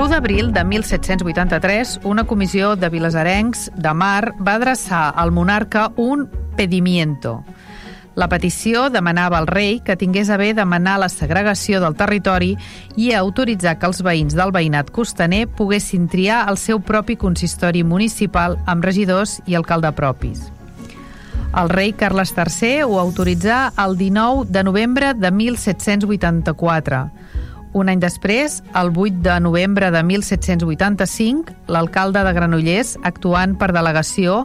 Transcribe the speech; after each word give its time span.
L'1 0.00 0.08
d'abril 0.08 0.46
de 0.54 0.62
1783, 0.64 2.00
una 2.04 2.22
comissió 2.24 2.70
de 2.74 2.88
vilasarencs 2.88 3.66
de 3.76 3.90
Mar 3.92 4.32
va 4.40 4.54
adreçar 4.56 5.10
al 5.12 5.28
monarca 5.30 5.90
un 6.00 6.22
pedimiento. 6.56 7.44
La 8.16 8.30
petició 8.32 8.86
demanava 8.88 9.36
al 9.36 9.46
rei 9.46 9.82
que 9.84 9.98
tingués 10.00 10.30
a 10.30 10.38
bé 10.40 10.54
demanar 10.56 10.96
la 11.02 11.10
segregació 11.12 11.82
del 11.84 11.98
territori 12.00 12.54
i 12.96 13.12
autoritzar 13.12 13.76
que 13.76 13.90
els 13.90 14.00
veïns 14.00 14.38
del 14.38 14.54
veïnat 14.56 14.88
costaner 14.88 15.42
poguessin 15.60 16.08
triar 16.08 16.46
el 16.48 16.56
seu 16.56 16.80
propi 16.80 17.18
consistori 17.20 17.84
municipal 17.84 18.56
amb 18.64 18.88
regidors 18.88 19.42
i 19.44 19.58
alcalde 19.60 19.92
propis. 19.92 20.48
El 21.60 21.68
rei 21.68 21.92
Carles 21.92 22.32
III 22.32 22.86
ho 22.88 22.96
autoritzà 23.04 23.66
el 23.76 24.00
19 24.00 24.48
de 24.48 24.64
novembre 24.64 25.12
de 25.12 25.30
1784. 25.30 27.10
Un 27.72 27.86
any 27.88 28.00
després, 28.02 28.64
el 28.74 28.88
8 28.90 29.20
de 29.22 29.36
novembre 29.40 29.92
de 29.94 30.02
1785, 30.02 31.54
l'alcalde 31.70 32.24
de 32.26 32.32
Granollers, 32.34 32.96
actuant 33.06 33.54
per 33.60 33.70
delegació 33.70 34.40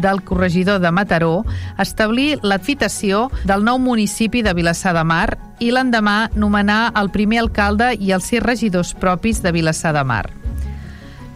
del 0.00 0.22
corregidor 0.24 0.80
de 0.80 0.90
Mataró, 0.90 1.44
establí 1.78 2.38
l'adfitació 2.40 3.26
del 3.44 3.66
nou 3.68 3.76
municipi 3.78 4.40
de 4.40 4.54
Vilassar 4.56 4.94
de 4.96 5.04
Mar 5.04 5.36
i 5.60 5.68
l'endemà 5.76 6.30
nomenar 6.32 6.94
el 6.96 7.12
primer 7.12 7.42
alcalde 7.44 7.92
i 8.00 8.14
els 8.16 8.32
sis 8.32 8.40
regidors 8.40 8.94
propis 8.96 9.42
de 9.44 9.52
Vilassar 9.52 9.92
de 9.92 10.04
Mar. 10.04 10.24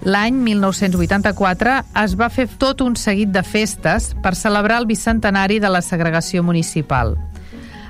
L'any 0.04 0.40
1984 0.48 1.76
es 2.04 2.16
va 2.16 2.30
fer 2.32 2.48
tot 2.60 2.80
un 2.84 2.96
seguit 2.96 3.30
de 3.32 3.44
festes 3.44 4.14
per 4.24 4.34
celebrar 4.36 4.80
el 4.80 4.88
bicentenari 4.88 5.60
de 5.60 5.68
la 5.72 5.84
segregació 5.84 6.42
municipal. 6.42 7.16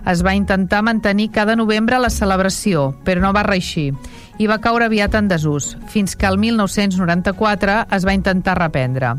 Es 0.07 0.23
va 0.25 0.35
intentar 0.35 0.83
mantenir 0.85 1.31
cada 1.33 1.57
novembre 1.57 1.99
la 1.99 2.11
celebració, 2.13 2.91
però 3.05 3.23
no 3.25 3.33
va 3.33 3.47
reeixir 3.47 3.93
i 4.39 4.49
va 4.51 4.61
caure 4.61 4.89
aviat 4.89 5.15
en 5.15 5.29
desús, 5.31 5.77
fins 5.89 6.17
que 6.17 6.27
el 6.27 6.39
1994 6.43 7.85
es 7.95 8.07
va 8.07 8.15
intentar 8.15 8.59
reprendre. 8.59 9.15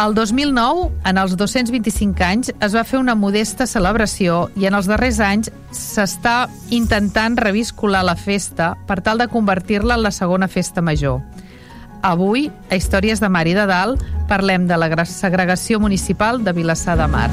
El 0.00 0.14
2009, 0.14 0.88
en 1.04 1.18
els 1.20 1.34
225 1.36 2.24
anys, 2.24 2.52
es 2.56 2.74
va 2.74 2.86
fer 2.88 2.98
una 3.02 3.14
modesta 3.14 3.66
celebració 3.68 4.46
i 4.56 4.64
en 4.64 4.78
els 4.78 4.88
darrers 4.88 5.18
anys 5.20 5.50
s'està 5.76 6.48
intentant 6.72 7.36
reviscular 7.36 8.00
la 8.08 8.16
festa 8.16 8.72
per 8.88 9.02
tal 9.04 9.20
de 9.20 9.28
convertir-la 9.28 9.98
en 9.98 10.06
la 10.06 10.14
segona 10.14 10.48
festa 10.48 10.80
major. 10.80 11.20
Avui, 12.00 12.48
a 12.70 12.80
Històries 12.80 13.20
de 13.20 13.28
Mar 13.28 13.44
i 13.44 13.52
de 13.52 13.68
Dalt, 13.68 14.00
parlem 14.30 14.64
de 14.70 14.80
la 14.80 15.04
segregació 15.04 15.80
municipal 15.84 16.40
de 16.44 16.56
Vilassar 16.56 16.96
de 16.96 17.10
Mar. 17.12 17.28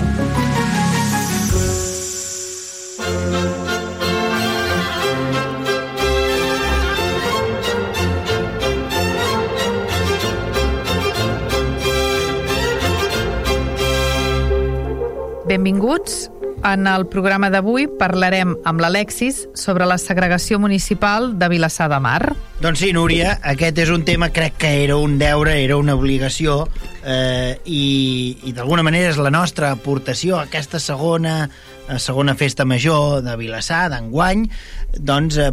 Benvinguts. 15.67 16.29
En 16.63 16.87
el 16.87 17.03
programa 17.11 17.49
d'avui 17.51 17.89
parlarem 17.99 18.53
amb 18.65 18.79
l'Alexis 18.79 19.41
sobre 19.53 19.85
la 19.85 19.97
segregació 19.99 20.57
municipal 20.63 21.33
de 21.37 21.49
Vilassar 21.51 21.89
de 21.91 21.97
Mar. 21.99 22.21
Doncs 22.63 22.79
sí, 22.79 22.93
Núria, 22.95 23.33
aquest 23.43 23.81
és 23.83 23.91
un 23.91 24.05
tema, 24.07 24.29
crec 24.31 24.55
que 24.63 24.69
era 24.85 24.95
un 24.95 25.17
deure, 25.19 25.57
era 25.59 25.75
una 25.77 25.97
obligació, 25.99 26.69
eh, 27.03 27.59
i, 27.65 27.83
i 28.47 28.53
d'alguna 28.55 28.85
manera 28.87 29.11
és 29.11 29.19
la 29.19 29.29
nostra 29.29 29.73
aportació 29.75 30.37
a 30.37 30.45
aquesta 30.47 30.79
segona, 30.79 31.49
a 31.91 31.99
segona 31.99 32.37
festa 32.39 32.63
major 32.65 33.19
de 33.27 33.35
Vilassar, 33.37 33.89
d'enguany, 33.91 34.47
doncs 34.97 35.37
eh, 35.43 35.49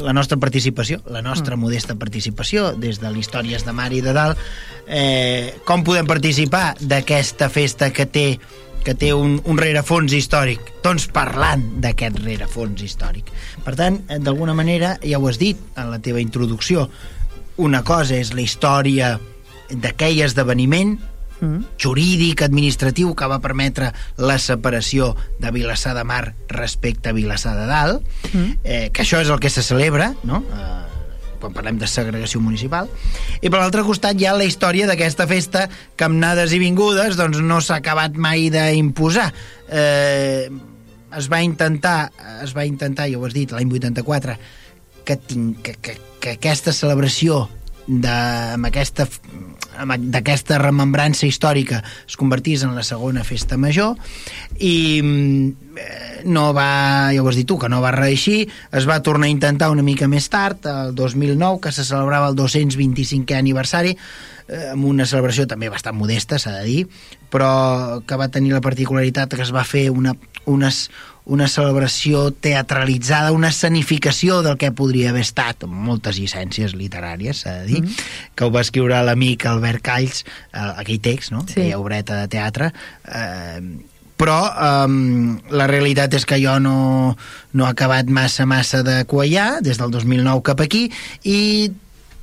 la 0.00 0.16
nostra 0.16 0.40
participació, 0.40 1.02
la 1.12 1.20
nostra 1.20 1.54
mm. 1.54 1.66
modesta 1.66 1.98
participació 2.00 2.72
des 2.80 2.98
de 3.04 3.12
l'Històries 3.12 3.68
de 3.68 3.76
Mar 3.76 3.92
i 3.92 4.00
de 4.00 4.16
Dalt. 4.16 4.40
Eh, 4.88 5.60
com 5.68 5.84
podem 5.86 6.08
participar 6.08 6.72
d'aquesta 6.80 7.52
festa 7.52 7.92
que 7.94 8.08
té 8.08 8.26
que 8.84 8.94
té 8.96 9.12
un, 9.16 9.38
un 9.44 9.60
rerefons 9.60 10.12
històric. 10.16 10.72
Doncs 10.84 11.08
parlant 11.14 11.62
d'aquest 11.82 12.20
rerefons 12.24 12.82
històric. 12.84 13.30
Per 13.64 13.76
tant, 13.78 14.00
eh, 14.08 14.18
d'alguna 14.22 14.56
manera, 14.56 14.96
ja 15.04 15.20
ho 15.20 15.28
has 15.28 15.40
dit 15.40 15.60
en 15.76 15.90
la 15.92 16.00
teva 16.02 16.22
introducció, 16.22 16.88
una 17.60 17.82
cosa 17.84 18.16
és 18.16 18.32
la 18.32 18.44
història 18.44 19.14
d'aquell 19.70 20.22
esdeveniment 20.24 20.96
mm. 21.40 21.76
jurídic, 21.80 22.44
administratiu, 22.46 23.12
que 23.14 23.28
va 23.30 23.40
permetre 23.44 23.92
la 24.18 24.38
separació 24.40 25.14
de 25.40 25.52
Vilassar 25.54 25.94
de 25.96 26.04
Mar 26.04 26.34
respecte 26.48 27.10
a 27.10 27.16
Vilassar 27.16 27.56
de 27.58 27.66
Dalt, 27.68 28.06
mm. 28.32 28.52
eh, 28.64 28.86
que 28.94 29.04
això 29.04 29.20
és 29.20 29.30
el 29.30 29.40
que 29.42 29.52
se 29.52 29.66
celebra, 29.66 30.14
no?, 30.24 30.44
eh, 30.54 30.86
quan 31.40 31.54
parlem 31.56 31.78
de 31.80 31.88
segregació 31.90 32.42
municipal, 32.44 32.90
i 33.40 33.48
per 33.48 33.60
l'altre 33.60 33.84
costat 33.86 34.20
hi 34.20 34.28
ha 34.28 34.36
la 34.36 34.46
història 34.48 34.88
d'aquesta 34.90 35.26
festa 35.30 35.66
que 35.96 36.06
amb 36.06 36.20
nades 36.20 36.52
i 36.52 36.60
vingudes 36.62 37.16
doncs, 37.18 37.40
no 37.40 37.60
s'ha 37.64 37.80
acabat 37.80 38.18
mai 38.20 38.50
d'imposar. 38.52 39.30
Eh, 39.68 40.50
es 41.18 41.26
va 41.30 41.40
intentar, 41.42 42.10
es 42.44 42.54
va 42.54 42.66
intentar, 42.68 43.08
ja 43.10 43.18
ho 43.18 43.24
has 43.26 43.34
dit, 43.34 43.50
l'any 43.50 43.72
84, 43.72 44.36
que, 45.04 45.16
tinc, 45.16 45.64
que, 45.64 45.74
que, 45.82 45.96
que 46.22 46.36
aquesta 46.36 46.74
celebració 46.76 47.48
aquesta 47.90 49.08
d'aquesta 49.80 50.58
remembrança 50.60 51.26
històrica 51.26 51.82
es 52.08 52.16
convertís 52.20 52.64
en 52.66 52.74
la 52.76 52.82
segona 52.84 53.22
festa 53.24 53.56
major 53.56 53.96
i 54.58 55.00
eh, 55.00 56.22
no 56.28 56.50
va, 56.56 57.10
ja 57.14 57.22
ho 57.22 57.28
has 57.30 57.38
dit 57.38 57.48
tu, 57.48 57.56
que 57.58 57.70
no 57.72 57.80
va 57.80 57.94
reeixir, 57.94 58.48
es 58.76 58.88
va 58.88 59.00
tornar 59.02 59.30
a 59.30 59.32
intentar 59.32 59.70
una 59.72 59.84
mica 59.86 60.08
més 60.10 60.28
tard, 60.28 60.66
el 60.66 60.94
2009, 60.94 61.60
que 61.64 61.72
se 61.72 61.86
celebrava 61.86 62.28
el 62.28 62.36
225è 62.36 63.38
aniversari, 63.38 63.96
eh, 64.48 64.66
amb 64.74 64.84
una 64.90 65.06
celebració 65.08 65.46
també 65.48 65.70
bastant 65.72 65.96
modesta, 65.96 66.38
s'ha 66.38 66.58
de 66.58 66.66
dir, 66.66 66.82
però 67.32 68.02
que 68.04 68.20
va 68.20 68.28
tenir 68.28 68.52
la 68.52 68.64
particularitat 68.64 69.32
que 69.32 69.46
es 69.46 69.54
va 69.54 69.64
fer 69.64 69.88
una, 69.94 70.16
unes, 70.50 70.88
una 71.30 71.46
celebració 71.48 72.28
teatralitzada, 72.42 73.30
una 73.32 73.52
escenificació 73.54 74.40
del 74.42 74.58
que 74.58 74.72
podria 74.74 75.12
haver 75.12 75.22
estat, 75.22 75.62
amb 75.66 75.76
moltes 75.86 76.18
llicències 76.18 76.74
literàries, 76.74 77.44
s'ha 77.44 77.60
de 77.60 77.68
dir, 77.68 77.84
mm. 77.84 78.08
que 78.34 78.48
ho 78.48 78.50
va 78.54 78.64
escriure 78.66 78.98
l'amic 79.06 79.46
Albert 79.46 79.84
Calls, 79.86 80.24
eh, 80.50 80.66
aquell 80.82 80.98
text, 81.04 81.30
no? 81.36 81.44
Sí. 81.46 81.60
aquella 81.60 81.78
obreta 81.78 82.18
de 82.18 82.32
teatre, 82.34 82.72
eh, 83.06 83.62
però 84.20 84.40
um, 84.84 85.38
la 85.54 85.68
realitat 85.70 86.12
és 86.18 86.26
que 86.28 86.36
jo 86.42 86.58
no, 86.60 87.14
no 87.56 87.64
he 87.64 87.70
acabat 87.70 88.10
massa, 88.12 88.44
massa 88.44 88.82
de 88.84 88.98
quallar 89.08 89.62
des 89.64 89.80
del 89.80 89.94
2009 89.94 90.44
cap 90.50 90.60
aquí 90.60 90.90
i 91.24 91.70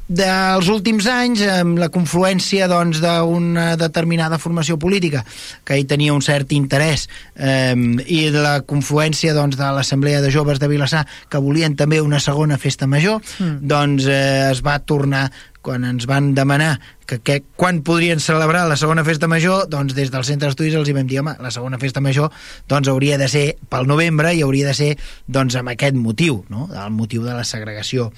dels 0.08 0.70
últims 0.72 1.08
anys, 1.12 1.42
amb 1.52 1.80
la 1.82 1.90
confluència 1.92 2.68
doncs, 2.72 3.02
d'una 3.04 3.74
doncs, 3.74 3.82
determinada 3.82 4.40
formació 4.40 4.78
política 4.80 5.24
que 5.68 5.78
hi 5.78 5.84
tenia 5.88 6.16
un 6.16 6.24
cert 6.24 6.54
interès 6.56 7.08
eh, 7.36 7.76
i 8.08 8.22
la 8.32 8.62
confluència 8.68 9.36
doncs, 9.36 9.60
de 9.60 9.72
l'Assemblea 9.76 10.22
de 10.24 10.32
Joves 10.32 10.62
de 10.64 10.72
Vilassar 10.72 11.04
que 11.30 11.44
volien 11.44 11.76
també 11.76 12.00
una 12.02 12.22
segona 12.24 12.58
festa 12.58 12.88
major, 12.88 13.20
mm. 13.20 13.60
doncs 13.68 14.08
eh, 14.08 14.50
es 14.52 14.64
va 14.64 14.80
tornar 14.80 15.28
quan 15.68 15.84
ens 15.84 16.06
van 16.08 16.32
demanar 16.32 16.78
que, 17.08 17.20
que 17.20 17.42
quan 17.60 17.82
podrien 17.84 18.22
celebrar 18.24 18.64
la 18.70 18.78
segona 18.80 19.04
festa 19.04 19.28
major, 19.28 19.66
doncs 19.68 19.96
des 19.98 20.14
del 20.14 20.24
centre 20.24 20.48
d'estudis 20.48 20.78
els 20.80 20.88
hi 20.88 20.96
vam 20.96 21.10
dir, 21.10 21.20
home, 21.20 21.34
la 21.44 21.52
segona 21.52 21.80
festa 21.82 22.00
major 22.04 22.32
doncs 22.72 22.88
hauria 22.88 23.18
de 23.20 23.28
ser 23.32 23.44
pel 23.68 23.90
novembre 23.90 24.32
i 24.32 24.46
hauria 24.46 24.70
de 24.70 24.76
ser 24.78 24.90
doncs 25.28 25.58
amb 25.60 25.74
aquest 25.74 26.00
motiu, 26.00 26.40
no? 26.54 26.70
el 26.72 26.96
motiu 26.96 27.28
de 27.28 27.36
la 27.36 27.44
segregació 27.48 28.14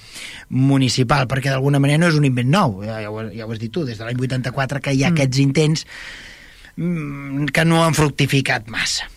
municipal, 0.49 1.25
perquè 1.31 1.49
d'alguna 1.49 1.81
manera 1.81 2.03
no 2.03 2.13
és 2.13 2.19
un 2.19 2.29
invent 2.29 2.53
nou, 2.53 2.83
ja, 2.85 3.01
ja, 3.01 3.09
ho, 3.09 3.25
ja 3.33 3.49
ho 3.49 3.55
has 3.55 3.61
dit 3.61 3.73
tu, 3.73 3.85
des 3.87 3.97
de 3.97 4.05
l'any 4.05 4.21
84 4.21 4.85
que 4.85 4.93
hi 4.93 5.03
ha 5.03 5.09
mm. 5.09 5.17
aquests 5.17 5.41
intents 5.41 5.85
mm, 6.77 7.49
que 7.55 7.65
no 7.65 7.81
han 7.81 7.97
fructificat 7.97 8.69
massa. 8.69 9.09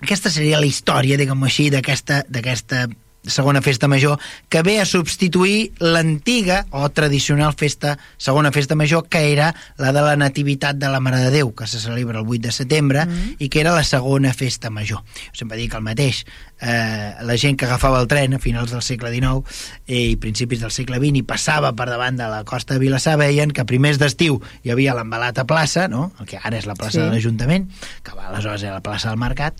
Aquesta 0.00 0.32
seria 0.32 0.58
la 0.58 0.66
història, 0.66 1.20
diguem-ho 1.20 1.46
així, 1.46 1.68
d'aquesta 1.68 2.86
segona 3.26 3.62
festa 3.62 3.88
major, 3.88 4.18
que 4.48 4.62
ve 4.62 4.80
a 4.80 4.86
substituir 4.86 5.72
l'antiga 5.78 6.66
o 6.70 6.88
tradicional 6.90 7.54
festa, 7.54 7.98
segona 8.16 8.52
festa 8.52 8.74
major, 8.74 9.06
que 9.08 9.32
era 9.32 9.54
la 9.78 9.92
de 9.92 10.02
la 10.02 10.16
Nativitat 10.16 10.76
de 10.76 10.88
la 10.90 11.00
Mare 11.00 11.20
de 11.22 11.30
Déu, 11.30 11.54
que 11.54 11.66
se 11.66 11.80
celebra 11.80 12.20
el 12.20 12.26
8 12.26 12.42
de 12.42 12.52
setembre, 12.52 13.06
mm 13.06 13.10
-hmm. 13.10 13.36
i 13.38 13.48
que 13.48 13.60
era 13.60 13.74
la 13.74 13.84
segona 13.84 14.32
festa 14.34 14.70
major. 14.70 15.02
Jo 15.02 15.34
sempre 15.34 15.58
dic 15.58 15.74
el 15.74 15.82
mateix, 15.82 16.26
eh, 16.62 17.14
la 17.20 17.36
gent 17.36 17.58
que 17.58 17.66
agafava 17.66 18.00
el 18.00 18.08
tren 18.08 18.36
a 18.36 18.40
finals 18.40 18.70
del 18.72 18.82
segle 18.86 19.10
XIX 19.12 19.42
eh, 19.86 20.12
i 20.14 20.16
principis 20.16 20.62
del 20.62 20.72
segle 20.74 21.00
XX 21.02 21.20
i 21.20 21.24
passava 21.26 21.72
per 21.76 21.88
davant 21.90 22.16
de 22.16 22.28
la 22.30 22.42
costa 22.48 22.76
de 22.76 22.82
Vilassar 22.82 23.18
veien 23.20 23.50
que 23.50 23.64
a 23.64 23.68
primers 23.68 23.98
d'estiu 24.00 24.38
hi 24.62 24.72
havia 24.72 24.94
l'embalat 24.96 25.42
a 25.42 25.46
plaça, 25.48 25.88
no? 25.90 26.10
el 26.22 26.30
que 26.30 26.38
ara 26.38 26.56
és 26.60 26.68
la 26.70 26.78
plaça 26.78 27.00
sí. 27.00 27.02
de 27.02 27.10
l'Ajuntament, 27.10 27.66
que 28.06 28.14
va 28.16 28.30
aleshores 28.30 28.62
era 28.62 28.78
la 28.78 28.84
plaça 28.84 29.10
del 29.10 29.20
Mercat, 29.20 29.58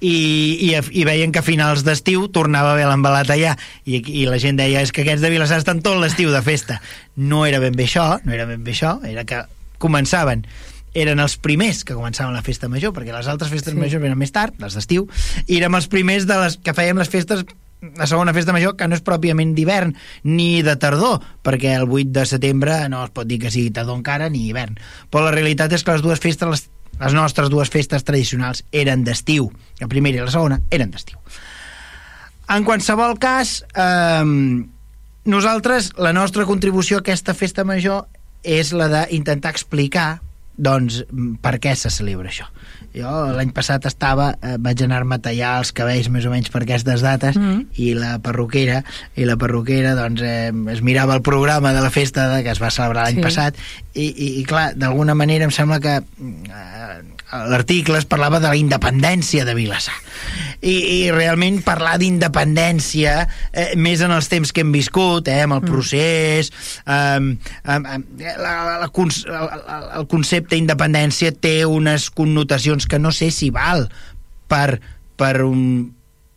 i, 0.00 0.70
i, 0.70 0.70
i 0.76 1.04
veien 1.08 1.34
que 1.34 1.42
a 1.42 1.46
finals 1.46 1.82
d'estiu 1.86 2.28
tornava 2.30 2.72
a 2.72 2.76
haver 2.76 2.86
l'embalat 2.86 3.32
allà 3.34 3.56
i, 3.84 3.98
i 3.98 4.26
la 4.30 4.38
gent 4.42 4.60
deia 4.60 4.84
és 4.84 4.94
que 4.94 5.02
aquests 5.02 5.24
de 5.24 5.32
Vilassar 5.34 5.58
estan 5.62 5.82
tot 5.82 5.98
l'estiu 6.00 6.30
de 6.30 6.42
festa. 6.46 6.80
No 7.16 7.44
era 7.48 7.58
ben 7.62 7.74
bé 7.76 7.88
això, 7.88 8.14
no 8.24 8.34
era 8.36 8.46
ben 8.46 8.62
bé 8.64 8.76
això, 8.76 8.98
era 9.08 9.26
que 9.26 9.42
començaven 9.82 10.46
eren 10.96 11.20
els 11.20 11.36
primers 11.42 11.84
que 11.84 11.96
començaven 11.96 12.34
la 12.34 12.44
festa 12.46 12.70
major, 12.72 12.94
perquè 12.96 13.12
les 13.12 13.28
altres 13.28 13.52
festes 13.52 13.74
sí. 13.74 13.78
majors 13.78 14.02
venen 14.02 14.18
més 14.18 14.32
tard, 14.32 14.56
les 14.62 14.76
d'estiu, 14.76 15.06
i 15.46 15.60
érem 15.60 15.76
els 15.76 15.88
primers 15.92 16.26
de 16.28 16.40
les 16.40 16.58
que 16.62 16.74
fèiem 16.76 16.98
les 17.02 17.12
festes 17.12 17.44
la 17.96 18.06
segona 18.08 18.32
festa 18.34 18.54
major, 18.56 18.74
que 18.76 18.86
no 18.88 18.96
és 18.96 19.04
pròpiament 19.04 19.52
d'hivern 19.54 19.92
ni 20.24 20.62
de 20.64 20.74
tardor, 20.80 21.20
perquè 21.44 21.74
el 21.76 21.84
8 21.84 22.14
de 22.16 22.24
setembre 22.26 22.78
no 22.88 23.04
es 23.04 23.12
pot 23.14 23.28
dir 23.28 23.38
que 23.42 23.52
sigui 23.52 23.70
tardor 23.70 23.98
encara 24.00 24.30
ni 24.32 24.46
hivern. 24.48 24.78
Però 25.12 25.26
la 25.26 25.34
realitat 25.34 25.76
és 25.76 25.84
que 25.84 25.94
les 25.94 26.04
dues 26.04 26.22
festes, 26.22 26.48
les, 26.48 26.64
les 26.98 27.16
nostres 27.16 27.52
dues 27.52 27.70
festes 27.70 28.04
tradicionals, 28.08 28.64
eren 28.72 29.04
d'estiu. 29.04 29.50
La 29.82 29.90
primera 29.92 30.18
i 30.18 30.24
la 30.24 30.32
segona 30.32 30.60
eren 30.72 30.90
d'estiu. 30.94 31.20
En 32.56 32.64
qualsevol 32.64 33.18
cas, 33.20 33.60
eh, 33.76 34.24
nosaltres, 35.26 35.92
la 35.98 36.14
nostra 36.16 36.46
contribució 36.48 36.98
a 36.98 37.04
aquesta 37.04 37.34
festa 37.34 37.64
major 37.64 38.06
és 38.42 38.72
la 38.72 38.88
d'intentar 38.88 39.52
explicar 39.52 40.25
doncs, 40.56 41.02
per 41.42 41.56
què 41.62 41.74
se 41.76 41.90
celebra 41.92 42.30
això. 42.30 42.46
Jo 42.96 43.10
l'any 43.36 43.50
passat 43.56 43.84
estava, 43.88 44.30
eh, 44.40 44.56
vaig 44.62 44.80
anar-me 44.86 45.18
a 45.18 45.22
tallar 45.26 45.52
els 45.60 45.72
cabells 45.76 46.08
més 46.12 46.24
o 46.24 46.32
menys 46.32 46.48
per 46.52 46.62
aquestes 46.64 47.04
dates 47.04 47.36
mm. 47.36 47.76
i 47.82 47.90
la 47.98 48.16
perruquera 48.24 48.80
i 49.20 49.26
la 49.28 49.36
perruquera 49.40 49.92
doncs, 49.98 50.24
eh, 50.24 50.52
es 50.72 50.80
mirava 50.80 51.18
el 51.18 51.22
programa 51.26 51.74
de 51.76 51.84
la 51.84 51.92
festa 51.92 52.28
que 52.42 52.54
es 52.54 52.62
va 52.62 52.72
celebrar 52.72 53.04
l'any 53.04 53.20
sí. 53.20 53.26
passat 53.26 53.60
i, 53.92 54.08
i, 54.08 54.30
i 54.40 54.46
clar, 54.48 54.70
d'alguna 54.80 55.16
manera 55.18 55.44
em 55.44 55.52
sembla 55.52 55.80
que 55.84 55.98
eh, 56.00 56.96
l'article 57.32 57.98
es 57.98 58.06
parlava 58.06 58.38
de 58.38 58.46
la 58.46 58.58
independència 58.58 59.44
de 59.46 59.54
Vilassar 59.56 59.96
i, 60.62 60.74
i 60.74 60.98
realment 61.10 61.58
parlar 61.66 61.96
d'independència 61.98 63.16
eh, 63.50 63.72
més 63.74 64.02
en 64.04 64.14
els 64.14 64.30
temps 64.30 64.52
que 64.54 64.62
hem 64.62 64.70
viscut 64.74 65.26
eh, 65.28 65.40
amb 65.42 65.58
el 65.58 65.64
mm. 65.64 65.72
procés 65.72 66.52
eh, 66.86 67.18
eh, 67.18 67.78
la, 68.38 68.54
la, 68.62 68.78
la, 68.84 68.90
el, 68.90 69.90
el 70.00 70.08
concepte 70.10 70.58
independència 70.58 71.34
té 71.34 71.58
unes 71.66 72.10
connotacions 72.14 72.86
que 72.86 73.02
no 73.02 73.10
sé 73.10 73.32
si 73.34 73.50
val 73.50 73.88
per, 74.46 74.78
per, 75.18 75.40
un, 75.42 75.90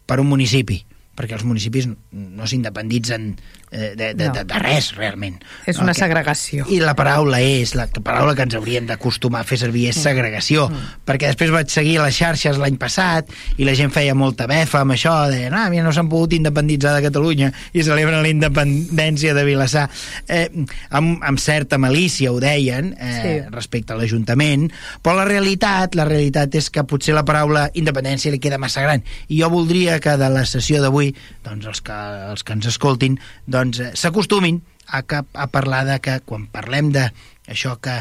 per 0.10 0.20
un 0.24 0.32
municipi 0.34 0.82
perquè 1.20 1.36
els 1.36 1.46
municipis 1.46 1.90
no 1.90 2.48
s'independitzen 2.48 3.34
de, 3.72 4.14
de, 4.14 4.14
no. 4.28 4.34
de, 4.34 4.44
de 4.50 4.60
res, 4.62 4.92
realment. 4.98 5.38
És 5.70 5.78
una 5.78 5.94
que, 5.94 6.00
segregació. 6.02 6.66
I 6.74 6.80
la 6.82 6.96
paraula 6.98 7.42
és, 7.44 7.76
la 7.78 7.86
paraula 7.90 8.34
que 8.38 8.46
ens 8.48 8.56
hauríem 8.58 8.88
d'acostumar 8.90 9.44
a 9.44 9.48
fer 9.48 9.60
servir 9.62 9.88
és 9.92 9.98
mm. 9.98 10.06
segregació, 10.08 10.66
mm. 10.70 10.96
perquè 11.08 11.30
després 11.30 11.54
vaig 11.54 11.70
seguir 11.74 12.00
les 12.02 12.18
xarxes 12.18 12.58
l'any 12.62 12.80
passat 12.82 13.30
i 13.58 13.68
la 13.68 13.76
gent 13.78 13.94
feia 13.94 14.16
molta 14.18 14.48
befa 14.50 14.82
amb 14.82 14.96
això, 14.96 15.14
deien, 15.30 15.54
ah, 15.54 15.68
mira, 15.70 15.86
no 15.86 15.94
s'han 15.96 16.10
pogut 16.10 16.34
independitzar 16.38 16.96
de 16.98 17.04
Catalunya 17.06 17.52
i 17.74 17.86
celebren 17.86 18.24
la 18.24 18.32
independència 18.32 19.36
de 19.38 19.46
Vilassar. 19.46 19.86
Eh, 20.28 20.48
amb, 20.96 21.20
amb 21.26 21.42
certa 21.42 21.78
malícia 21.82 22.34
ho 22.34 22.40
deien 22.42 22.94
eh, 22.98 23.14
sí. 23.20 23.36
respecte 23.54 23.94
a 23.94 24.00
l'Ajuntament, 24.00 24.70
però 25.04 25.20
la 25.20 25.28
realitat, 25.30 25.98
la 26.00 26.08
realitat 26.10 26.58
és 26.58 26.72
que 26.74 26.86
potser 26.90 27.14
la 27.18 27.26
paraula 27.28 27.68
independència 27.78 28.34
li 28.34 28.42
queda 28.42 28.58
massa 28.62 28.82
gran, 28.86 29.06
i 29.30 29.44
jo 29.44 29.52
voldria 29.54 30.00
que 30.02 30.18
de 30.18 30.30
la 30.34 30.46
sessió 30.50 30.82
d'avui, 30.82 31.14
doncs 31.46 31.70
els 31.70 31.86
que, 31.86 32.00
els 32.34 32.46
que 32.46 32.58
ens 32.58 32.70
escoltin, 32.74 33.20
doncs 33.46 33.59
doncs 33.60 33.84
eh, 33.84 33.92
s'acostumin 33.94 34.62
a, 34.88 35.04
a 35.04 35.48
parlar 35.52 35.86
de 35.86 36.00
que 36.02 36.20
quan 36.26 36.48
parlem 36.50 36.94
de 36.96 37.10
això 37.50 37.78
que 37.84 38.00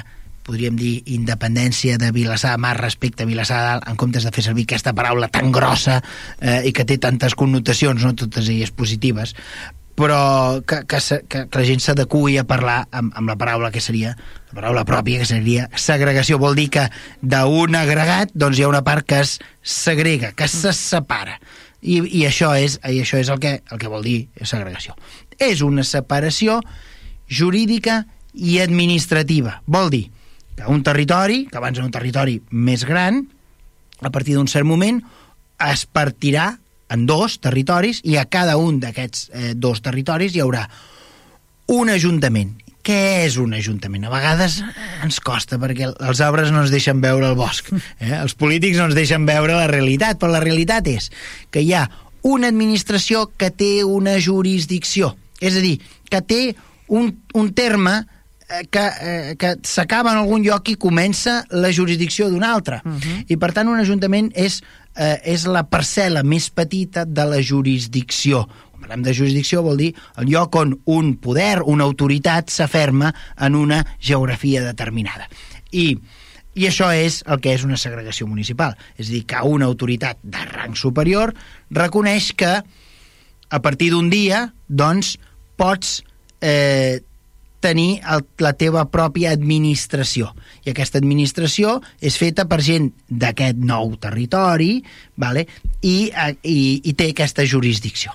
podríem 0.48 0.78
dir 0.80 1.02
independència 1.12 1.98
de 2.00 2.08
Vilassar 2.14 2.54
de 2.54 2.62
Mar 2.64 2.78
respecte 2.80 3.24
a 3.24 3.28
Vilassar 3.28 3.58
de 3.60 3.66
Dalt, 3.68 3.88
en 3.90 3.98
comptes 4.00 4.24
de 4.24 4.32
fer 4.32 4.46
servir 4.46 4.64
aquesta 4.64 4.94
paraula 4.96 5.28
tan 5.28 5.52
grossa 5.52 5.98
eh, 6.40 6.62
i 6.64 6.72
que 6.72 6.88
té 6.88 6.96
tantes 6.96 7.36
connotacions, 7.36 8.00
no 8.00 8.14
totes 8.16 8.48
elles 8.48 8.72
positives, 8.72 9.34
però 9.98 10.62
que, 10.64 10.84
que, 10.88 11.02
que, 11.28 11.44
que 11.50 11.58
la 11.58 11.66
gent 11.68 11.82
s'adequi 11.84 12.38
a 12.40 12.46
parlar 12.48 12.78
amb, 12.94 13.12
amb 13.18 13.28
la 13.28 13.36
paraula 13.36 13.72
que 13.74 13.82
seria 13.84 14.14
la 14.16 14.56
paraula 14.56 14.86
pròpia, 14.88 15.20
que 15.20 15.28
seria 15.28 15.68
segregació. 15.76 16.38
Vol 16.40 16.56
dir 16.56 16.68
que 16.78 16.86
d'un 17.20 17.76
agregat 17.76 18.32
doncs 18.32 18.56
hi 18.56 18.64
ha 18.64 18.70
una 18.70 18.84
part 18.86 19.04
que 19.04 19.20
es 19.26 19.36
segrega, 19.60 20.32
que 20.38 20.48
se 20.48 20.72
separa. 20.72 21.40
I, 21.78 22.00
i 22.02 22.24
això 22.26 22.54
és, 22.58 22.80
i 22.90 23.02
això 23.04 23.20
és 23.20 23.28
el, 23.30 23.38
que, 23.42 23.60
el 23.70 23.78
que 23.78 23.90
vol 23.90 24.02
dir 24.06 24.20
segregació 24.42 24.96
és 25.38 25.62
una 25.62 25.84
separació 25.86 26.60
jurídica 27.28 28.04
i 28.34 28.58
administrativa. 28.62 29.60
Vol 29.66 29.90
dir 29.90 30.04
que 30.58 30.66
un 30.66 30.82
territori, 30.82 31.46
que 31.50 31.58
abans 31.58 31.78
era 31.78 31.86
un 31.86 31.94
territori 31.94 32.38
més 32.50 32.84
gran, 32.86 33.22
a 34.00 34.10
partir 34.10 34.36
d'un 34.36 34.48
cert 34.50 34.66
moment 34.66 35.00
es 35.68 35.84
partirà 35.90 36.52
en 36.88 37.04
dos 37.06 37.38
territoris 37.42 38.00
i 38.04 38.16
a 38.16 38.26
cada 38.30 38.56
un 38.56 38.78
d'aquests 38.80 39.28
eh, 39.32 39.52
dos 39.54 39.82
territoris 39.84 40.34
hi 40.34 40.42
haurà 40.42 40.64
un 41.74 41.90
ajuntament. 41.92 42.56
Què 42.88 43.26
és 43.26 43.36
un 43.36 43.52
ajuntament? 43.52 44.06
A 44.08 44.12
vegades 44.12 44.62
ens 45.04 45.18
costa 45.20 45.58
perquè 45.60 45.90
els 45.92 46.22
arbres 46.24 46.52
no 46.54 46.62
ens 46.62 46.72
deixen 46.72 47.02
veure 47.04 47.28
el 47.28 47.36
bosc. 47.36 47.68
Eh? 48.00 48.14
Els 48.22 48.34
polítics 48.38 48.78
no 48.80 48.88
ens 48.88 48.96
deixen 48.96 49.26
veure 49.28 49.58
la 49.58 49.68
realitat, 49.68 50.16
però 50.16 50.32
la 50.32 50.44
realitat 50.44 50.88
és 50.88 51.10
que 51.52 51.60
hi 51.60 51.74
ha 51.76 51.84
una 52.28 52.48
administració 52.48 53.26
que 53.36 53.50
té 53.52 53.82
una 53.84 54.16
jurisdicció 54.22 55.12
és 55.40 55.56
a 55.56 55.62
dir, 55.62 55.78
que 56.10 56.20
té 56.22 56.42
un, 56.88 57.12
un 57.34 57.50
terme 57.54 58.06
eh, 58.48 58.66
que, 58.70 58.84
eh, 59.00 59.36
que 59.38 59.54
s'acaba 59.62 60.12
en 60.12 60.22
algun 60.22 60.42
lloc 60.44 60.70
i 60.72 60.76
comença 60.80 61.42
la 61.50 61.70
jurisdicció 61.74 62.28
d'un 62.30 62.44
altre. 62.44 62.82
Uh 62.84 62.88
mhm. 62.88 62.98
-huh. 62.98 63.24
I, 63.28 63.36
per 63.36 63.52
tant, 63.52 63.68
un 63.68 63.78
ajuntament 63.78 64.32
és, 64.34 64.62
eh, 64.96 65.20
és 65.24 65.46
la 65.46 65.68
parcel·la 65.68 66.24
més 66.24 66.50
petita 66.50 67.04
de 67.04 67.24
la 67.24 67.42
jurisdicció. 67.42 68.48
Quan 68.72 68.80
parlem 68.82 69.02
de 69.02 69.14
jurisdicció 69.14 69.62
vol 69.62 69.76
dir 69.76 69.94
el 70.16 70.26
lloc 70.26 70.54
on 70.54 70.80
un 70.84 71.16
poder, 71.16 71.62
una 71.62 71.84
autoritat, 71.84 72.50
s'aferma 72.50 73.14
en 73.36 73.54
una 73.54 73.84
geografia 74.00 74.62
determinada. 74.62 75.28
I, 75.70 75.98
I 76.54 76.66
això 76.66 76.90
és 76.94 77.22
el 77.26 77.40
que 77.40 77.52
és 77.52 77.64
una 77.64 77.76
segregació 77.76 78.26
municipal. 78.26 78.76
És 78.96 79.08
a 79.08 79.12
dir, 79.12 79.26
que 79.26 79.36
una 79.42 79.66
autoritat 79.66 80.18
de 80.22 80.38
rang 80.38 80.74
superior 80.74 81.34
reconeix 81.70 82.32
que 82.34 82.62
a 83.50 83.62
partir 83.62 83.90
d'un 83.90 84.10
dia, 84.10 84.52
doncs, 84.68 85.18
pots 85.58 85.98
eh, 86.40 87.00
tenir 87.60 87.98
el, 88.06 88.22
la 88.38 88.52
teva 88.58 88.84
pròpia 88.90 89.32
administració. 89.34 90.30
I 90.64 90.72
aquesta 90.72 91.00
administració 91.02 91.78
és 92.00 92.18
feta 92.20 92.46
per 92.50 92.60
gent 92.64 92.90
d'aquest 93.08 93.58
nou 93.58 93.96
territori 94.00 94.78
vale? 95.18 95.46
I, 95.82 95.96
eh, 96.10 96.32
i, 96.42 96.58
i 96.84 96.94
té 96.94 97.10
aquesta 97.12 97.46
jurisdicció. 97.46 98.14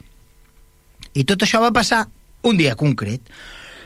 I 1.13 1.25
tot 1.29 1.43
això 1.45 1.61
va 1.61 1.73
passar 1.75 2.05
un 2.47 2.57
dia 2.57 2.77
concret. 2.79 3.21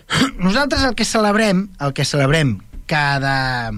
Nosaltres 0.45 0.85
el 0.87 0.95
que 0.95 1.05
celebrem, 1.05 1.67
el 1.81 1.93
que 1.93 2.05
celebrem 2.07 2.57
cada, 2.87 3.73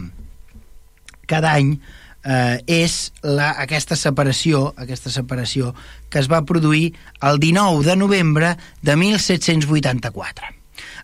cada 1.25 1.55
any 1.55 1.79
eh, 2.23 2.59
és 2.67 3.11
la, 3.23 3.51
aquesta 3.61 3.97
separació 3.99 4.73
aquesta 4.77 5.11
separació 5.13 5.73
que 6.09 6.19
es 6.19 6.29
va 6.31 6.43
produir 6.45 6.93
el 7.21 7.39
19 7.39 7.85
de 7.85 7.95
novembre 7.95 8.55
de 8.81 8.95
1784. 8.95 10.55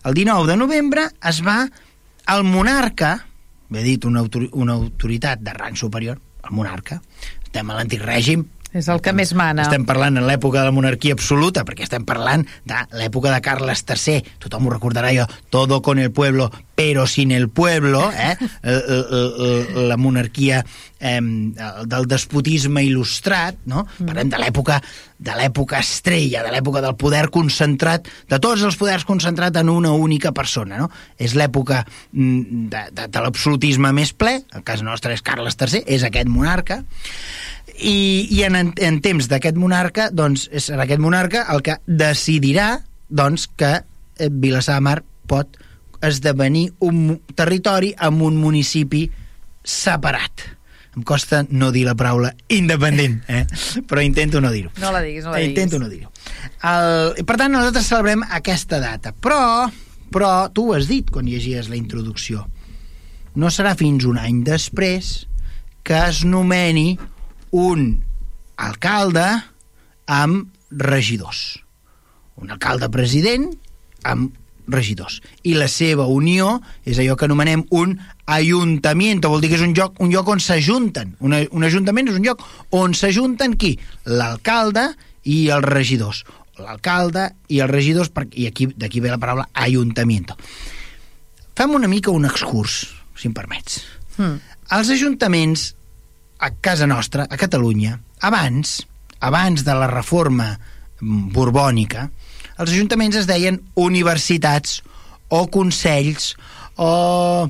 El 0.04 0.14
19 0.14 0.50
de 0.50 0.56
novembre 0.56 1.08
es 1.28 1.42
va 1.46 1.66
el 2.32 2.44
monarca, 2.44 3.26
he 3.70 3.82
dit 3.82 4.04
una, 4.04 4.20
autor 4.20 4.48
una 4.52 4.74
autoritat 4.74 5.40
de 5.42 5.54
rang 5.54 5.76
superior, 5.76 6.18
el 6.46 6.54
monarca, 6.54 7.00
estem 7.44 7.70
a 7.70 7.78
l'antic 7.78 8.02
règim, 8.02 8.44
és 8.76 8.88
el 8.92 9.00
que 9.00 9.12
més 9.16 9.32
mana. 9.36 9.64
Estem 9.64 9.86
parlant 9.88 10.18
en 10.20 10.26
l'època 10.28 10.60
de 10.60 10.68
la 10.68 10.74
monarquia 10.74 11.14
absoluta, 11.16 11.64
perquè 11.64 11.86
estem 11.86 12.04
parlant 12.04 12.44
de 12.68 12.82
l'època 12.98 13.32
de 13.32 13.40
Carles 13.44 13.84
III. 13.86 14.34
Tothom 14.42 14.66
ho 14.66 14.74
recordarà 14.74 15.12
jo. 15.16 15.24
Todo 15.50 15.80
con 15.82 15.98
el 16.02 16.10
pueblo, 16.12 16.50
però 16.76 17.06
sin 17.08 17.32
el 17.32 17.48
pueblo, 17.48 18.12
eh? 18.12 18.36
la 19.88 19.96
monarquia 19.96 20.60
eh, 21.00 21.20
del 21.20 22.06
despotisme 22.06 22.84
il·lustrat, 22.84 23.62
no? 23.72 23.86
Mm. 23.86 24.10
Parlem 24.10 24.32
de 24.34 24.40
l'època 24.42 24.76
de 25.16 25.32
l'època 25.32 25.80
estrella, 25.80 26.42
de 26.44 26.52
l'època 26.52 26.82
del 26.84 26.92
poder 27.00 27.30
concentrat, 27.32 28.10
de 28.28 28.38
tots 28.42 28.66
els 28.68 28.76
poders 28.76 29.06
concentrat 29.08 29.56
en 29.56 29.72
una 29.72 29.94
única 29.96 30.34
persona, 30.36 30.76
no? 30.76 30.90
És 31.16 31.32
l'època 31.32 31.80
mm, 32.12 32.68
de, 32.68 32.84
de, 32.92 33.08
de 33.08 33.24
l'absolutisme 33.24 33.94
més 33.96 34.12
ple, 34.12 34.42
el 34.52 34.64
cas 34.66 34.84
nostre 34.84 35.16
és 35.16 35.24
Carles 35.24 35.56
III, 35.56 35.86
és 35.96 36.04
aquest 36.04 36.28
monarca, 36.28 36.82
i, 37.76 38.28
i 38.36 38.42
en, 38.44 38.56
en 38.76 39.00
temps 39.04 39.28
d'aquest 39.32 39.56
monarca, 39.60 40.10
doncs, 40.12 40.50
serà 40.60 40.84
aquest 40.84 41.00
monarca 41.00 41.46
el 41.52 41.64
que 41.64 41.80
decidirà 41.86 42.74
doncs, 43.08 43.48
que 43.56 43.78
eh, 43.80 44.28
Vilassar 44.30 44.76
de 44.80 44.84
Mar 44.84 45.00
pot 45.26 45.56
esdevenir 46.04 46.70
un 46.84 47.16
territori 47.34 47.92
amb 47.96 48.22
un 48.26 48.36
municipi 48.40 49.06
separat. 49.66 50.44
Em 50.96 51.04
costa 51.04 51.42
no 51.50 51.68
dir 51.74 51.84
la 51.84 51.94
paraula 51.98 52.30
independent, 52.48 53.18
eh? 53.28 53.44
però 53.84 54.00
intento 54.00 54.40
no 54.40 54.48
dir-ho. 54.52 54.70
No 54.80 54.92
la 54.94 55.02
diguis, 55.04 55.26
no 55.26 55.34
la 55.34 55.42
diguis. 55.42 55.52
Intento 55.52 55.80
no 55.82 55.90
dir-ho. 55.92 56.08
Per 57.20 57.36
tant, 57.36 57.52
nosaltres 57.52 57.90
celebrem 57.90 58.24
aquesta 58.38 58.80
data, 58.80 59.12
però, 59.12 59.68
però 60.12 60.48
tu 60.56 60.70
ho 60.70 60.76
has 60.78 60.88
dit 60.88 61.10
quan 61.12 61.28
llegies 61.28 61.68
la 61.68 61.76
introducció. 61.76 62.46
No 63.36 63.52
serà 63.52 63.74
fins 63.76 64.06
un 64.08 64.16
any 64.16 64.40
després 64.46 65.26
que 65.84 65.98
es 66.08 66.24
nomeni 66.24 66.96
un 67.52 67.90
alcalde 68.56 69.26
amb 70.08 70.48
regidors. 70.70 71.60
Un 72.40 72.56
alcalde 72.56 72.88
president 72.92 73.50
amb 74.08 74.32
regidors. 74.68 75.20
I 75.42 75.54
la 75.56 75.68
seva 75.70 76.06
unió 76.10 76.60
és 76.84 76.98
allò 76.98 77.16
que 77.16 77.26
anomenem 77.28 77.64
un 77.76 77.96
ajuntament, 78.26 79.22
vol 79.24 79.42
dir 79.42 79.50
que 79.52 79.58
és 79.58 79.66
un 79.66 79.74
lloc, 79.76 80.00
un 80.02 80.10
lloc 80.12 80.28
on 80.28 80.42
s'ajunten. 80.42 81.14
Un, 81.20 81.36
un 81.50 81.66
ajuntament 81.66 82.10
és 82.10 82.18
un 82.18 82.26
lloc 82.26 82.42
on 82.76 82.94
s'ajunten 82.94 83.56
qui? 83.60 83.76
L'alcalde 84.06 84.88
i 85.24 85.46
els 85.54 85.66
regidors. 85.66 86.24
L'alcalde 86.58 87.28
i 87.52 87.60
els 87.60 87.70
regidors, 87.70 88.10
i 88.34 88.46
aquí 88.48 88.70
d'aquí 88.72 89.02
ve 89.04 89.12
la 89.12 89.20
paraula 89.22 89.48
ayuntamiento. 89.52 90.36
Fem 91.56 91.72
una 91.72 91.88
mica 91.88 92.12
un 92.12 92.28
excurs, 92.28 92.82
si 93.16 93.30
em 93.30 93.34
permets. 93.36 93.80
Mm. 94.18 94.36
Els 94.76 94.90
ajuntaments 94.92 95.70
a 96.38 96.50
casa 96.60 96.86
nostra, 96.86 97.26
a 97.30 97.36
Catalunya, 97.40 97.96
abans, 98.20 98.82
abans 99.20 99.64
de 99.64 99.74
la 99.76 99.88
reforma 99.88 100.50
borbònica, 101.00 102.10
els 102.56 102.72
ajuntaments 102.72 103.16
es 103.20 103.28
deien 103.28 103.60
universitats 103.74 104.80
o 105.28 105.46
consells 105.52 106.34
o 106.76 107.48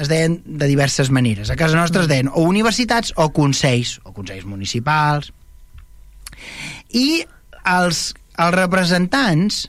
es 0.00 0.08
deien 0.08 0.40
de 0.44 0.68
diverses 0.68 1.10
maneres. 1.10 1.50
A 1.50 1.56
casa 1.56 1.78
nostra 1.78 2.04
es 2.04 2.08
deien 2.10 2.28
o 2.28 2.44
universitats 2.48 3.14
o 3.16 3.30
consells, 3.32 3.98
o 4.04 4.12
consells 4.16 4.46
municipals. 4.48 5.32
I 6.92 7.24
els, 7.64 8.10
els 8.36 8.56
representants 8.56 9.66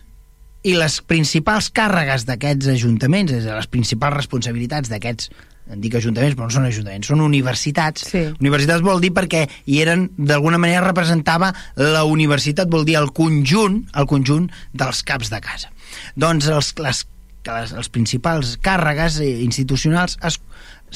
i 0.68 0.76
les 0.78 1.00
principals 1.02 1.72
càrregues 1.74 2.28
d'aquests 2.28 2.70
ajuntaments, 2.76 3.34
és 3.34 3.46
a 3.46 3.50
dir, 3.50 3.58
les 3.58 3.72
principals 3.72 4.20
responsabilitats 4.20 4.92
d'aquests 4.92 5.32
en 5.72 5.82
dic 5.84 5.96
ajuntaments, 6.00 6.36
però 6.36 6.48
no 6.50 6.56
són 6.56 6.68
ajuntaments, 6.68 7.08
són 7.12 7.22
universitats. 7.24 8.08
Sí. 8.12 8.24
Universitats 8.42 8.84
vol 8.86 9.02
dir 9.04 9.12
perquè 9.16 9.46
hi 9.70 9.80
eren, 9.84 10.08
d'alguna 10.18 10.60
manera 10.62 10.84
representava 10.88 11.52
la 11.78 12.04
universitat, 12.08 12.72
vol 12.72 12.86
dir 12.88 12.98
el 13.00 13.12
conjunt, 13.16 13.84
el 13.96 14.10
conjunt 14.10 14.50
dels 14.74 15.04
caps 15.08 15.32
de 15.32 15.42
casa. 15.44 15.72
Doncs 16.20 16.50
els, 16.52 16.74
les, 16.82 17.06
les, 17.48 17.76
els 17.78 17.92
principals 17.94 18.58
càrregues 18.64 19.22
eh, 19.22 19.32
institucionals 19.46 20.18
es, 20.28 20.40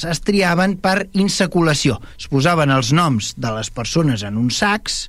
es 0.04 0.20
triaven 0.26 0.76
per 0.82 1.06
insaculació. 1.16 2.00
Es 2.18 2.28
posaven 2.32 2.74
els 2.74 2.92
noms 2.96 3.34
de 3.40 3.54
les 3.56 3.72
persones 3.72 4.26
en 4.26 4.36
uns 4.40 4.60
sacs 4.60 5.06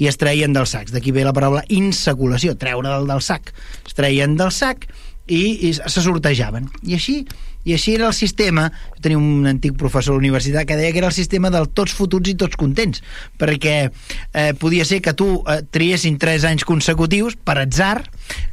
i 0.00 0.08
es 0.08 0.16
treien 0.20 0.54
dels 0.56 0.72
sacs. 0.72 0.94
D'aquí 0.94 1.12
ve 1.12 1.26
la 1.26 1.34
paraula 1.36 1.64
insaculació, 1.68 2.56
treure 2.56 2.88
del, 2.88 3.08
del 3.10 3.22
sac. 3.24 3.52
Es 3.84 3.96
treien 3.98 4.36
del 4.38 4.52
sac 4.54 4.88
i, 5.26 5.68
i 5.68 5.74
se 5.76 6.02
sortejaven. 6.02 6.70
I 6.86 6.96
així 6.96 7.20
i 7.64 7.74
així 7.76 7.94
era 7.96 8.08
el 8.08 8.16
sistema, 8.16 8.68
jo 8.96 9.04
tenia 9.04 9.20
un 9.20 9.48
antic 9.50 9.76
professor 9.80 10.14
a 10.14 10.18
la 10.18 10.24
universitat 10.24 10.68
que 10.68 10.78
deia 10.78 10.92
que 10.92 11.00
era 11.02 11.10
el 11.10 11.16
sistema 11.16 11.50
del 11.52 11.68
tots 11.76 11.94
fotuts 11.96 12.32
i 12.32 12.36
tots 12.40 12.58
contents, 12.60 13.02
perquè 13.40 13.76
eh, 13.86 14.52
podia 14.60 14.86
ser 14.88 15.00
que 15.04 15.14
tu 15.16 15.28
eh, 15.44 15.60
triessin 15.70 16.18
tres 16.20 16.46
anys 16.48 16.64
consecutius 16.68 17.36
per 17.36 17.58
atzar, 17.60 18.04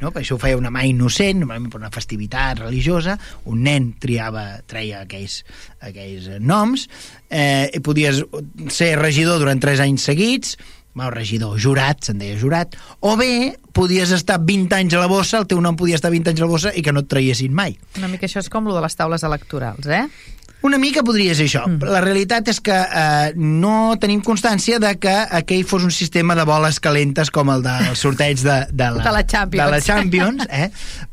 no? 0.02 0.10
perquè 0.10 0.26
això 0.26 0.38
ho 0.38 0.42
feia 0.42 0.60
una 0.60 0.72
mà 0.74 0.84
innocent, 0.88 1.42
normalment 1.42 1.72
per 1.72 1.82
una 1.82 1.92
festivitat 1.94 2.64
religiosa, 2.64 3.18
un 3.48 3.62
nen 3.66 3.92
triava, 4.00 4.48
treia 4.68 5.04
aquells, 5.04 5.42
aquells 5.80 6.28
noms, 6.40 6.88
eh, 7.30 7.68
i 7.72 7.84
podies 7.84 8.24
ser 8.74 8.94
regidor 9.00 9.40
durant 9.40 9.62
tres 9.62 9.80
anys 9.84 10.08
seguits, 10.10 10.58
el 10.98 11.12
regidor, 11.14 11.58
jurat, 11.62 12.02
se'n 12.02 12.18
deia 12.18 12.34
jurat, 12.40 12.74
o 13.06 13.14
bé 13.18 13.54
podies 13.78 14.10
estar 14.10 14.40
20 14.42 14.74
anys 14.74 14.94
a 14.96 14.98
la 14.98 15.06
bossa, 15.06 15.38
el 15.38 15.46
teu 15.46 15.60
nom 15.62 15.76
podia 15.78 15.94
estar 15.94 16.10
20 16.10 16.32
anys 16.32 16.40
a 16.40 16.46
la 16.46 16.50
bossa 16.50 16.72
i 16.74 16.82
que 16.82 16.90
no 16.90 17.04
et 17.04 17.08
traiessin 17.10 17.52
mai. 17.54 17.76
Una 18.00 18.08
mica 18.10 18.26
això 18.26 18.42
és 18.42 18.50
com 18.50 18.66
lo 18.66 18.74
de 18.74 18.82
les 18.82 18.98
taules 18.98 19.22
electorals, 19.22 19.86
eh? 19.86 20.08
Una 20.66 20.78
mica 20.78 21.04
podria 21.06 21.36
ser 21.38 21.46
això. 21.46 21.62
Mm. 21.68 21.86
La 21.86 22.00
realitat 22.02 22.48
és 22.50 22.58
que 22.64 22.74
eh, 22.74 23.30
no 23.38 23.94
tenim 24.02 24.22
constància 24.26 24.80
de 24.82 24.90
que 24.98 25.14
aquell 25.38 25.62
fos 25.68 25.84
un 25.86 25.94
sistema 25.94 26.34
de 26.34 26.42
boles 26.48 26.80
calentes 26.82 27.30
com 27.30 27.52
el 27.54 27.62
del 27.62 27.94
sorteig 27.98 28.42
de, 28.42 28.56
de, 28.72 28.88
la, 28.96 29.04
de 29.06 29.12
la 29.14 29.22
Champions. 29.22 29.64
De 29.64 29.76
la 29.76 29.80
Champions 29.84 30.48
eh? 30.50 30.68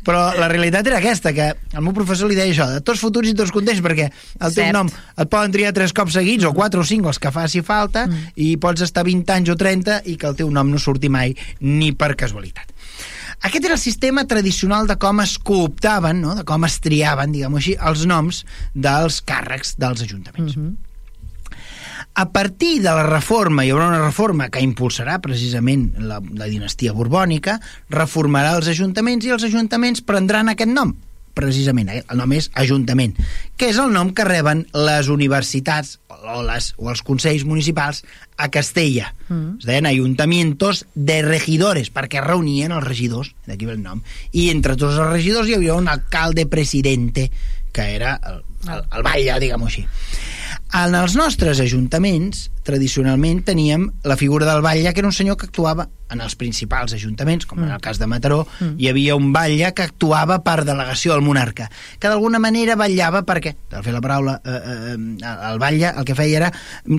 Però 0.06 0.26
la 0.40 0.50
realitat 0.50 0.90
era 0.90 0.98
aquesta, 0.98 1.34
que 1.38 1.52
el 1.54 1.86
meu 1.86 1.94
professor 1.94 2.30
li 2.32 2.38
deia 2.38 2.50
això, 2.56 2.68
de 2.74 2.82
tots 2.86 3.02
futurs 3.06 3.30
i 3.30 3.38
tots 3.38 3.54
contents, 3.54 3.84
perquè 3.86 4.10
el 4.10 4.50
Cert. 4.50 4.58
teu 4.58 4.74
nom 4.74 4.90
et 4.90 5.30
poden 5.30 5.54
triar 5.54 5.76
tres 5.78 5.94
cops 5.94 6.18
seguits, 6.18 6.46
o 6.50 6.54
quatre 6.58 6.82
o 6.82 6.88
cinc, 6.88 7.06
els 7.06 7.22
que 7.22 7.34
faci 7.34 7.62
falta, 7.66 8.08
mm. 8.10 8.36
i 8.42 8.56
pots 8.62 8.86
estar 8.86 9.06
20 9.06 9.38
anys 9.38 9.54
o 9.54 9.60
30 9.62 10.02
i 10.10 10.18
que 10.18 10.30
el 10.32 10.40
teu 10.42 10.50
nom 10.54 10.74
no 10.74 10.82
surti 10.82 11.12
mai 11.12 11.38
ni 11.62 11.94
per 11.94 12.16
casualitat. 12.18 12.75
Aquest 13.46 13.66
era 13.68 13.76
el 13.76 13.82
sistema 13.82 14.24
tradicional 14.26 14.88
de 14.90 14.96
com 14.98 15.20
es 15.22 15.36
cooptaven, 15.38 16.18
no? 16.24 16.34
de 16.34 16.44
com 16.50 16.66
es 16.66 16.80
triaven, 16.82 17.36
diguem-ho 17.36 17.62
així, 17.62 17.76
els 17.78 18.08
noms 18.10 18.42
dels 18.74 19.20
càrrecs 19.22 19.76
dels 19.78 20.02
ajuntaments. 20.02 20.58
Mm 20.58 20.64
-hmm. 20.64 20.76
A 22.16 22.32
partir 22.32 22.82
de 22.82 22.90
la 22.90 23.04
reforma, 23.04 23.66
hi 23.66 23.72
haurà 23.72 23.88
una 23.88 24.06
reforma 24.06 24.50
que 24.50 24.62
impulsarà 24.64 25.20
precisament 25.20 25.94
la, 26.00 26.22
la 26.34 26.46
dinastia 26.46 26.94
borbònica, 26.94 27.60
reformarà 27.90 28.56
els 28.56 28.68
ajuntaments 28.68 29.26
i 29.26 29.30
els 29.30 29.44
ajuntaments 29.44 30.02
prendran 30.02 30.50
aquest 30.50 30.72
nom, 30.72 30.96
precisament, 31.36 31.92
eh? 31.92 32.02
el 32.10 32.22
nom 32.22 32.32
és 32.36 32.48
Ajuntament, 32.58 33.14
que 33.60 33.70
és 33.70 33.80
el 33.82 33.92
nom 33.94 34.14
que 34.16 34.26
reben 34.28 34.64
les 34.74 35.10
universitats 35.12 36.00
o, 36.08 36.40
les, 36.48 36.72
o 36.80 36.90
els 36.94 37.04
consells 37.06 37.46
municipals 37.48 38.02
a 38.38 38.50
Castella. 38.54 39.12
Mm. 39.28 39.60
Es 39.60 39.68
deien 39.68 39.90
Ayuntamientos 39.90 40.86
de 40.96 41.20
Regidores, 41.28 41.92
perquè 41.94 42.24
reunien 42.24 42.74
els 42.76 42.88
regidors, 42.88 43.34
d'aquí 43.46 43.68
ve 43.68 43.76
el 43.76 43.84
nom. 43.84 44.02
I 44.32 44.50
entre 44.54 44.78
tots 44.80 44.98
els 44.98 45.12
regidors 45.12 45.52
hi 45.52 45.60
havia 45.60 45.78
un 45.78 45.92
alcalde 45.92 46.48
presidente, 46.48 47.30
que 47.76 47.92
era 47.98 48.16
el, 48.24 48.42
el, 48.72 48.84
el 48.96 49.06
batlle, 49.06 49.40
diguem-ho 49.44 49.70
així. 49.70 49.86
En 50.76 50.96
els 50.98 51.16
nostres 51.20 51.60
ajuntaments, 51.64 52.50
tradicionalment, 52.66 53.44
teníem 53.46 53.92
la 54.04 54.18
figura 54.18 54.48
del 54.50 54.66
batlle, 54.66 54.94
que 54.94 55.04
era 55.04 55.12
un 55.12 55.16
senyor 55.16 55.38
que 55.38 55.48
actuava 55.48 55.88
en 56.12 56.22
els 56.22 56.36
principals 56.38 56.94
ajuntaments, 56.94 57.48
com 57.50 57.60
mm. 57.60 57.66
en 57.66 57.76
el 57.76 57.82
cas 57.82 58.00
de 58.00 58.08
Mataró, 58.08 58.44
mm. 58.46 58.76
hi 58.82 58.90
havia 58.92 59.16
un 59.18 59.32
batlle 59.34 59.72
que 59.76 59.86
actuava 59.88 60.38
per 60.46 60.60
delegació 60.68 61.16
del 61.16 61.24
monarca, 61.26 61.68
que 62.00 62.12
d'alguna 62.12 62.42
manera 62.42 62.78
vetllava 62.78 63.24
perquè, 63.26 63.56
per 63.72 63.82
fer 63.86 63.94
la 63.96 64.02
paraula, 64.04 64.38
eh, 64.46 64.60
eh, 64.94 64.98
el 65.34 65.62
batlle 65.62 65.94
el 65.96 66.06
que 66.06 66.18
feia 66.18 66.44
era 66.44 66.52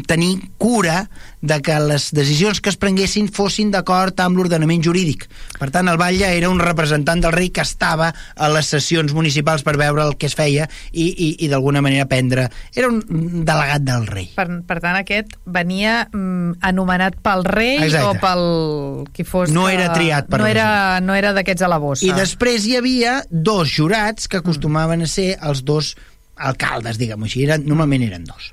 tenir 0.09 0.33
cura 0.59 1.05
de 1.41 1.61
que 1.63 1.79
les 1.81 2.09
decisions 2.17 2.61
que 2.61 2.73
es 2.73 2.79
prenguessin 2.81 3.31
fossin 3.33 3.71
d'acord 3.71 4.19
amb 4.23 4.39
l'ordenament 4.39 4.83
jurídic. 4.83 5.29
Per 5.61 5.71
tant, 5.71 5.89
el 5.91 6.01
batlle 6.01 6.33
era 6.35 6.51
un 6.51 6.61
representant 6.63 7.23
del 7.23 7.35
rei 7.37 7.53
que 7.55 7.63
estava 7.63 8.11
a 8.11 8.51
les 8.51 8.73
sessions 8.75 9.15
municipals 9.15 9.63
per 9.67 9.77
veure 9.79 10.03
el 10.03 10.17
que 10.19 10.27
es 10.31 10.35
feia 10.39 10.67
i, 10.93 11.07
i, 11.07 11.31
i 11.47 11.51
d'alguna 11.53 11.83
manera 11.85 12.09
prendre... 12.11 12.49
Era 12.77 12.91
un 12.91 13.45
delegat 13.47 13.87
del 13.87 14.07
rei. 14.11 14.31
Per, 14.37 14.49
per 14.67 14.81
tant, 14.83 14.99
aquest 14.99 15.37
venia 15.57 16.03
mm, 16.07 16.59
anomenat 16.69 17.17
pel 17.25 17.47
rei 17.49 17.81
Exacte. 17.87 18.13
o 18.13 18.21
pel 18.21 18.45
qui 19.17 19.25
fos... 19.27 19.53
No 19.55 19.67
era 19.73 19.89
triat 19.95 20.29
per 20.31 20.43
no 20.43 20.51
era, 20.51 20.69
no 21.01 21.17
era 21.17 21.33
d'aquests 21.37 21.65
a 21.65 21.73
la 21.73 21.81
bossa. 21.83 22.05
I 22.07 22.13
després 22.17 22.69
hi 22.69 22.77
havia 22.79 23.19
dos 23.31 23.73
jurats 23.73 24.29
que 24.29 24.43
acostumaven 24.43 25.03
a 25.07 25.11
ser 25.11 25.33
els 25.41 25.65
dos 25.67 25.95
alcaldes, 26.37 27.01
diguem-ho 27.01 27.27
així. 27.27 27.47
Eren, 27.49 27.65
normalment 27.69 28.05
eren 28.07 28.29
dos. 28.29 28.53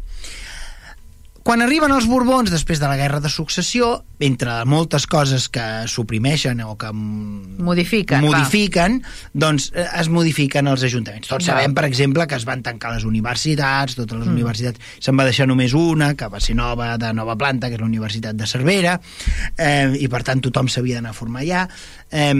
Quan 1.44 1.60
arriben 1.60 1.92
els 1.92 2.06
Borbons 2.08 2.48
després 2.48 2.80
de 2.80 2.88
la 2.88 2.96
Guerra 2.96 3.20
de 3.20 3.28
Successió, 3.28 3.98
entre 4.24 4.54
moltes 4.64 5.04
coses 5.12 5.50
que 5.52 5.64
suprimeixen 5.92 6.62
o 6.64 6.78
que 6.80 6.92
Modifiquen, 6.94 8.24
modifiquen 8.24 8.96
doncs 9.36 9.66
eh, 9.76 9.84
es 10.00 10.08
modifiquen 10.08 10.72
els 10.72 10.86
ajuntaments. 10.88 11.28
Tots 11.28 11.50
sabem, 11.52 11.76
per 11.76 11.84
exemple, 11.90 12.24
que 12.32 12.40
es 12.40 12.48
van 12.48 12.64
tancar 12.64 12.94
les 12.96 13.04
universitats, 13.04 13.98
totes 14.00 14.22
les 14.22 14.30
mm. 14.30 14.38
universitats, 14.40 14.96
se'n 15.04 15.20
va 15.20 15.28
deixar 15.28 15.50
només 15.52 15.76
una, 15.76 16.14
que 16.16 16.32
va 16.32 16.40
ser 16.40 16.56
nova, 16.56 16.94
de 17.02 17.12
nova 17.12 17.36
planta, 17.36 17.68
que 17.68 17.76
és 17.76 17.84
la 17.84 17.92
Universitat 17.92 18.40
de 18.40 18.48
Cervera, 18.48 18.96
eh, 19.58 19.92
i 20.00 20.08
per 20.08 20.24
tant 20.24 20.40
tothom 20.48 20.72
s'havia 20.72 21.02
d'anar 21.02 21.12
a 21.12 21.20
formar 21.20 21.44
allà. 21.44 21.66
Eh, 22.08 22.32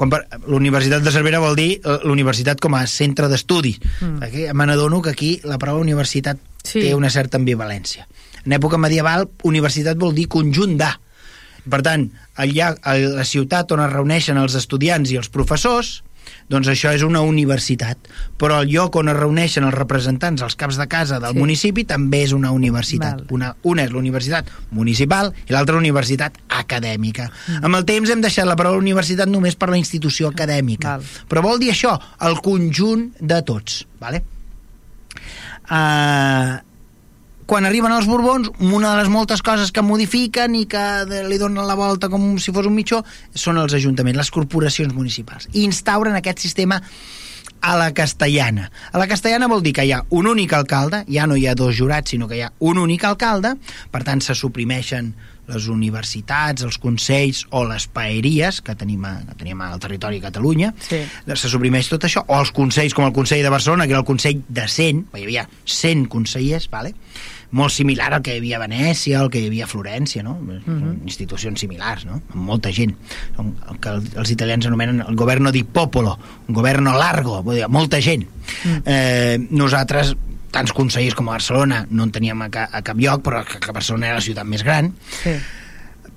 quan 0.00 0.14
per, 0.14 0.24
la 0.38 0.56
Universitat 0.56 1.04
de 1.04 1.12
Cervera 1.12 1.44
vol 1.44 1.58
dir 1.60 1.74
eh, 1.82 2.00
l'universitat 2.08 2.64
com 2.64 2.80
a 2.80 2.86
centre 2.88 3.28
d'estudi. 3.28 3.76
Mm. 4.00 4.54
Me 4.56 4.72
n'adono 4.72 5.04
que 5.04 5.12
aquí 5.12 5.34
la 5.44 5.60
paraula 5.60 5.84
universitat 5.84 6.40
sí. 6.64 6.80
té 6.80 6.94
una 6.96 7.12
certa 7.12 7.36
ambivalència. 7.36 8.08
En 8.48 8.56
època 8.56 8.80
medieval, 8.80 9.28
universitat 9.44 10.00
vol 10.00 10.16
dir 10.16 10.24
conjunt 10.32 10.78
de. 10.80 10.88
Per 11.68 11.82
tant, 11.84 12.06
allà, 12.40 12.72
a 12.80 12.94
la 12.96 13.24
ciutat 13.28 13.74
on 13.76 13.82
es 13.84 13.90
reuneixen 13.92 14.38
els 14.40 14.54
estudiants 14.56 15.10
i 15.12 15.18
els 15.20 15.28
professors, 15.28 15.98
doncs 16.48 16.68
això 16.72 16.94
és 16.96 17.02
una 17.04 17.20
universitat. 17.24 18.08
Però 18.40 18.62
el 18.62 18.70
lloc 18.72 18.96
on 18.96 19.10
es 19.12 19.16
reuneixen 19.18 19.66
els 19.68 19.74
representants, 19.76 20.40
els 20.44 20.56
caps 20.56 20.78
de 20.80 20.86
casa 20.88 21.18
del 21.20 21.34
Sí. 21.34 21.38
municipi, 21.38 21.84
també 21.84 22.22
és 22.24 22.32
una 22.32 22.50
universitat. 22.52 23.20
Val. 23.20 23.26
Una, 23.36 23.56
una 23.62 23.84
és 23.84 23.92
la 23.92 23.98
universitat 23.98 24.48
municipal 24.70 25.32
i 25.46 25.52
l'altra 25.52 25.74
la 25.76 25.82
universitat 25.82 26.40
acadèmica. 26.48 27.30
Mm. 27.48 27.64
Amb 27.64 27.74
el 27.76 27.84
temps 27.84 28.08
hem 28.10 28.24
deixat 28.24 28.46
la 28.48 28.56
paraula 28.56 28.78
universitat 28.78 29.28
només 29.28 29.56
per 29.56 29.68
la 29.68 29.76
institució 29.76 30.28
acadèmica. 30.28 30.96
Val. 30.96 31.04
Però 31.28 31.42
vol 31.42 31.60
dir 31.60 31.70
això, 31.72 31.98
el 32.20 32.40
conjunt 32.40 33.12
de 33.20 33.42
tots. 33.42 33.84
Vale? 34.00 34.22
Uh, 35.68 36.56
quan 37.48 37.64
arriben 37.64 37.94
els 37.96 38.04
Borbons, 38.04 38.50
una 38.60 38.90
de 38.92 38.96
les 39.00 39.08
moltes 39.08 39.40
coses 39.40 39.70
que 39.72 39.80
modifiquen 39.80 40.52
i 40.58 40.66
que 40.68 40.82
li 41.30 41.38
donen 41.40 41.64
la 41.64 41.78
volta 41.78 42.10
com 42.12 42.34
si 42.36 42.52
fos 42.52 42.68
un 42.68 42.76
mitjó 42.76 43.00
són 43.32 43.56
els 43.62 43.72
ajuntaments, 43.78 44.20
les 44.20 44.30
corporacions 44.34 44.92
municipals. 44.92 45.48
I 45.56 45.64
instauren 45.64 46.18
aquest 46.18 46.44
sistema 46.44 46.76
a 47.64 47.72
la 47.80 47.88
castellana. 47.96 48.68
A 48.92 49.00
la 49.00 49.08
castellana 49.08 49.48
vol 49.48 49.64
dir 49.64 49.72
que 49.78 49.86
hi 49.88 49.94
ha 49.96 50.02
un 50.12 50.28
únic 50.28 50.52
alcalde, 50.52 51.06
ja 51.08 51.24
no 51.26 51.40
hi 51.40 51.46
ha 51.48 51.56
dos 51.56 51.72
jurats, 51.78 52.12
sinó 52.12 52.28
que 52.28 52.36
hi 52.36 52.44
ha 52.44 52.52
un 52.60 52.78
únic 52.84 53.08
alcalde, 53.08 53.56
per 53.90 54.04
tant 54.04 54.20
se 54.20 54.36
suprimeixen 54.36 55.14
les 55.48 55.68
universitats, 55.72 56.62
els 56.66 56.78
consells 56.78 57.44
o 57.50 57.64
les 57.68 57.86
paeries 57.88 58.60
que 58.64 58.74
tenim, 58.78 59.04
a, 59.08 59.14
que 59.30 59.38
tenim 59.40 59.60
al 59.64 59.80
territori 59.80 60.20
de 60.20 60.26
Catalunya, 60.28 60.74
Sí. 60.88 61.00
se 61.34 61.48
suprimeix 61.48 61.88
tot 61.88 62.04
això, 62.04 62.24
o 62.26 62.38
els 62.38 62.52
consells 62.52 62.94
com 62.94 63.04
el 63.06 63.12
Consell 63.12 63.42
de 63.42 63.50
Barcelona, 63.50 63.86
que 63.86 63.92
era 63.96 64.00
el 64.00 64.06
Consell 64.06 64.42
de 64.48 64.68
100, 64.68 65.06
hi 65.14 65.22
havia 65.24 65.48
100 65.64 66.06
consellers, 66.06 66.68
vale? 66.70 66.94
molt 67.50 67.72
similar 67.72 68.12
al 68.12 68.22
que 68.22 68.34
hi 68.34 68.42
havia 68.42 68.58
a 68.58 68.60
Venècia, 68.60 69.20
al 69.20 69.30
que 69.32 69.40
hi 69.40 69.46
havia 69.48 69.64
a 69.64 69.68
Florència, 69.68 70.22
no? 70.22 70.34
Uh 70.36 70.60
-huh. 70.66 70.98
institucions 71.04 71.60
similars, 71.60 72.04
no? 72.04 72.20
amb 72.34 72.42
molta 72.44 72.70
gent. 72.70 72.94
El 73.38 73.78
que 73.80 73.88
els 73.88 74.30
italians 74.30 74.66
anomenen 74.66 75.00
el 75.00 75.16
governo 75.16 75.50
di 75.50 75.64
popolo, 75.64 76.18
un 76.46 76.54
governo 76.54 76.92
largo, 76.92 77.42
vull 77.42 77.56
dir, 77.56 77.68
molta 77.68 78.00
gent. 78.00 78.26
Mm. 78.64 78.82
Eh, 78.84 79.46
nosaltres 79.50 80.14
tants 80.54 80.72
consellers 80.72 81.14
com 81.18 81.28
a 81.28 81.36
Barcelona 81.36 81.84
no 81.90 82.06
en 82.06 82.10
teníem 82.14 82.42
a, 82.42 82.48
ca 82.52 82.68
a 82.72 82.82
cap 82.82 82.98
lloc, 83.00 83.22
però 83.26 83.44
que, 83.44 83.60
que 83.62 83.72
Barcelona 83.76 84.06
era 84.12 84.20
la 84.20 84.24
ciutat 84.24 84.48
més 84.48 84.64
gran, 84.66 84.92
Sí. 85.22 85.36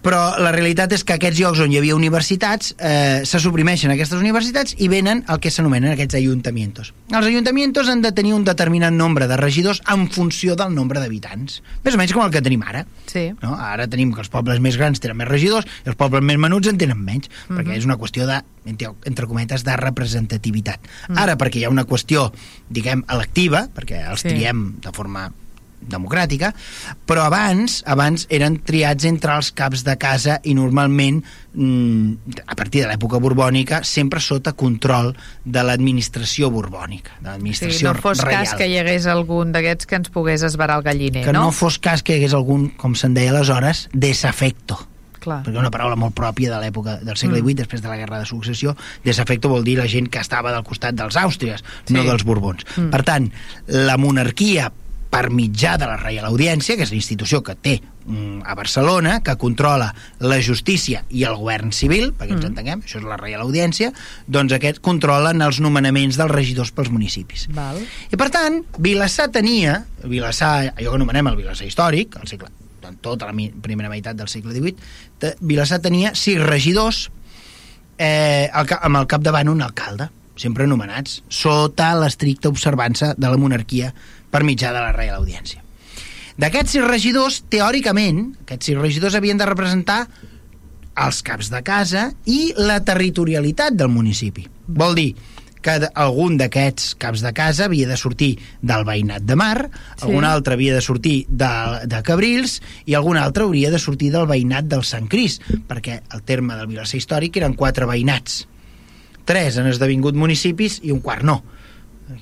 Però 0.02 0.38
la 0.42 0.52
realitat 0.52 0.92
és 0.96 1.04
que 1.06 1.14
aquests 1.14 1.40
llocs 1.40 1.60
on 1.62 1.72
hi 1.72 1.78
havia 1.78 1.96
universitats 1.96 2.74
eh, 2.80 3.22
se 3.26 3.40
suprimeixen 3.40 3.92
aquestes 3.94 4.20
universitats 4.20 4.76
i 4.80 4.88
venen 4.92 5.24
el 5.30 5.40
que 5.40 5.52
s'anomenen 5.54 5.94
aquests 5.94 6.16
ayuntamientos. 6.18 6.94
Els 7.12 7.28
ayuntamientos 7.28 7.90
han 7.90 8.02
de 8.02 8.12
tenir 8.12 8.34
un 8.34 8.44
determinat 8.44 8.94
nombre 8.94 9.28
de 9.28 9.38
regidors 9.38 9.82
en 9.92 10.08
funció 10.10 10.56
del 10.56 10.74
nombre 10.74 11.00
d'habitants. 11.00 11.62
Més 11.84 11.94
o 11.94 11.98
menys 12.02 12.14
com 12.14 12.26
el 12.26 12.32
que 12.34 12.42
tenim 12.42 12.64
ara. 12.66 12.86
Sí. 13.12 13.28
No? 13.44 13.56
Ara 13.60 13.88
tenim 13.88 14.14
que 14.14 14.22
els 14.26 14.30
pobles 14.34 14.60
més 14.60 14.78
grans 14.78 15.00
tenen 15.00 15.18
més 15.18 15.28
regidors 15.30 15.66
i 15.86 15.90
els 15.94 15.98
pobles 16.00 16.24
més 16.24 16.38
menuts 16.42 16.68
en 16.72 16.78
tenen 16.82 16.98
menys, 16.98 17.30
Mhm. 17.48 17.58
perquè 17.58 17.78
és 17.78 17.86
una 17.86 17.98
qüestió 17.98 18.26
de, 18.28 18.42
entre, 18.66 19.28
cometes, 19.28 19.64
de 19.64 19.76
representativitat. 19.78 20.80
Ara, 21.16 21.38
perquè 21.38 21.58
hi 21.62 21.64
ha 21.66 21.70
una 21.70 21.86
qüestió, 21.86 22.32
diguem, 22.70 23.04
electiva, 23.10 23.68
perquè 23.74 24.10
els 24.10 24.22
Sí. 24.22 24.30
triem 24.30 24.80
de 24.82 24.92
forma 24.92 25.32
democràtica, 25.82 26.54
però 27.06 27.24
abans 27.26 27.82
abans 27.90 28.28
eren 28.30 28.60
triats 28.64 29.06
entre 29.10 29.36
els 29.36 29.52
caps 29.52 29.84
de 29.84 29.96
casa 29.98 30.40
i 30.44 30.54
normalment 30.54 31.24
mm, 31.54 32.42
a 32.46 32.56
partir 32.56 32.84
de 32.84 32.92
l'època 32.92 33.20
borbònica 33.20 33.82
sempre 33.84 34.20
sota 34.22 34.54
control 34.54 35.16
de 35.46 35.64
l'administració 35.64 36.52
borbònica, 36.54 37.18
de 37.20 37.26
Sí, 37.26 37.32
l'administració 37.32 37.94
no 37.94 38.02
fos 38.02 38.22
reial. 38.24 38.46
cas 38.46 38.54
que 38.60 38.68
hi 38.68 38.78
hagués 38.78 39.08
algun 39.08 39.52
d'aquests 39.52 39.86
que 39.90 39.96
ens 39.96 40.10
pogués 40.14 40.44
esbarar 40.44 40.78
el 40.78 40.84
galliner, 40.84 41.26
que 41.26 41.34
no? 41.34 41.48
no? 41.50 41.52
fos 41.52 41.80
cas 41.80 42.04
que 42.04 42.14
hi 42.16 42.22
hagués 42.22 42.34
algun, 42.38 42.70
com 42.78 42.96
se'n 42.96 43.14
deia 43.14 43.32
aleshores, 43.34 43.88
desafecto 43.94 44.78
Clar. 45.22 45.44
perquè 45.46 45.54
és 45.54 45.60
una 45.62 45.70
paraula 45.70 45.96
molt 45.96 46.16
pròpia 46.18 46.50
de 46.50 46.58
l'època 46.64 46.96
del 47.06 47.16
segle 47.18 47.38
Mm. 47.42 47.44
XVIII, 47.46 47.56
després 47.60 47.82
de 47.84 47.88
la 47.90 47.98
Guerra 47.98 48.18
de 48.20 48.26
Successió, 48.26 48.76
desafecto 49.04 49.50
vol 49.50 49.64
dir 49.64 49.78
la 49.78 49.86
gent 49.88 50.08
que 50.10 50.18
estava 50.20 50.52
del 50.52 50.64
costat 50.64 50.96
dels 50.96 51.16
àustries, 51.16 51.62
Sí. 51.86 51.94
no 51.94 52.04
dels 52.04 52.24
borbons. 52.26 52.66
Mm. 52.76 52.90
Per 52.90 53.04
tant, 53.04 53.32
la 53.68 53.98
monarquia 53.98 54.72
per 55.12 55.28
mitjà 55.30 55.74
de 55.78 55.86
la 55.90 55.98
Reial 56.00 56.26
Audiència, 56.30 56.78
que 56.80 56.86
és 56.88 56.92
la 56.94 56.96
institució 56.96 57.42
que 57.44 57.54
té 57.60 57.74
mm, 58.06 58.46
a 58.48 58.56
Barcelona, 58.56 59.18
que 59.22 59.36
controla 59.38 59.90
la 60.24 60.38
justícia 60.42 61.04
i 61.12 61.26
el 61.28 61.36
govern 61.36 61.74
civil, 61.76 62.14
perquè 62.18 62.32
ens 62.38 62.46
Mm. 62.46 62.52
entenguem, 62.54 62.82
això 62.88 62.98
és 63.02 63.04
la 63.06 63.18
Reial 63.20 63.44
Audiència, 63.44 63.92
doncs 64.26 64.56
aquests 64.56 64.80
controlen 64.80 65.42
els 65.44 65.60
nomenaments 65.60 66.16
dels 66.18 66.32
regidors 66.32 66.72
pels 66.72 66.90
municipis. 66.90 67.50
Val. 67.52 67.78
I 68.10 68.16
per 68.18 68.30
tant, 68.32 68.64
Vilassar 68.80 69.28
tenia, 69.36 69.82
Vilassar, 70.04 70.72
allò 70.78 70.90
que 70.96 70.96
anomenem 71.02 71.28
el 71.28 71.36
Vilassar 71.44 71.68
històric, 71.68 72.16
el 72.22 72.28
segle, 72.32 72.48
en 72.88 72.96
tota 73.04 73.28
la 73.30 73.36
primera 73.62 73.90
meitat 73.92 74.16
del 74.16 74.28
segle 74.32 74.56
XVIII, 74.56 75.36
Vilassar 75.42 75.82
tenia 75.84 76.16
sis 76.16 76.40
regidors 76.42 77.10
eh, 77.98 78.50
ca- 78.66 78.80
amb 78.82 78.98
al 78.98 79.08
capdavant 79.08 79.50
un 79.52 79.62
alcalde, 79.62 80.10
sempre 80.36 80.66
nomenats, 80.66 81.20
sota 81.30 81.92
l'estricta 82.00 82.50
observança 82.50 83.14
de 83.18 83.30
la 83.30 83.38
monarquia 83.38 83.94
per 84.32 84.44
mitjà 84.48 84.72
de 84.74 84.80
la 84.80 84.94
Reial 84.96 85.20
Audiència. 85.20 85.62
D'aquests 86.42 86.78
sis 86.78 86.86
regidors, 86.88 87.42
teòricament, 87.52 88.32
aquests 88.46 88.72
sis 88.72 88.78
regidors 88.80 89.18
havien 89.20 89.38
de 89.38 89.46
representar 89.46 90.06
els 91.02 91.22
caps 91.24 91.52
de 91.52 91.62
casa 91.64 92.08
i 92.26 92.54
la 92.58 92.80
territorialitat 92.88 93.76
del 93.78 93.92
municipi. 93.92 94.48
Vol 94.68 94.96
dir 94.98 95.12
que 95.62 95.76
algun 95.94 96.40
d'aquests 96.40 96.96
caps 96.98 97.22
de 97.22 97.32
casa 97.38 97.68
havia 97.68 97.86
de 97.88 97.98
sortir 98.00 98.32
del 98.66 98.82
veïnat 98.88 99.22
de 99.22 99.36
Mar, 99.38 99.70
Sí. 99.70 100.08
algun 100.08 100.26
altre 100.26 100.56
havia 100.56 100.74
de 100.74 100.82
sortir 100.82 101.28
de, 101.30 101.52
de 101.86 102.02
Cabrils 102.02 102.62
i 102.86 102.96
algun 102.98 103.18
altre 103.18 103.44
hauria 103.44 103.70
de 103.70 103.78
sortir 103.78 104.10
del 104.12 104.26
veïnat 104.26 104.66
del 104.66 104.84
Sant 104.84 105.08
Cris, 105.08 105.40
perquè 105.68 106.02
el 106.16 106.24
terme 106.24 106.56
del 106.58 106.68
Vilassar 106.72 106.98
històric 106.98 107.38
eren 107.38 107.54
quatre 107.54 107.86
veïnats. 107.86 108.48
Tres 109.24 109.60
han 109.62 109.68
esdevingut 109.70 110.16
municipis 110.18 110.80
i 110.82 110.92
un 110.92 111.00
quart 111.00 111.22
no 111.24 111.44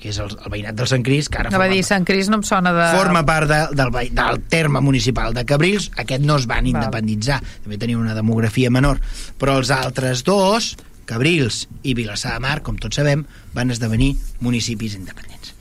que 0.00 0.10
és 0.12 0.18
el, 0.22 0.30
el 0.30 0.52
veïnat 0.52 0.76
del 0.78 0.88
Sant 0.90 1.04
Cris, 1.06 1.30
que 1.32 1.40
ara 1.40 1.52
No 1.52 1.60
va 1.60 1.68
dir 1.70 1.82
Sant 1.86 2.06
Cris 2.08 2.30
no 2.30 2.40
em 2.40 2.44
sona 2.46 2.72
de... 2.76 2.86
forma 2.94 3.24
part 3.26 3.50
de, 3.50 3.60
del, 3.76 3.90
del 4.14 4.42
terme 4.52 4.82
municipal 4.84 5.34
de 5.36 5.44
Cabrils, 5.48 5.90
aquest 6.00 6.24
no 6.26 6.38
es 6.40 6.46
van 6.50 6.68
independitzar, 6.70 7.40
també 7.64 7.80
tenia 7.80 7.98
una 7.98 8.14
demografia 8.16 8.70
menor, 8.70 9.02
però 9.40 9.58
els 9.60 9.72
altres 9.74 10.24
dos, 10.26 10.74
Cabrils 11.10 11.64
i 11.82 11.96
Vilassar 11.98 12.36
de 12.36 12.44
Mar, 12.44 12.60
com 12.62 12.78
tots 12.78 13.00
sabem, 13.00 13.24
van 13.56 13.74
esdevenir 13.74 14.12
municipis 14.44 14.94
independents. 14.98 15.56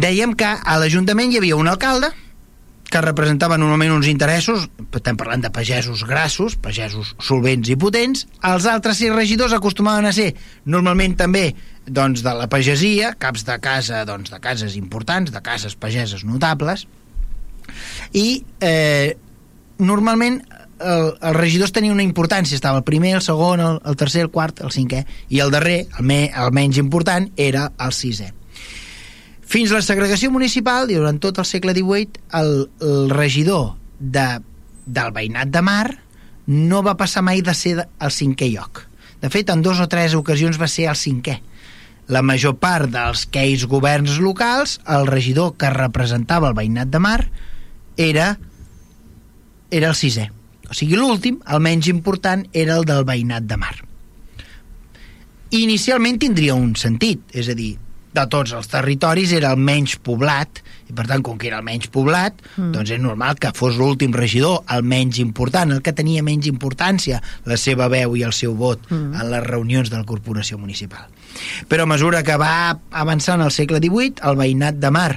Dèiem 0.00 0.34
que 0.36 0.48
a 0.48 0.76
l'Ajuntament 0.80 1.32
hi 1.32 1.40
havia 1.40 1.56
un 1.60 1.68
alcalde 1.68 2.12
que 2.90 3.00
representava 3.04 3.58
normalment 3.60 3.94
uns 3.94 4.08
interessos, 4.10 4.66
estem 4.98 5.18
parlant 5.18 5.44
de 5.44 5.50
pagesos 5.54 6.02
grassos, 6.08 6.56
pagesos 6.58 7.14
solvents 7.22 7.70
i 7.70 7.76
potents, 7.78 8.26
els 8.46 8.66
altres 8.66 8.98
sis 8.98 9.12
regidors 9.14 9.54
acostumaven 9.54 10.08
a 10.10 10.14
ser 10.16 10.32
normalment 10.66 11.14
també 11.20 11.52
doncs, 11.86 12.24
de 12.26 12.34
la 12.34 12.48
pagesia, 12.50 13.14
caps 13.18 13.46
de 13.46 13.56
casa 13.62 14.02
doncs, 14.08 14.32
de 14.34 14.40
cases 14.42 14.74
importants, 14.78 15.30
de 15.30 15.42
cases 15.42 15.78
pageses 15.78 16.26
notables, 16.26 16.86
i 18.12 18.42
eh, 18.60 19.14
normalment 19.78 20.40
el, 20.80 21.14
els 21.14 21.36
regidors 21.36 21.72
tenien 21.76 21.94
una 21.94 22.06
importància, 22.06 22.58
estava 22.58 22.80
el 22.80 22.86
primer, 22.88 23.14
el 23.18 23.24
segon, 23.24 23.62
el, 23.62 23.80
el 23.86 23.96
tercer, 24.00 24.26
el 24.26 24.34
quart, 24.34 24.64
el 24.64 24.74
cinquè, 24.74 25.04
i 25.30 25.42
el 25.44 25.54
darrer, 25.54 25.84
el, 25.86 26.04
me, 26.06 26.24
el 26.34 26.54
menys 26.56 26.80
important, 26.82 27.30
era 27.36 27.70
el 27.78 27.94
sisè. 27.94 28.32
Fins 29.50 29.72
la 29.74 29.82
segregació 29.82 30.30
municipal, 30.30 30.86
durant 30.86 31.18
tot 31.18 31.40
el 31.42 31.46
segle 31.48 31.72
XVIII, 31.74 32.20
el, 32.38 32.52
el 32.86 33.10
regidor 33.10 33.72
de, 33.98 34.26
del 34.86 35.10
veïnat 35.16 35.50
de 35.50 35.62
Mar 35.66 35.88
no 36.46 36.84
va 36.86 36.94
passar 36.98 37.24
mai 37.26 37.42
de 37.42 37.54
ser 37.58 37.72
el 37.82 38.12
cinquè 38.14 38.46
lloc. 38.52 38.84
De 39.18 39.30
fet, 39.32 39.50
en 39.50 39.64
dos 39.66 39.82
o 39.82 39.88
tres 39.90 40.14
ocasions 40.14 40.60
va 40.60 40.70
ser 40.70 40.86
el 40.92 40.98
cinquè. 40.98 41.40
La 42.14 42.22
major 42.22 42.56
part 42.62 42.94
dels 42.94 43.26
queis 43.26 43.66
governs 43.66 44.20
locals, 44.22 44.78
el 44.86 45.10
regidor 45.10 45.56
que 45.58 45.74
representava 45.74 46.50
el 46.50 46.56
veïnat 46.58 46.94
de 46.94 47.02
Mar 47.02 47.18
era, 47.98 48.30
era 49.70 49.90
el 49.90 49.98
sisè. 49.98 50.30
O 50.70 50.78
sigui, 50.78 50.94
l'últim, 50.94 51.42
el 51.50 51.58
menys 51.62 51.90
important, 51.90 52.46
era 52.54 52.78
el 52.78 52.86
del 52.86 53.02
veïnat 53.02 53.50
de 53.50 53.58
Mar. 53.58 53.74
Inicialment 55.58 56.22
tindria 56.22 56.54
un 56.54 56.76
sentit, 56.78 57.26
és 57.34 57.50
a 57.50 57.58
dir, 57.58 57.72
de 58.14 58.26
tots 58.30 58.52
els 58.56 58.68
territoris 58.70 59.32
era 59.36 59.52
el 59.54 59.60
menys 59.60 59.96
poblat, 60.02 60.60
i 60.90 60.94
per 60.96 61.06
tant, 61.06 61.22
com 61.22 61.38
que 61.38 61.50
era 61.50 61.60
el 61.60 61.66
menys 61.66 61.90
poblat, 61.94 62.40
mm. 62.56 62.72
doncs 62.74 62.94
és 62.96 63.02
normal 63.02 63.38
que 63.40 63.52
fos 63.54 63.78
l'últim 63.78 64.14
regidor, 64.16 64.64
el 64.74 64.82
menys 64.82 65.20
important, 65.22 65.70
el 65.70 65.82
que 65.86 65.94
tenia 65.96 66.24
menys 66.26 66.50
importància, 66.50 67.20
la 67.46 67.58
seva 67.60 67.88
veu 67.92 68.16
i 68.18 68.24
el 68.26 68.34
seu 68.36 68.56
vot 68.58 68.88
mm. 68.90 69.14
en 69.14 69.30
les 69.30 69.46
reunions 69.46 69.92
de 69.92 69.98
la 69.98 70.08
corporació 70.08 70.58
municipal. 70.58 71.06
Però 71.70 71.86
a 71.86 71.90
mesura 71.90 72.24
que 72.26 72.34
va 72.40 72.80
avançar 72.90 73.38
en 73.38 73.46
el 73.46 73.54
segle 73.54 73.78
XVIII, 73.78 74.24
el 74.26 74.40
veïnat 74.40 74.82
de 74.82 74.90
Mar 74.90 75.12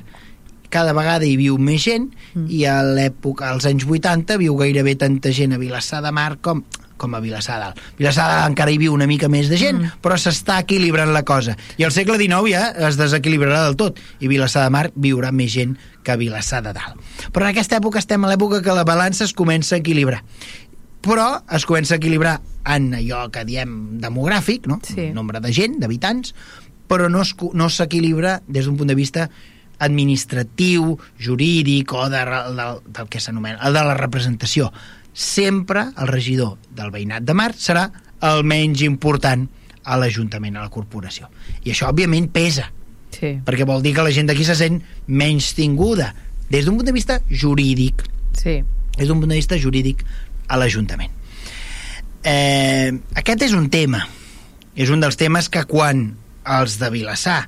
cada 0.74 0.94
vegada 0.98 1.28
hi 1.30 1.36
viu 1.38 1.60
més 1.62 1.84
gent 1.86 2.08
mm. 2.10 2.48
i 2.50 2.64
a 2.66 2.80
l'època, 2.82 3.52
als 3.54 3.68
anys 3.70 3.86
80, 3.86 4.40
viu 4.42 4.58
gairebé 4.58 4.96
tanta 4.98 5.34
gent 5.34 5.54
a 5.54 5.62
Vilassar 5.62 6.02
de 6.06 6.14
Mar 6.14 6.32
com 6.42 6.64
com 6.98 7.16
a 7.16 7.22
Vilassar 7.24 7.60
dalt. 7.62 7.80
Vilassar 8.00 8.28
dalt 8.30 8.52
encara 8.52 8.74
hi 8.74 8.80
viu 8.82 8.94
una 8.96 9.08
mica 9.10 9.30
més 9.32 9.50
de 9.52 9.60
gent, 9.60 9.80
mm. 9.80 10.02
però 10.04 10.18
s'està 10.20 10.60
equilibrant 10.64 11.14
la 11.16 11.24
cosa. 11.28 11.58
I 11.78 11.88
al 11.88 11.94
segle 11.96 12.20
XIX 12.22 12.52
ja 12.52 12.90
es 12.90 13.00
desequilibrarà 13.00 13.64
del 13.68 13.78
tot, 13.80 14.02
i 14.20 14.32
Vilassar 14.32 14.66
de 14.68 14.74
Mar 14.74 14.90
viurà 14.96 15.34
més 15.36 15.54
gent 15.54 15.78
que 16.04 16.18
Vilassar 16.20 16.64
de 16.66 16.76
dalt. 16.76 17.00
Però 17.32 17.46
en 17.48 17.54
aquesta 17.54 17.80
època 17.80 18.02
estem 18.02 18.24
a 18.24 18.32
l'època 18.32 18.62
que 18.64 18.76
la 18.76 18.86
balança 18.88 19.26
es 19.28 19.34
comença 19.34 19.78
a 19.78 19.84
equilibrar 19.84 20.24
però 21.04 21.42
es 21.52 21.66
comença 21.68 21.98
a 21.98 22.00
equilibrar 22.00 22.38
en 22.64 22.94
allò 22.96 23.26
que 23.28 23.44
diem 23.44 24.00
demogràfic, 24.00 24.70
no? 24.72 24.80
Sí. 24.88 25.10
nombre 25.12 25.42
de 25.44 25.52
gent, 25.52 25.76
d'habitants, 25.82 26.32
però 26.88 27.10
no 27.12 27.26
s'equilibra 27.70 28.38
no 28.40 28.54
des 28.56 28.70
d'un 28.70 28.78
punt 28.80 28.88
de 28.88 28.96
vista 28.96 29.28
administratiu, 29.84 30.98
jurídic 31.20 31.92
o 31.94 32.08
de, 32.10 32.24
de, 32.24 32.68
del 32.88 33.10
que 33.12 33.20
s'anomena, 33.20 33.60
el 33.68 33.76
de 33.76 33.84
la 33.84 33.98
representació 34.00 34.72
sempre 35.14 35.88
el 35.98 36.10
regidor 36.10 36.58
del 36.74 36.92
veïnat 36.92 37.24
de 37.24 37.36
Mar 37.38 37.54
serà 37.58 37.88
el 38.24 38.44
menys 38.48 38.82
important 38.86 39.46
a 39.84 39.98
l'Ajuntament, 40.00 40.58
a 40.58 40.66
la 40.66 40.72
corporació. 40.74 41.30
I 41.64 41.74
això, 41.74 41.90
òbviament, 41.92 42.30
pesa. 42.34 42.70
Sí. 43.14 43.36
Perquè 43.46 43.68
vol 43.68 43.84
dir 43.84 43.94
que 43.96 44.06
la 44.06 44.14
gent 44.16 44.30
d'aquí 44.30 44.46
se 44.48 44.56
sent 44.58 44.82
menys 45.08 45.54
tinguda 45.58 46.14
des 46.50 46.66
d'un 46.66 46.78
punt 46.80 46.88
de 46.88 46.96
vista 46.96 47.20
jurídic. 47.30 48.04
Sí. 48.38 48.62
Des 48.98 49.08
d'un 49.08 49.20
punt 49.20 49.30
de 49.30 49.40
vista 49.40 49.60
jurídic 49.60 50.04
a 50.48 50.58
l'Ajuntament. 50.58 51.12
Eh, 52.24 52.92
aquest 53.20 53.44
és 53.50 53.54
un 53.54 53.70
tema. 53.70 54.06
És 54.76 54.90
un 54.90 55.04
dels 55.04 55.20
temes 55.20 55.50
que 55.54 55.66
quan 55.70 56.08
els 56.44 56.80
de 56.82 56.90
Vilassar 56.90 57.44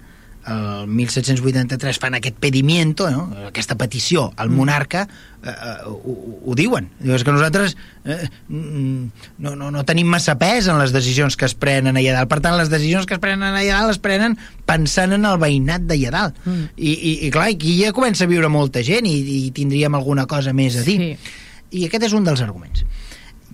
el 0.46 0.88
1783 0.88 1.98
fan 2.00 2.16
aquest 2.18 2.38
pedimiento, 2.42 3.10
no? 3.10 3.26
aquesta 3.48 3.78
petició 3.80 4.28
al 4.38 4.52
mm. 4.52 4.60
monarca, 4.60 5.06
eh, 5.42 5.50
eh, 5.50 5.76
ho, 5.90 6.16
ho 6.46 6.56
diuen. 6.58 6.92
Diu, 7.00 7.16
és 7.18 7.26
que 7.26 7.34
nosaltres 7.34 7.74
eh, 8.04 8.28
mm, 8.48 9.32
no, 9.42 9.56
no, 9.58 9.72
no 9.74 9.86
tenim 9.90 10.12
massa 10.12 10.38
pes 10.42 10.70
en 10.70 10.78
les 10.82 10.94
decisions 10.94 11.38
que 11.40 11.50
es 11.50 11.58
prenen 11.58 11.98
allà 11.98 12.14
dalt. 12.20 12.30
Per 12.30 12.42
tant, 12.46 12.58
les 12.60 12.70
decisions 12.70 13.10
que 13.10 13.18
es 13.18 13.24
prenen 13.24 13.48
allà 13.48 13.80
dalt 13.80 13.96
es 13.96 14.02
prenen 14.04 14.38
pensant 14.70 15.18
en 15.18 15.26
el 15.26 15.42
veïnat 15.42 15.88
d'allà 15.90 16.14
dalt. 16.14 16.38
Mm. 16.46 16.70
I, 16.78 16.94
i, 16.94 17.16
I 17.26 17.34
clar, 17.34 17.50
aquí 17.56 17.80
ja 17.82 17.96
comença 17.96 18.28
a 18.28 18.32
viure 18.32 18.52
molta 18.52 18.86
gent 18.86 19.10
i, 19.10 19.18
i 19.40 19.42
tindríem 19.56 19.98
alguna 19.98 20.28
cosa 20.30 20.54
més 20.54 20.78
a 20.78 20.86
dir. 20.86 21.00
Sí. 21.02 21.42
I 21.76 21.90
aquest 21.90 22.12
és 22.12 22.16
un 22.18 22.28
dels 22.28 22.46
arguments. 22.46 22.86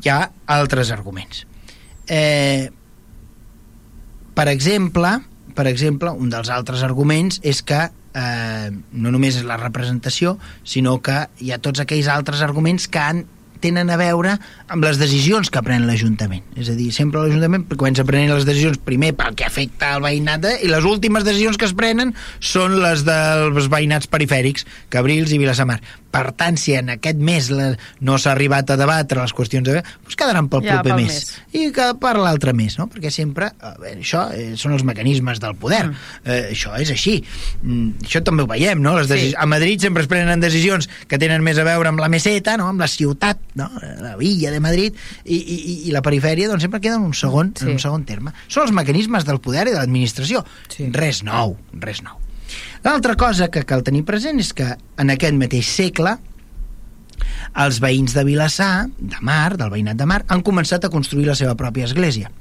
Hi 0.04 0.12
ha 0.12 0.22
altres 0.52 0.92
arguments. 0.92 1.46
Eh, 2.12 2.68
per 4.36 4.50
exemple, 4.52 5.22
per 5.56 5.68
exemple, 5.70 6.12
un 6.12 6.32
dels 6.32 6.50
altres 6.54 6.84
arguments 6.88 7.42
és 7.44 7.62
que 7.66 7.84
eh, 7.88 8.72
no 8.72 9.12
només 9.12 9.38
és 9.40 9.48
la 9.48 9.60
representació, 9.60 10.38
sinó 10.64 11.00
que 11.04 11.26
hi 11.40 11.52
ha 11.52 11.62
tots 11.64 11.84
aquells 11.84 12.10
altres 12.12 12.42
arguments 12.46 12.90
que 12.92 13.04
han 13.04 13.24
tenen 13.62 13.92
a 13.94 13.98
veure 14.00 14.34
amb 14.74 14.84
les 14.84 14.98
decisions 14.98 15.52
que 15.54 15.62
pren 15.64 15.86
l'Ajuntament. 15.86 16.44
És 16.58 16.72
a 16.74 16.76
dir, 16.76 16.90
sempre 16.96 17.22
l'Ajuntament 17.22 17.68
comença 17.78 18.06
prenent 18.08 18.34
les 18.34 18.48
decisions 18.48 18.82
primer 18.82 19.14
pel 19.18 19.38
que 19.38 19.46
afecta 19.46 19.94
al 19.94 20.04
veïnat 20.04 20.48
i 20.66 20.72
les 20.72 20.88
últimes 20.90 21.28
decisions 21.28 21.62
que 21.62 21.70
es 21.70 21.76
prenen 21.78 22.16
són 22.40 22.80
les 22.82 23.06
dels 23.06 23.70
veïnats 23.72 24.10
perifèrics, 24.12 24.66
Cabrils 24.90 25.32
i 25.32 25.40
Vilassamar 25.42 25.78
per 26.12 26.32
tant, 26.38 26.58
si 26.60 26.76
en 26.78 26.92
aquest 26.98 27.20
mes 27.24 27.50
la, 27.54 27.72
no 28.04 28.18
s'ha 28.22 28.34
arribat 28.36 28.74
a 28.74 28.78
debatre 28.80 29.22
les 29.22 29.34
qüestions, 29.36 29.66
de, 29.68 29.82
doncs 29.82 30.18
quedaran 30.20 30.50
pel 30.52 30.66
ja, 30.66 30.78
proper 30.78 30.94
pel 30.94 31.04
mes. 31.04 31.18
mes. 31.18 31.58
I 31.58 31.72
que 31.76 31.88
per 32.02 32.14
l'altre 32.20 32.54
mes, 32.58 32.78
no? 32.80 32.88
Perquè 32.92 33.12
sempre, 33.14 33.52
a 33.60 33.74
veure, 33.80 34.00
això 34.04 34.26
eh, 34.36 34.52
són 34.60 34.76
els 34.76 34.86
mecanismes 34.88 35.42
del 35.44 35.56
poder. 35.60 35.86
Mm. 35.90 36.12
Eh, 36.26 36.42
això 36.56 36.76
és 36.80 36.92
així. 36.94 37.18
Mm, 37.62 38.06
això 38.08 38.24
també 38.28 38.46
ho 38.46 38.50
veiem, 38.52 38.82
no? 38.84 38.96
Les 39.00 39.12
sí. 39.12 39.32
A 39.38 39.48
Madrid 39.50 39.84
sempre 39.88 40.04
es 40.06 40.10
prenen 40.12 40.44
decisions 40.44 40.90
que 41.08 41.20
tenen 41.22 41.44
més 41.46 41.60
a 41.62 41.68
veure 41.68 41.92
amb 41.92 42.02
la 42.02 42.10
meseta, 42.12 42.58
no? 42.60 42.70
amb 42.72 42.84
la 42.84 42.90
ciutat, 42.92 43.40
no? 43.60 43.70
la 44.02 44.16
villa 44.20 44.52
de 44.54 44.60
Madrid, 44.64 44.98
i, 45.26 45.38
i, 45.38 45.78
i 45.88 45.96
la 45.96 46.04
perifèria 46.06 46.50
doncs, 46.52 46.66
sempre 46.68 46.82
queda 46.84 47.00
en 47.00 47.08
un 47.08 47.16
segon, 47.18 47.54
sí. 47.58 47.68
en 47.68 47.78
un 47.78 47.84
segon 47.84 48.06
terme. 48.08 48.36
Són 48.48 48.68
els 48.68 48.76
mecanismes 48.76 49.28
del 49.28 49.42
poder 49.44 49.68
i 49.70 49.76
de 49.76 49.80
l'administració. 49.80 50.44
Sí. 50.72 50.92
Res 50.96 51.24
nou, 51.28 51.58
res 51.84 52.04
nou. 52.06 52.20
L'altra 52.82 53.14
cosa 53.16 53.52
que 53.54 53.62
cal 53.70 53.84
tenir 53.86 54.02
present 54.08 54.40
és 54.42 54.52
que 54.58 54.66
en 54.74 55.14
aquest 55.14 55.38
mateix 55.38 55.70
segle 55.70 56.16
els 57.62 57.78
veïns 57.84 58.16
de 58.18 58.24
Vilassar, 58.26 58.88
de 58.98 59.20
Mar, 59.22 59.54
del 59.60 59.70
veïnat 59.70 60.00
de 60.00 60.08
Mar, 60.10 60.24
han 60.28 60.42
començat 60.42 60.86
a 60.86 60.90
construir 60.94 61.28
la 61.30 61.38
seva 61.38 61.54
pròpia 61.60 61.86
església. 61.86 62.32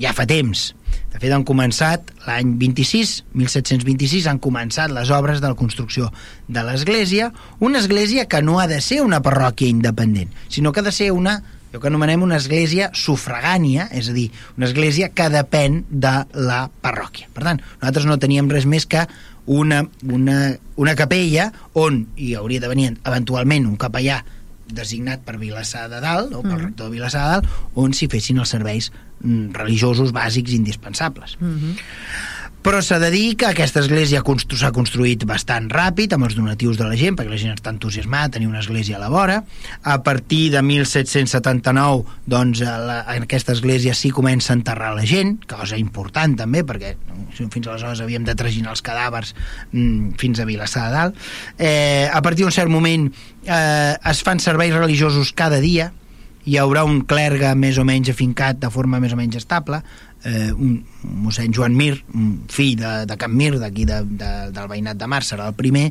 Ja 0.00 0.14
fa 0.16 0.24
temps. 0.24 0.70
De 1.12 1.18
fet, 1.18 1.32
han 1.34 1.44
començat 1.44 2.08
l'any 2.24 2.54
26, 2.56 3.14
1726, 3.36 4.30
han 4.30 4.40
començat 4.40 4.94
les 4.94 5.10
obres 5.12 5.42
de 5.42 5.50
la 5.50 5.58
construcció 5.58 6.08
de 6.48 6.64
l'església, 6.64 7.28
una 7.58 7.82
església 7.82 8.24
que 8.30 8.40
no 8.40 8.60
ha 8.60 8.68
de 8.70 8.80
ser 8.80 9.02
una 9.04 9.20
parròquia 9.20 9.68
independent, 9.68 10.32
sinó 10.48 10.72
que 10.72 10.80
ha 10.80 10.88
de 10.88 10.94
ser 10.94 11.10
una 11.12 11.42
el 11.70 11.78
que 11.78 11.86
anomenem 11.86 12.24
una 12.26 12.38
església 12.40 12.88
sufragània, 12.98 13.84
és 13.94 14.08
a 14.10 14.14
dir, 14.16 14.26
una 14.58 14.66
església 14.66 15.10
que 15.14 15.28
depèn 15.30 15.84
de 15.86 16.14
la 16.34 16.64
parròquia. 16.82 17.28
Per 17.34 17.44
tant, 17.46 17.60
nosaltres 17.78 18.08
no 18.10 18.18
teníem 18.18 18.50
res 18.50 18.66
més 18.66 18.88
que 18.90 19.04
una, 19.50 19.82
una, 20.06 20.38
una 20.78 20.94
capella 20.94 21.50
on 21.74 22.04
hi 22.14 22.34
hauria 22.38 22.62
de 22.62 22.70
venir 22.70 22.90
eventualment 22.94 23.66
un 23.66 23.78
capellà 23.80 24.20
designat 24.70 25.24
per 25.26 25.34
Vilassar 25.40 25.88
de 25.90 25.98
Dalt, 25.98 26.30
o 26.30 26.44
pel 26.44 26.54
mm. 26.54 26.66
rector 26.68 26.90
de 26.90 26.94
Vilassar 26.94 27.24
de 27.24 27.32
Dalt, 27.34 27.56
on 27.74 27.96
s'hi 27.96 28.06
fessin 28.12 28.38
els 28.38 28.52
serveis 28.54 28.92
mm, 28.92 29.50
religiosos 29.58 30.14
bàsics 30.14 30.54
indispensables. 30.54 31.34
Mm 31.40 31.56
-hmm 31.56 32.28
però 32.62 32.82
s'ha 32.84 32.98
de 33.00 33.08
dir 33.12 33.36
que 33.40 33.48
aquesta 33.48 33.80
església 33.80 34.20
s'ha 34.20 34.70
construït 34.76 35.24
bastant 35.28 35.70
ràpid 35.72 36.12
amb 36.12 36.26
els 36.26 36.36
donatius 36.36 36.76
de 36.76 36.84
la 36.84 36.96
gent, 36.98 37.16
perquè 37.16 37.32
la 37.32 37.38
gent 37.40 37.54
està 37.54 37.72
entusiasmada 37.72 38.34
tenir 38.36 38.50
una 38.50 38.60
església 38.60 38.98
a 38.98 39.00
la 39.00 39.08
vora. 39.08 39.38
A 39.82 40.02
partir 40.04 40.50
de 40.52 40.60
1779, 40.62 42.04
doncs, 42.26 42.60
la, 42.60 43.00
en 43.14 43.24
aquesta 43.24 43.56
església 43.56 43.94
sí 43.96 44.10
comença 44.12 44.52
a 44.52 44.58
enterrar 44.58 44.92
la 44.96 45.06
gent, 45.08 45.38
cosa 45.48 45.78
important 45.80 46.36
també, 46.36 46.64
perquè 46.68 46.96
fins 47.38 47.66
aleshores 47.66 48.02
havíem 48.04 48.26
de 48.28 48.36
traginar 48.36 48.74
els 48.74 48.84
cadàvers 48.84 49.32
mm, 49.72 50.18
fins 50.20 50.40
a 50.40 50.48
Vilassar 50.48 50.88
de 50.90 50.98
Dalt. 50.98 51.24
Eh, 51.56 52.08
a 52.12 52.20
partir 52.20 52.44
d'un 52.44 52.52
cert 52.54 52.72
moment 52.72 53.08
eh, 53.46 53.94
es 53.96 54.22
fan 54.26 54.42
serveis 54.42 54.76
religiosos 54.76 55.32
cada 55.32 55.62
dia, 55.64 55.92
hi 56.48 56.56
haurà 56.56 56.84
un 56.88 57.02
clergue 57.08 57.50
més 57.58 57.78
o 57.78 57.84
menys 57.84 58.10
afincat 58.12 58.60
de 58.60 58.70
forma 58.72 59.00
més 59.00 59.12
o 59.12 59.18
menys 59.18 59.36
estable, 59.42 59.82
eh, 60.24 60.52
un, 60.52 60.80
mossèn 61.24 61.54
Joan 61.54 61.76
Mir, 61.76 62.02
un 62.14 62.44
fill 62.52 62.76
de, 62.80 62.92
de 63.08 63.16
Can 63.20 63.34
Mir, 63.36 63.54
d'aquí 63.60 63.86
de, 63.88 64.02
de, 64.04 64.30
del 64.54 64.70
veïnat 64.70 65.00
de 65.00 65.08
Mar, 65.10 65.22
serà 65.26 65.48
el 65.50 65.56
primer, 65.58 65.88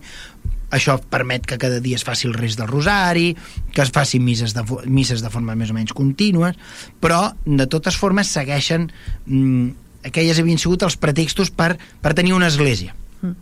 això 0.71 0.99
permet 1.01 1.47
que 1.49 1.57
cada 1.61 1.79
dia 1.81 1.97
es 1.97 2.05
faci 2.05 2.27
el 2.29 2.35
rest 2.37 2.59
del 2.59 2.69
rosari, 2.69 3.33
que 3.73 3.81
es 3.81 3.91
facin 3.93 4.23
misses 4.25 4.53
de, 4.53 4.63
misses 4.85 5.23
de 5.25 5.31
forma 5.33 5.57
més 5.57 5.73
o 5.73 5.77
menys 5.77 5.95
contínues, 5.97 6.57
però 7.01 7.31
de 7.45 7.65
totes 7.67 7.97
formes 7.97 8.29
segueixen 8.29 8.89
mm, 9.25 9.69
aquelles 10.09 10.39
havien 10.39 10.61
sigut 10.61 10.85
els 10.85 10.99
pretextos 11.01 11.49
per, 11.49 11.75
per 12.01 12.13
tenir 12.13 12.37
una 12.37 12.51
església. 12.51 12.93
Mm. 13.21 13.35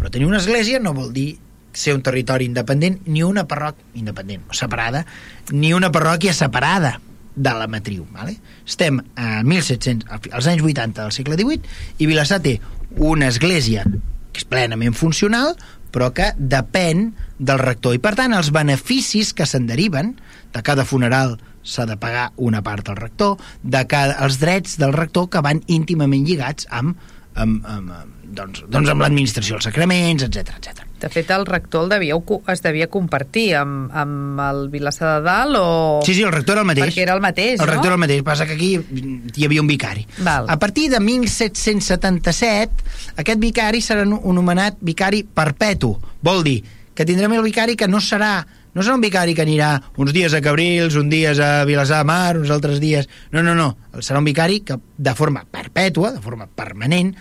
Però 0.00 0.10
tenir 0.10 0.30
una 0.30 0.40
església 0.40 0.80
no 0.80 0.96
vol 0.96 1.12
dir 1.12 1.34
ser 1.76 1.94
un 1.94 2.02
territori 2.02 2.48
independent 2.48 2.98
ni 3.06 3.22
una 3.22 3.44
parròquia 3.46 4.00
independent 4.00 4.48
o 4.50 4.56
separada, 4.56 5.04
ni 5.52 5.74
una 5.76 5.92
parròquia 5.94 6.32
separada 6.34 6.96
de 7.40 7.56
la 7.56 7.66
matriu. 7.70 8.06
Vale? 8.12 8.36
Estem 8.68 9.00
a 9.16 9.40
1700, 9.46 10.30
als 10.30 10.48
anys 10.50 10.64
80 10.66 11.02
del 11.02 11.12
segle 11.16 11.40
XVIII 11.40 11.98
i 11.98 12.08
Vilassar 12.10 12.40
té 12.44 12.58
una 13.00 13.30
església 13.32 13.84
que 14.30 14.42
és 14.42 14.46
plenament 14.46 14.94
funcional 14.94 15.54
però 15.90 16.12
que 16.14 16.30
depèn 16.38 17.10
del 17.38 17.58
rector 17.58 17.96
i 17.96 18.02
per 18.02 18.14
tant 18.18 18.34
els 18.36 18.52
beneficis 18.54 19.32
que 19.34 19.46
se'n 19.48 19.66
deriven 19.66 20.14
de 20.54 20.62
cada 20.66 20.86
funeral 20.86 21.38
s'ha 21.66 21.86
de 21.86 21.96
pagar 22.00 22.30
una 22.36 22.62
part 22.64 22.88
al 22.88 22.98
rector 22.98 23.40
de 23.62 23.82
cada, 23.90 24.16
els 24.24 24.38
drets 24.40 24.78
del 24.80 24.94
rector 24.96 25.28
que 25.30 25.42
van 25.44 25.64
íntimament 25.66 26.24
lligats 26.26 26.68
amb, 26.70 26.96
amb, 27.40 27.66
amb, 27.66 28.14
doncs, 28.22 28.64
doncs 28.70 28.92
amb 28.92 29.04
l'administració 29.04 29.56
dels 29.56 29.68
sacraments, 29.70 30.26
etc 30.28 30.56
etc. 30.58 30.86
De 31.00 31.08
fet, 31.08 31.30
el 31.32 31.46
rector 31.48 31.86
el 31.86 31.94
devia, 31.94 32.16
es 32.52 32.60
devia 32.60 32.86
compartir 32.92 33.54
amb, 33.56 33.88
amb 33.96 34.40
el 34.44 34.66
Vilassar 34.68 35.14
de 35.14 35.24
Dalt 35.24 35.56
o... 35.56 36.00
Sí, 36.04 36.12
sí, 36.12 36.22
el 36.26 36.32
rector 36.34 36.58
era 36.58 36.64
el 36.66 36.68
mateix. 36.68 36.90
Perquè 36.90 37.06
era 37.06 37.14
el 37.16 37.22
mateix, 37.24 37.54
el 37.54 37.62
no? 37.62 37.64
El 37.64 37.70
rector 37.72 37.88
era 37.88 37.96
el 37.96 38.02
mateix, 38.04 38.20
passa 38.26 38.46
que 38.46 38.58
aquí 38.58 38.74
hi 38.76 39.48
havia 39.48 39.64
un 39.64 39.70
vicari. 39.70 40.04
Val. 40.20 40.50
A 40.52 40.58
partir 40.60 40.90
de 40.92 41.00
1777, 41.00 42.84
aquest 43.24 43.40
vicari 43.40 43.80
serà 43.84 44.04
anomenat 44.04 44.76
vicari 44.84 45.24
perpetu. 45.24 45.94
Vol 46.20 46.44
dir 46.44 46.58
que 46.94 47.08
tindrem 47.08 47.32
el 47.32 47.46
vicari 47.48 47.78
que 47.80 47.88
no 47.88 48.02
serà 48.04 48.34
No 48.74 48.84
serà 48.84 48.94
un 48.94 49.02
vicari 49.02 49.34
que 49.34 49.42
anirà 49.42 49.72
uns 49.98 50.12
dies 50.14 50.34
a 50.36 50.40
Cabrils, 50.44 50.94
uns 50.98 51.10
dies 51.10 51.40
a 51.42 51.64
Vilassar 51.66 52.04
Mar, 52.06 52.38
uns 52.38 52.52
altres 52.54 52.78
dies... 52.82 53.08
No, 53.34 53.42
no, 53.42 53.56
no. 53.58 53.72
Serà 53.98 54.22
un 54.22 54.28
vicari 54.28 54.60
que 54.66 54.78
de 54.96 55.14
forma 55.18 55.42
perpètua, 55.50 56.14
de 56.14 56.22
forma 56.22 56.46
permanent, 56.46 57.12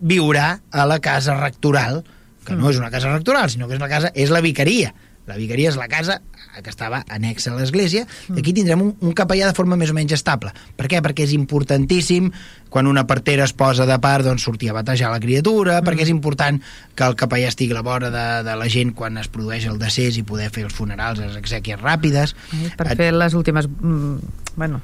viurà 0.00 0.58
a 0.70 0.88
la 0.88 1.00
casa 1.04 1.38
rectoral, 1.38 2.02
que 2.44 2.56
no 2.56 2.68
és 2.72 2.80
una 2.80 2.92
casa 2.92 3.12
rectoral, 3.12 3.48
sinó 3.52 3.68
que 3.68 3.76
és 3.76 3.82
la 3.84 3.90
casa, 3.90 4.12
és 4.14 4.32
la 4.32 4.44
vicaria. 4.44 4.92
La 5.28 5.36
vicaria 5.36 5.68
és 5.68 5.76
la 5.76 5.88
casa 5.92 6.22
que 6.62 6.72
estava 6.72 7.02
anexa 7.12 7.52
a 7.52 7.58
l'església, 7.58 8.06
i 8.32 8.38
aquí 8.40 8.54
tindrem 8.56 8.80
un, 8.82 8.94
un 9.04 9.12
capellà 9.16 9.50
de 9.50 9.56
forma 9.56 9.76
més 9.78 9.92
o 9.92 9.96
menys 9.96 10.16
estable. 10.16 10.52
Per 10.76 10.88
què? 10.90 11.02
Perquè 11.04 11.26
és 11.28 11.34
importantíssim, 11.36 12.30
quan 12.68 12.86
una 12.86 13.06
partera 13.06 13.46
es 13.48 13.54
posa 13.56 13.86
de 13.88 13.98
part, 14.02 14.26
doncs 14.26 14.44
sortir 14.44 14.70
a 14.70 14.76
batejar 14.76 15.12
la 15.12 15.20
criatura, 15.22 15.80
mm. 15.80 15.86
perquè 15.88 16.06
és 16.06 16.12
important 16.12 16.60
que 16.98 17.06
el 17.06 17.16
capellà 17.18 17.48
estigui 17.52 17.76
a 17.76 17.80
la 17.80 17.86
vora 17.86 18.12
de, 18.14 18.26
de 18.46 18.58
la 18.58 18.68
gent 18.72 18.94
quan 18.98 19.18
es 19.20 19.30
produeix 19.32 19.68
el 19.70 19.78
decés 19.80 20.18
i 20.18 20.26
poder 20.26 20.50
fer 20.54 20.66
els 20.68 20.76
funerals, 20.76 21.22
les 21.22 21.38
exèquies 21.38 21.80
ràpides. 21.80 22.36
Per 22.76 22.92
fer 22.94 23.12
les 23.14 23.38
últimes... 23.38 23.68
Mm, 23.68 24.46
bueno, 24.58 24.80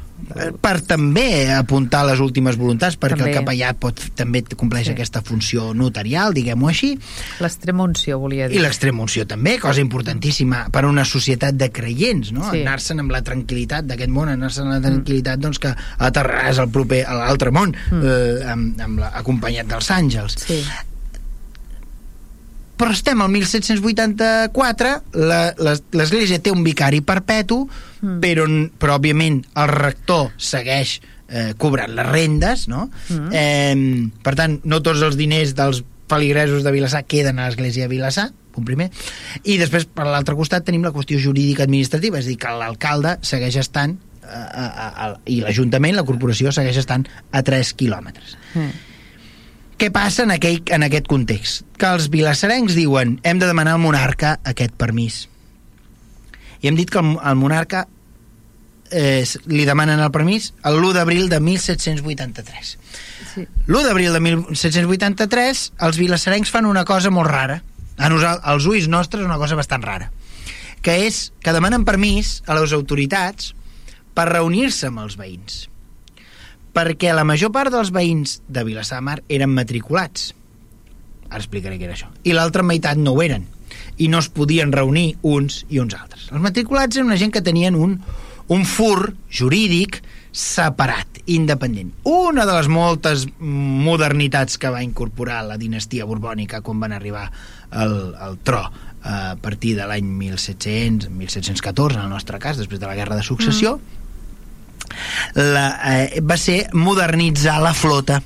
per 0.63 0.79
també 0.87 1.51
apuntar 1.53 2.05
les 2.07 2.21
últimes 2.23 2.57
voluntats 2.57 2.97
perquè 3.01 3.19
també. 3.19 3.33
el 3.33 3.39
capellà 3.41 3.73
pot, 3.77 3.99
també 4.17 4.45
compleix 4.55 4.87
sí. 4.89 4.95
aquesta 4.95 5.21
funció 5.27 5.73
notarial, 5.77 6.33
diguem-ho 6.37 6.71
així 6.71 6.93
l'extremunció 7.43 8.21
volia 8.23 8.47
dir 8.49 8.61
i 8.61 8.63
l'extremunció 8.63 9.27
també, 9.29 9.57
cosa 9.61 9.83
importantíssima 9.83 10.69
per 10.73 10.85
a 10.87 10.93
una 10.93 11.05
societat 11.09 11.59
de 11.59 11.69
creients 11.75 12.33
no? 12.37 12.47
Sí. 12.53 12.63
anar-se'n 12.63 13.03
amb 13.05 13.13
la 13.15 13.21
tranquil·litat 13.27 13.89
d'aquest 13.91 14.15
món 14.15 14.31
anar-se'n 14.33 14.71
amb 14.71 14.77
la 14.79 14.83
tranquil·litat 14.87 15.43
doncs, 15.43 15.61
que 15.61 15.75
aterraràs 16.09 16.63
al 16.63 16.71
proper, 16.73 17.03
a 17.05 17.19
l'altre 17.21 17.53
món 17.55 17.74
mm. 17.75 18.03
eh, 18.03 18.51
amb, 18.55 18.83
amb 18.89 19.05
la, 19.05 19.13
acompanyat 19.21 19.71
dels 19.71 19.91
àngels 19.95 20.39
sí 20.47 20.61
però 22.75 22.91
estem 22.91 23.21
al 23.23 23.31
1784 23.31 24.95
l'Església 25.95 26.41
té 26.43 26.51
un 26.51 26.65
vicari 26.67 27.01
perpetu 27.07 27.63
mm. 27.69 28.21
però, 28.23 28.47
però 28.79 28.99
òbviament 28.99 29.43
el 29.63 29.71
rector 29.71 30.33
segueix 30.37 30.99
eh, 31.29 31.53
cobrant 31.59 31.95
les 31.95 32.09
rendes 32.11 32.67
no? 32.73 32.89
Mm. 33.09 33.29
Eh, 33.33 34.09
per 34.27 34.35
tant 34.39 34.59
no 34.65 34.83
tots 34.83 35.05
els 35.07 35.19
diners 35.21 35.55
dels 35.59 35.85
feligresos 36.11 36.65
de 36.67 36.73
Vilassar 36.75 37.05
queden 37.09 37.39
a 37.39 37.47
l'Església 37.49 37.87
de 37.87 37.95
Vilassar 37.95 38.31
punt 38.55 38.67
primer, 38.69 38.91
i 39.43 39.59
després 39.59 39.87
per 39.91 40.07
l'altre 40.07 40.37
costat 40.39 40.67
tenim 40.67 40.85
la 40.87 40.93
qüestió 40.95 41.19
jurídica 41.19 41.65
administrativa 41.67 42.21
és 42.21 42.29
a 42.29 42.33
dir, 42.33 42.39
que 42.39 42.53
l'alcalde 42.55 43.17
segueix 43.27 43.59
estant 43.61 43.97
a, 44.25 44.65
a, 44.65 44.89
a, 44.89 45.13
i 45.31 45.41
l'Ajuntament, 45.45 45.97
la 45.97 46.07
corporació 46.09 46.53
segueix 46.55 46.81
estant 46.83 47.07
a 47.33 47.45
3 47.47 47.77
quilòmetres 47.79 48.37
mm 48.55 48.91
què 49.79 49.91
passa 49.91 50.23
en, 50.23 50.31
aquell, 50.35 50.61
en 50.73 50.87
aquest 50.87 51.09
context? 51.11 51.65
Que 51.81 51.91
els 51.97 52.07
vilassarencs 52.13 52.77
diuen 52.77 53.19
hem 53.27 53.41
de 53.43 53.49
demanar 53.51 53.75
al 53.75 53.83
monarca 53.83 54.37
aquest 54.47 54.77
permís. 54.79 55.25
I 56.63 56.71
hem 56.71 56.79
dit 56.79 56.91
que 56.91 57.01
el, 57.03 57.17
el 57.19 57.37
monarca 57.41 57.85
eh, 58.95 59.25
li 59.51 59.67
demanen 59.67 60.01
el 60.01 60.13
permís 60.15 60.53
l'1 60.63 60.93
d'abril 60.95 61.29
de 61.33 61.41
1783. 61.43 62.75
Sí. 63.35 63.47
L'1 63.67 63.83
d'abril 63.89 64.15
de 64.15 64.23
1783 64.23 65.65
els 65.89 65.99
vilassarencs 66.01 66.55
fan 66.55 66.71
una 66.71 66.87
cosa 66.89 67.11
molt 67.11 67.33
rara. 67.33 67.61
A 67.99 68.09
nosaltres, 68.11 68.47
als 68.51 68.71
ulls 68.71 68.89
nostres 68.91 69.27
una 69.27 69.39
cosa 69.39 69.59
bastant 69.59 69.85
rara 69.85 70.11
que 70.85 70.97
és 71.07 71.31
que 71.41 71.53
demanen 71.57 71.87
permís 71.89 72.43
a 72.45 72.57
les 72.59 72.75
autoritats 72.77 73.55
per 74.15 74.31
reunir-se 74.31 74.89
amb 74.91 75.03
els 75.05 75.19
veïns 75.21 75.65
perquè 76.75 77.15
la 77.15 77.25
major 77.25 77.53
part 77.55 77.73
dels 77.73 77.93
veïns 77.95 78.41
de 78.51 78.65
Vilassar 78.67 78.99
de 78.99 79.07
Mar 79.07 79.19
eren 79.33 79.55
matriculats. 79.55 80.33
Ara 81.31 81.41
explicaré 81.41 81.79
què 81.79 81.87
era 81.87 81.95
això. 81.97 82.11
I 82.27 82.35
l'altra 82.35 82.67
meitat 82.67 82.99
no 83.01 83.15
ho 83.15 83.23
eren. 83.23 83.47
I 84.03 84.11
no 84.11 84.21
es 84.21 84.29
podien 84.35 84.75
reunir 84.75 85.15
uns 85.23 85.63
i 85.71 85.81
uns 85.83 85.95
altres. 85.97 86.29
Els 86.33 86.43
matriculats 86.43 86.99
eren 86.99 87.09
una 87.09 87.19
gent 87.21 87.33
que 87.35 87.45
tenien 87.47 87.79
un, 87.79 88.01
un 88.51 88.67
fur 88.67 89.15
jurídic 89.31 90.03
separat, 90.35 91.23
independent. 91.31 91.93
Una 92.11 92.45
de 92.45 92.57
les 92.57 92.69
moltes 92.69 93.29
modernitats 93.39 94.59
que 94.59 94.73
va 94.75 94.83
incorporar 94.83 95.45
la 95.47 95.59
dinastia 95.59 96.07
borbònica 96.11 96.61
quan 96.67 96.83
van 96.83 96.93
arribar 96.93 97.29
al, 97.71 97.95
al 98.19 98.41
tro 98.43 98.67
a 99.05 99.37
partir 99.41 99.77
de 99.79 99.87
l'any 99.87 100.07
1700, 100.19 101.11
1714, 101.13 102.01
en 102.01 102.07
el 102.09 102.11
nostre 102.11 102.41
cas, 102.43 102.59
després 102.59 102.81
de 102.83 102.89
la 102.89 102.97
Guerra 102.99 103.21
de 103.21 103.23
Successió, 103.23 103.77
mm 103.79 104.04
la, 105.35 105.67
eh, 105.95 106.23
va 106.25 106.39
ser 106.41 106.65
modernitzar 106.73 107.61
la 107.63 107.75
flota 107.75 108.21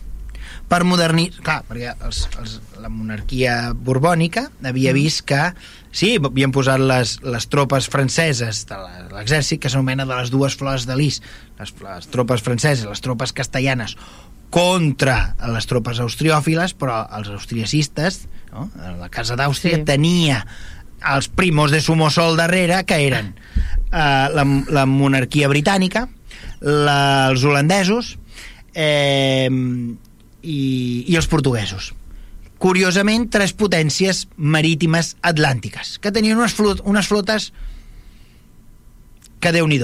per 0.68 0.84
modernitzar... 0.84 1.42
Clar, 1.44 1.60
perquè 1.68 1.94
els, 2.04 2.22
els, 2.40 2.58
la 2.78 2.90
monarquia 2.92 3.72
borbònica 3.72 4.48
havia 4.62 4.92
mm. 4.92 4.96
vist 4.98 5.24
que 5.28 5.40
sí, 5.90 6.14
havien 6.20 6.52
posat 6.54 6.82
les, 6.82 7.16
les 7.24 7.48
tropes 7.50 7.88
franceses 7.90 8.64
de 8.68 8.78
l'exèrcit, 9.14 9.60
que 9.62 9.72
s'anomena 9.72 10.06
de 10.06 10.14
les 10.14 10.32
dues 10.34 10.56
flors 10.58 10.86
de 10.88 10.96
lis, 10.98 11.22
les, 11.58 11.74
les 11.84 12.10
tropes 12.12 12.44
franceses, 12.44 12.86
les 12.88 13.04
tropes 13.04 13.32
castellanes, 13.32 13.96
contra 14.54 15.34
les 15.52 15.68
tropes 15.68 16.00
austriòfiles, 16.00 16.74
però 16.78 17.02
els 17.18 17.32
austriacistes, 17.32 18.26
no? 18.52 18.68
la 19.00 19.10
Casa 19.12 19.36
d'Àustria, 19.36 19.80
sí. 19.80 19.88
tenia 19.88 20.42
els 21.14 21.28
primos 21.28 21.72
de 21.72 21.80
Somosol 21.84 22.38
darrere, 22.38 22.82
que 22.88 23.00
eren 23.06 23.34
eh, 23.34 24.26
la, 24.34 24.44
la 24.74 24.86
monarquia 24.88 25.50
britànica, 25.50 26.06
la, 26.60 27.28
els 27.30 27.44
holandesos 27.44 28.16
eh, 28.74 29.48
i, 30.42 30.60
i 31.06 31.16
els 31.18 31.30
portuguesos. 31.30 31.92
Curiosament, 32.58 33.28
tres 33.30 33.54
potències 33.54 34.24
marítimes 34.36 35.14
atlàntiques, 35.22 35.96
que 36.02 36.10
tenien 36.14 36.38
unes, 36.40 36.56
flot 36.58 36.82
unes 36.82 37.06
flotes 37.06 37.52
que 39.38 39.52
déu 39.54 39.68
nhi 39.70 39.78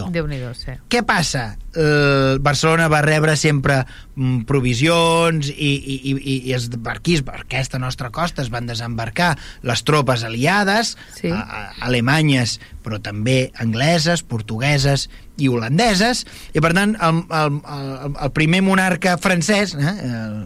sí. 0.58 0.74
Què 0.90 1.02
passa? 1.06 1.54
Eh, 1.74 2.36
Barcelona 2.42 2.88
va 2.90 3.00
rebre 3.02 3.36
sempre 3.38 3.80
mm, 4.14 4.44
provisions 4.48 5.48
i, 5.50 5.70
i, 5.78 5.96
i, 6.12 6.36
i 6.50 6.54
els 6.54 6.68
barquís 6.74 7.22
per 7.26 7.40
aquesta 7.40 7.78
nostra 7.78 8.10
costa 8.14 8.42
es 8.42 8.50
van 8.50 8.66
desembarcar 8.66 9.34
les 9.62 9.84
tropes 9.86 10.24
aliades, 10.26 10.96
sí. 11.14 11.30
a, 11.30 11.40
a, 11.40 11.62
alemanyes, 11.86 12.58
però 12.82 13.00
també 13.02 13.52
angleses, 13.62 14.22
portugueses 14.26 15.08
i 15.38 15.50
holandeses, 15.50 16.26
i 16.54 16.62
per 16.62 16.74
tant 16.76 16.94
el, 17.00 17.24
el, 17.30 17.58
el, 17.78 18.14
el 18.14 18.34
primer 18.34 18.62
monarca 18.66 19.18
francès, 19.18 19.74
eh, 19.78 19.96
el, 20.10 20.38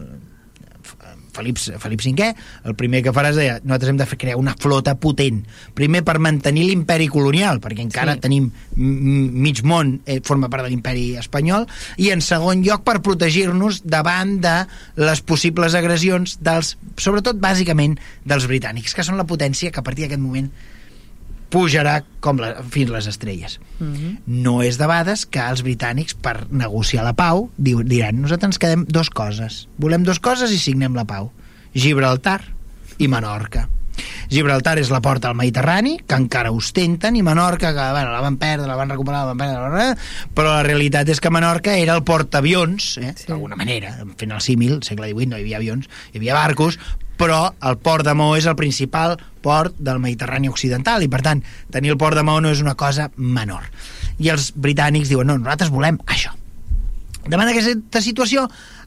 Felip, 1.35 1.59
Felip 1.59 2.01
V, 2.03 2.29
el 2.65 2.75
primer 2.79 3.01
que 3.05 3.13
farà 3.15 3.31
és 3.33 3.39
deia, 3.39 3.57
nosaltres 3.63 3.91
hem 3.93 3.99
de 4.01 4.07
crear 4.19 4.37
una 4.39 4.55
flota 4.59 4.95
potent. 4.99 5.43
Primer 5.77 6.03
per 6.07 6.17
mantenir 6.23 6.65
l'imperi 6.67 7.09
colonial, 7.11 7.61
perquè 7.63 7.83
encara 7.85 8.17
sí. 8.17 8.23
tenim 8.25 8.49
mig 8.75 9.63
món, 9.63 9.99
eh, 10.05 10.19
forma 10.25 10.49
part 10.49 10.65
de 10.65 10.73
l'imperi 10.73 11.13
espanyol, 11.21 11.67
i 11.97 12.09
en 12.13 12.23
segon 12.25 12.63
lloc 12.65 12.83
per 12.87 12.99
protegir-nos 13.05 13.83
davant 13.85 14.37
de 14.43 14.55
les 14.99 15.21
possibles 15.21 15.77
agressions 15.77 16.39
dels, 16.43 16.75
sobretot 16.97 17.39
bàsicament 17.39 17.97
dels 18.25 18.49
britànics, 18.49 18.95
que 18.95 19.05
són 19.05 19.19
la 19.19 19.27
potència 19.29 19.71
que 19.71 19.81
a 19.81 19.85
partir 19.85 20.07
d'aquest 20.07 20.23
moment 20.23 20.51
pujarà 21.49 22.03
com 22.23 22.39
la, 22.41 22.53
fins 22.69 22.91
les 22.93 23.07
estrelles. 23.07 23.59
Uh 23.79 23.85
mhm. 23.85 23.95
-huh. 23.95 24.17
No 24.25 24.61
és 24.63 24.77
debades 24.77 25.25
que 25.25 25.39
els 25.39 25.63
britànics, 25.63 26.13
per 26.13 26.47
negociar 26.51 27.03
la 27.03 27.13
pau, 27.13 27.49
diran, 27.57 28.21
nosaltres 28.21 28.49
ens 28.49 28.59
quedem 28.59 28.85
dos 28.87 29.09
coses. 29.09 29.67
Volem 29.77 30.03
dos 30.03 30.19
coses 30.19 30.51
i 30.51 30.57
signem 30.57 30.95
la 30.95 31.05
pau. 31.05 31.31
Gibraltar 31.73 32.41
i 32.97 33.07
Menorca. 33.07 33.69
Gibraltar 34.29 34.77
és 34.81 34.91
la 34.93 35.01
porta 35.01 35.31
al 35.31 35.37
Mediterrani, 35.39 35.97
que 36.05 36.19
encara 36.19 36.53
ostenten, 36.55 37.17
i 37.17 37.23
Menorca, 37.25 37.73
que 37.73 37.89
bueno, 37.91 38.13
la 38.13 38.21
van 38.21 38.37
perdre, 38.41 38.67
la 38.67 38.77
van 38.79 38.89
recuperar, 38.89 39.25
la 39.25 39.33
van 39.33 39.43
perdre, 39.43 39.57
la 39.57 39.67
van 39.67 39.77
perdre 39.77 40.07
però 40.35 40.55
la 40.55 40.63
realitat 40.63 41.09
és 41.11 41.19
que 41.19 41.31
Menorca 41.33 41.75
era 41.77 41.95
el 41.97 42.05
portaavions, 42.07 42.89
eh, 43.01 43.13
sí. 43.17 43.27
d'alguna 43.27 43.57
manera, 43.59 43.95
fent 44.17 44.33
el 44.35 44.41
símil, 44.43 44.79
segle 44.87 45.11
XVIII 45.11 45.31
no 45.31 45.39
hi 45.39 45.45
havia 45.45 45.59
avions, 45.61 45.89
hi 46.13 46.21
havia 46.21 46.37
barcos, 46.37 46.79
però 47.19 47.49
el 47.67 47.77
port 47.83 48.07
de 48.07 48.15
Maó 48.15 48.37
és 48.39 48.47
el 48.47 48.55
principal 48.55 49.17
port 49.43 49.75
del 49.77 49.99
Mediterrani 49.99 50.51
occidental 50.51 51.03
i 51.03 51.09
per 51.11 51.21
tant 51.25 51.43
tenir 51.71 51.91
el 51.93 51.99
port 51.99 52.15
de 52.15 52.23
Maó 52.23 52.39
no 52.39 52.53
és 52.53 52.63
una 52.63 52.77
cosa 52.79 53.09
menor 53.17 53.67
i 54.19 54.31
els 54.31 54.53
britànics 54.55 55.11
diuen 55.11 55.27
no, 55.27 55.35
nosaltres 55.39 55.73
volem 55.73 55.99
això 56.07 56.31
davant 57.27 57.49
d'aquesta 57.49 58.01
situació 58.03 58.45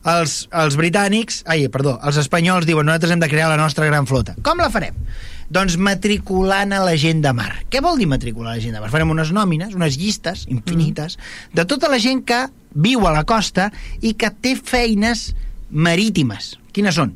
els, 0.09 0.47
els 0.51 0.79
britànics 0.79 1.43
ai, 1.51 1.67
perdó, 1.73 1.99
els 2.03 2.19
espanyols 2.23 2.67
diuen 2.69 2.89
nosaltres 2.89 3.13
hem 3.15 3.23
de 3.23 3.31
crear 3.31 3.51
la 3.53 3.61
nostra 3.61 3.87
gran 3.91 4.09
flota 4.09 4.37
com 4.43 4.63
la 4.63 4.71
farem? 4.73 4.97
Doncs 5.53 5.77
matriculant 5.77 6.73
a 6.73 6.79
la 6.81 6.95
gent 6.97 7.19
de 7.21 7.29
mar. 7.37 7.51
Què 7.69 7.83
vol 7.85 7.99
dir 8.01 8.07
matricular 8.09 8.55
a 8.55 8.57
la 8.57 8.63
gent 8.63 8.73
de 8.73 8.81
mar? 8.81 8.89
Farem 8.89 9.11
unes 9.13 9.35
nòmines, 9.37 9.75
unes 9.77 9.99
llistes 10.01 10.47
infinites, 10.49 11.19
mm. 11.19 11.59
de 11.59 11.67
tota 11.69 11.91
la 11.93 11.99
gent 12.01 12.23
que 12.25 12.47
viu 12.73 13.05
a 13.05 13.13
la 13.13 13.27
costa 13.29 13.69
i 14.01 14.15
que 14.17 14.31
té 14.33 14.55
feines 14.57 15.35
marítimes. 15.69 16.55
Quines 16.73 16.97
són? 16.97 17.13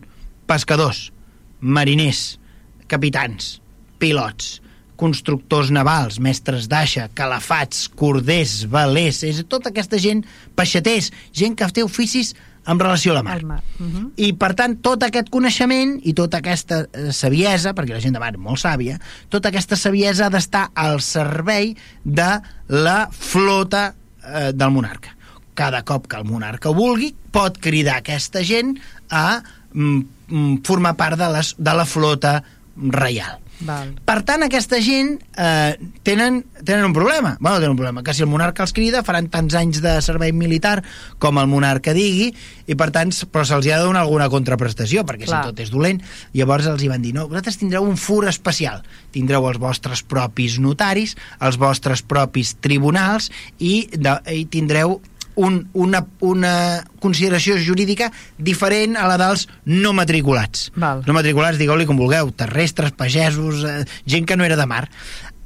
pescadors, 0.46 1.12
mariners, 1.60 2.38
capitans, 2.86 3.60
pilots, 3.98 4.60
constructors 4.96 5.70
navals, 5.74 6.18
mestres 6.22 6.66
d'aixa, 6.70 7.08
calafats, 7.14 7.86
corders, 7.88 8.64
velers, 8.70 9.22
és 9.26 9.42
tota 9.48 9.72
aquesta 9.72 10.00
gent, 10.00 10.24
peixaters, 10.56 11.12
gent 11.36 11.56
que 11.56 11.68
té 11.72 11.84
oficis 11.84 12.34
en 12.66 12.80
relació 12.80 13.12
a 13.12 13.16
la 13.16 13.22
mar. 13.22 13.42
Mar. 13.44 13.62
Uh 13.78 13.86
-huh. 13.86 14.10
I, 14.16 14.32
per 14.32 14.54
tant, 14.54 14.80
tot 14.82 15.02
aquest 15.02 15.28
coneixement 15.30 16.00
i 16.02 16.12
tota 16.12 16.38
aquesta 16.38 16.86
eh, 16.92 17.12
saviesa, 17.12 17.74
perquè 17.74 17.92
la 17.92 18.00
gent 18.00 18.14
de 18.14 18.20
mar 18.20 18.32
és 18.32 18.38
molt 18.38 18.58
sàvia, 18.58 18.98
tota 19.28 19.48
aquesta 19.48 19.76
saviesa 19.76 20.26
ha 20.26 20.30
d'estar 20.30 20.70
al 20.74 21.00
servei 21.00 21.76
de 22.02 22.40
la 22.68 23.08
flota 23.12 23.94
eh, 24.24 24.52
del 24.52 24.70
monarca. 24.70 25.14
Cada 25.54 25.82
cop 25.82 26.06
que 26.06 26.16
el 26.16 26.24
monarca 26.24 26.70
vulgui, 26.70 27.14
pot 27.30 27.58
cridar 27.58 27.96
aquesta 27.96 28.42
gent 28.42 28.78
a 29.10 29.42
mm, 29.72 30.02
mm, 30.28 30.56
formar 30.64 30.96
part 30.96 31.18
de, 31.18 31.28
les, 31.28 31.54
de 31.58 31.74
la 31.74 31.84
flota 31.84 32.42
reial. 32.76 33.45
Val. 33.64 33.94
Per 34.04 34.18
tant, 34.28 34.44
aquesta 34.44 34.78
gent 34.84 35.14
eh, 35.40 35.76
tenen, 36.04 36.42
tenen 36.60 36.84
un 36.84 36.92
problema. 36.96 37.36
Bueno, 37.40 37.56
tenen 37.56 37.72
un 37.72 37.78
problema, 37.78 38.02
que 38.04 38.12
si 38.12 38.24
el 38.24 38.28
monarca 38.28 38.64
els 38.66 38.74
crida 38.76 39.02
faran 39.06 39.30
tants 39.32 39.56
anys 39.56 39.80
de 39.84 39.94
servei 40.04 40.34
militar 40.36 40.82
com 41.22 41.40
el 41.40 41.48
monarca 41.48 41.94
digui, 41.96 42.28
i 42.66 42.76
per 42.76 42.90
tant, 42.92 43.14
però 43.32 43.46
se'ls 43.48 43.70
ha 43.70 43.80
de 43.80 43.88
donar 43.88 44.04
alguna 44.04 44.28
contraprestació, 44.32 45.06
perquè 45.08 45.24
Clar. 45.24 45.42
si 45.42 45.52
tot 45.52 45.64
és 45.64 45.72
dolent, 45.72 46.02
llavors 46.36 46.68
els 46.68 46.84
hi 46.84 46.92
van 46.92 47.04
dir, 47.04 47.14
no, 47.16 47.26
vosaltres 47.30 47.60
tindreu 47.62 47.88
un 47.88 47.96
fur 47.96 48.26
especial, 48.28 48.84
tindreu 49.16 49.48
els 49.48 49.60
vostres 49.62 50.04
propis 50.04 50.60
notaris, 50.60 51.16
els 51.40 51.60
vostres 51.60 52.04
propis 52.04 52.56
tribunals, 52.60 53.30
i, 53.58 53.86
de, 53.96 54.18
i 54.36 54.44
tindreu 54.52 54.98
un, 55.36 55.68
una, 55.74 56.02
una 56.20 56.52
consideració 57.00 57.56
jurídica 57.60 58.10
diferent 58.38 58.96
a 58.96 59.06
la 59.06 59.16
dels 59.20 59.46
no 59.64 59.92
matriculats. 59.96 60.70
Val. 60.74 61.02
No 61.06 61.14
matriculats, 61.16 61.58
digueu-li 61.60 61.86
com 61.86 61.96
vulgueu, 62.00 62.32
terrestres, 62.32 62.92
pagesos, 62.96 63.62
eh, 63.68 63.84
gent 64.08 64.26
que 64.26 64.36
no 64.36 64.44
era 64.48 64.56
de 64.56 64.66
mar. 64.66 64.88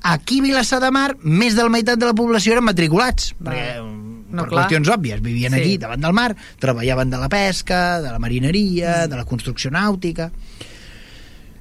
Aquí 0.03 0.38
a 0.40 0.42
Vilassar 0.46 0.79
de 0.81 0.88
Mar, 0.90 1.11
més 1.20 1.53
de 1.59 1.62
la 1.66 1.68
meitat 1.68 1.98
de 2.00 2.07
la 2.09 2.14
població 2.16 2.55
eren 2.55 2.64
matriculats, 2.64 3.35
Val. 3.38 3.53
perquè 3.55 3.98
No, 4.31 4.44
per 4.44 4.48
clar. 4.53 4.62
qüestions 4.68 4.88
òbvies, 4.94 5.20
vivien 5.20 5.53
Sí. 5.53 5.59
aquí 5.61 5.76
davant 5.76 6.00
del 6.00 6.12
mar, 6.14 6.37
treballaven 6.62 7.11
de 7.11 7.18
la 7.18 7.29
pesca, 7.29 8.00
de 8.00 8.12
la 8.12 8.18
marineria, 8.22 9.09
de 9.09 9.16
la 9.16 9.24
construcció 9.26 9.70
nàutica... 9.70 10.31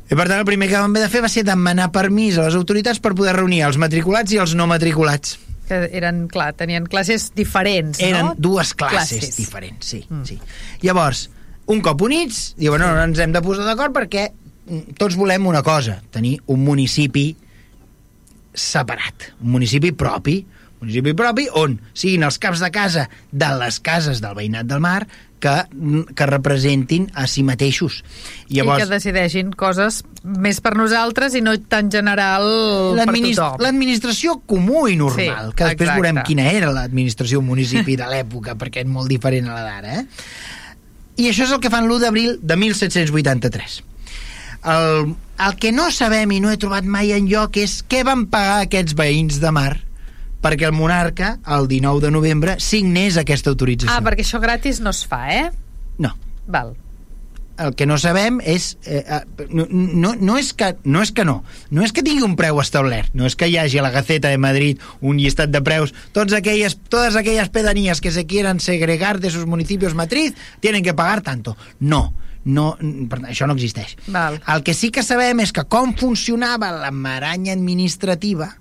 I 0.10 0.16
per 0.18 0.26
tant 0.26 0.40
el 0.40 0.46
primer 0.46 0.66
que 0.70 0.74
van 0.74 0.90
haver 0.90 1.04
de 1.04 1.10
fer 1.14 1.20
va 1.22 1.30
ser 1.30 1.44
demanar 1.46 1.92
permís 1.94 2.38
a 2.40 2.48
les 2.48 2.56
autoritats 2.58 2.98
per 3.00 3.12
poder 3.14 3.36
reunir 3.36 3.60
els 3.68 3.78
matriculats 3.78 4.32
i 4.34 4.40
els 4.42 4.56
no 4.58 4.66
matriculats. 4.66 5.36
Que 5.70 5.84
eren, 5.96 6.24
clar, 6.28 6.52
tenien 6.58 6.88
classes 6.90 7.30
diferents, 7.38 8.00
Eren 8.02 8.32
no? 8.32 8.36
dues 8.38 8.74
classes, 8.74 9.20
Classes. 9.22 9.38
diferents, 9.38 9.86
sí, 9.86 10.04
Mm. 10.10 10.24
sí. 10.26 10.40
Llavors, 10.82 11.28
un 11.70 11.82
cop 11.86 12.02
units, 12.02 12.56
diuen, 12.58 12.82
no, 12.82 12.90
no 12.98 13.04
ens 13.06 13.20
hem 13.22 13.32
de 13.36 13.42
posar 13.46 13.68
d'acord 13.68 13.94
perquè 13.94 14.32
mm, 14.34 14.96
tots 14.98 15.16
volem 15.16 15.46
una 15.48 15.62
cosa, 15.64 16.00
tenir 16.12 16.40
un 16.48 16.64
municipi 16.66 17.28
separat, 18.54 19.30
un 19.44 19.52
municipi 19.54 19.92
propi, 19.94 20.40
municipi 20.82 21.14
propi 21.18 21.48
on 21.60 21.80
siguin 21.94 22.24
els 22.28 22.38
caps 22.42 22.62
de 22.64 22.70
casa 22.72 23.08
de 23.32 23.50
les 23.60 23.80
cases 23.84 24.22
del 24.24 24.36
veïnat 24.38 24.68
del 24.70 24.80
mar 24.84 25.08
que, 25.40 25.54
mm, 25.72 26.14
que 26.16 26.26
representin 26.28 27.08
a 27.16 27.26
si 27.28 27.44
mateixos. 27.48 28.04
Llavors... 28.52 28.84
I 28.84 28.86
que 28.86 28.92
decideixin 28.92 29.52
coses 29.56 30.02
més 30.24 30.60
per 30.60 30.76
nosaltres 30.76 31.36
i 31.40 31.42
no 31.42 31.56
tan 31.72 31.90
general 31.92 32.46
per 33.00 33.08
tothom. 33.16 33.60
l'administració 33.64 34.40
comú 34.46 34.88
i 34.92 34.98
normal, 35.00 35.52
Sí, 35.52 35.56
que 35.56 35.70
després 35.72 35.90
exacte. 35.90 36.02
veurem 36.02 36.24
quina 36.28 36.50
era 36.52 36.72
l'administració 36.76 37.42
municipi 37.42 37.96
de 37.96 38.08
l'època, 38.12 38.56
perquè 38.60 38.84
és 38.84 38.92
molt 38.92 39.08
diferent 39.12 39.48
a 39.48 39.56
la 39.56 39.64
d'ara, 39.64 40.00
eh? 40.02 40.06
I 41.20 41.30
això 41.32 41.44
és 41.44 41.52
el 41.52 41.60
que 41.60 41.72
fan 41.72 41.88
l'1 41.88 42.00
d'abril 42.00 42.38
de 42.42 42.56
1783. 42.56 43.84
El, 44.72 45.16
el 45.40 45.56
que 45.56 45.72
no 45.72 45.90
sabem 45.92 46.32
i 46.36 46.40
no 46.44 46.52
he 46.52 46.58
trobat 46.60 46.84
mai 46.84 47.14
en 47.16 47.28
lloc 47.32 47.56
és 47.58 47.80
què 47.88 48.04
van 48.04 48.26
pagar 48.28 48.66
aquests 48.66 48.96
veïns 48.96 49.40
de 49.40 49.52
mar 49.56 49.78
perquè 50.42 50.68
el 50.70 50.76
monarca, 50.76 51.38
el 51.48 51.68
19 51.68 52.06
de 52.06 52.12
novembre, 52.12 52.60
signés 52.60 53.18
aquesta 53.18 53.52
autorització. 53.52 53.96
Ah, 53.96 54.04
perquè 54.06 54.26
això 54.26 54.40
gratis 54.44 54.80
no 54.84 54.94
es 54.96 55.06
fa, 55.08 55.26
eh? 55.34 55.50
No, 56.00 56.16
Val. 56.48 56.78
el 57.60 57.76
que 57.76 57.86
no 57.86 57.98
sabem 58.00 58.40
és 58.48 58.78
eh, 58.86 59.04
eh, 59.04 59.48
no, 59.52 59.66
no, 59.70 60.14
no, 60.16 60.38
és 60.40 60.54
que, 60.56 60.72
no 60.86 61.02
és 61.04 61.12
que 61.12 61.26
no 61.28 61.44
no 61.76 61.84
és 61.84 61.92
que 61.92 62.04
tingui 62.06 62.24
un 62.24 62.38
preu 62.40 62.62
establert 62.64 63.12
no 63.20 63.28
és 63.28 63.36
que 63.36 63.50
hi 63.52 63.58
hagi 63.60 63.82
a 63.82 63.84
la 63.84 63.92
Gaceta 63.92 64.32
de 64.32 64.40
Madrid 64.40 64.80
un 65.02 65.20
llistat 65.20 65.52
de 65.52 65.62
preus 65.62 65.94
todas 66.16 66.34
aquellas, 66.38 66.78
todas 66.88 67.18
aquellas 67.20 67.50
pedanías 67.50 68.00
que 68.00 68.12
se 68.12 68.26
quieran 68.26 68.60
segregar 68.60 69.20
de 69.20 69.30
sus 69.30 69.46
municipios 69.46 69.94
matriz 69.94 70.36
tienen 70.62 70.84
que 70.84 70.94
pagar 70.94 71.22
tanto 71.22 71.58
no 71.80 72.14
no, 72.46 72.78
això 73.28 73.46
no 73.46 73.60
existeix 73.60 73.98
Val. 74.08 74.40
el 74.48 74.64
que 74.64 74.74
sí 74.74 74.90
que 74.90 75.04
sabem 75.04 75.44
és 75.44 75.52
que 75.52 75.68
com 75.68 75.92
funcionava 76.00 76.72
la 76.72 76.92
maranya 76.96 77.52
administrativa 77.54 78.54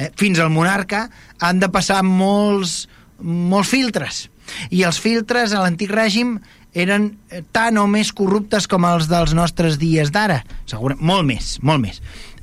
eh, 0.00 0.08
fins 0.16 0.40
al 0.40 0.50
monarca 0.50 1.04
han 1.38 1.60
de 1.60 1.68
passar 1.68 2.00
molts, 2.06 2.88
molts 3.20 3.70
filtres. 3.70 4.24
I 4.72 4.82
els 4.88 4.98
filtres 4.98 5.52
a 5.52 5.60
l'antic 5.62 5.92
règim 5.92 6.38
eren 6.72 7.12
eh, 7.28 7.44
tan 7.52 7.78
o 7.78 7.86
més 7.90 8.14
corruptes 8.16 8.66
com 8.70 8.88
els 8.88 9.10
dels 9.12 9.36
nostres 9.36 9.78
dies 9.78 10.10
d'ara. 10.14 10.40
Segur, 10.70 10.96
molt 10.98 11.28
més, 11.28 11.58
molt 11.62 11.84
més. 11.84 12.00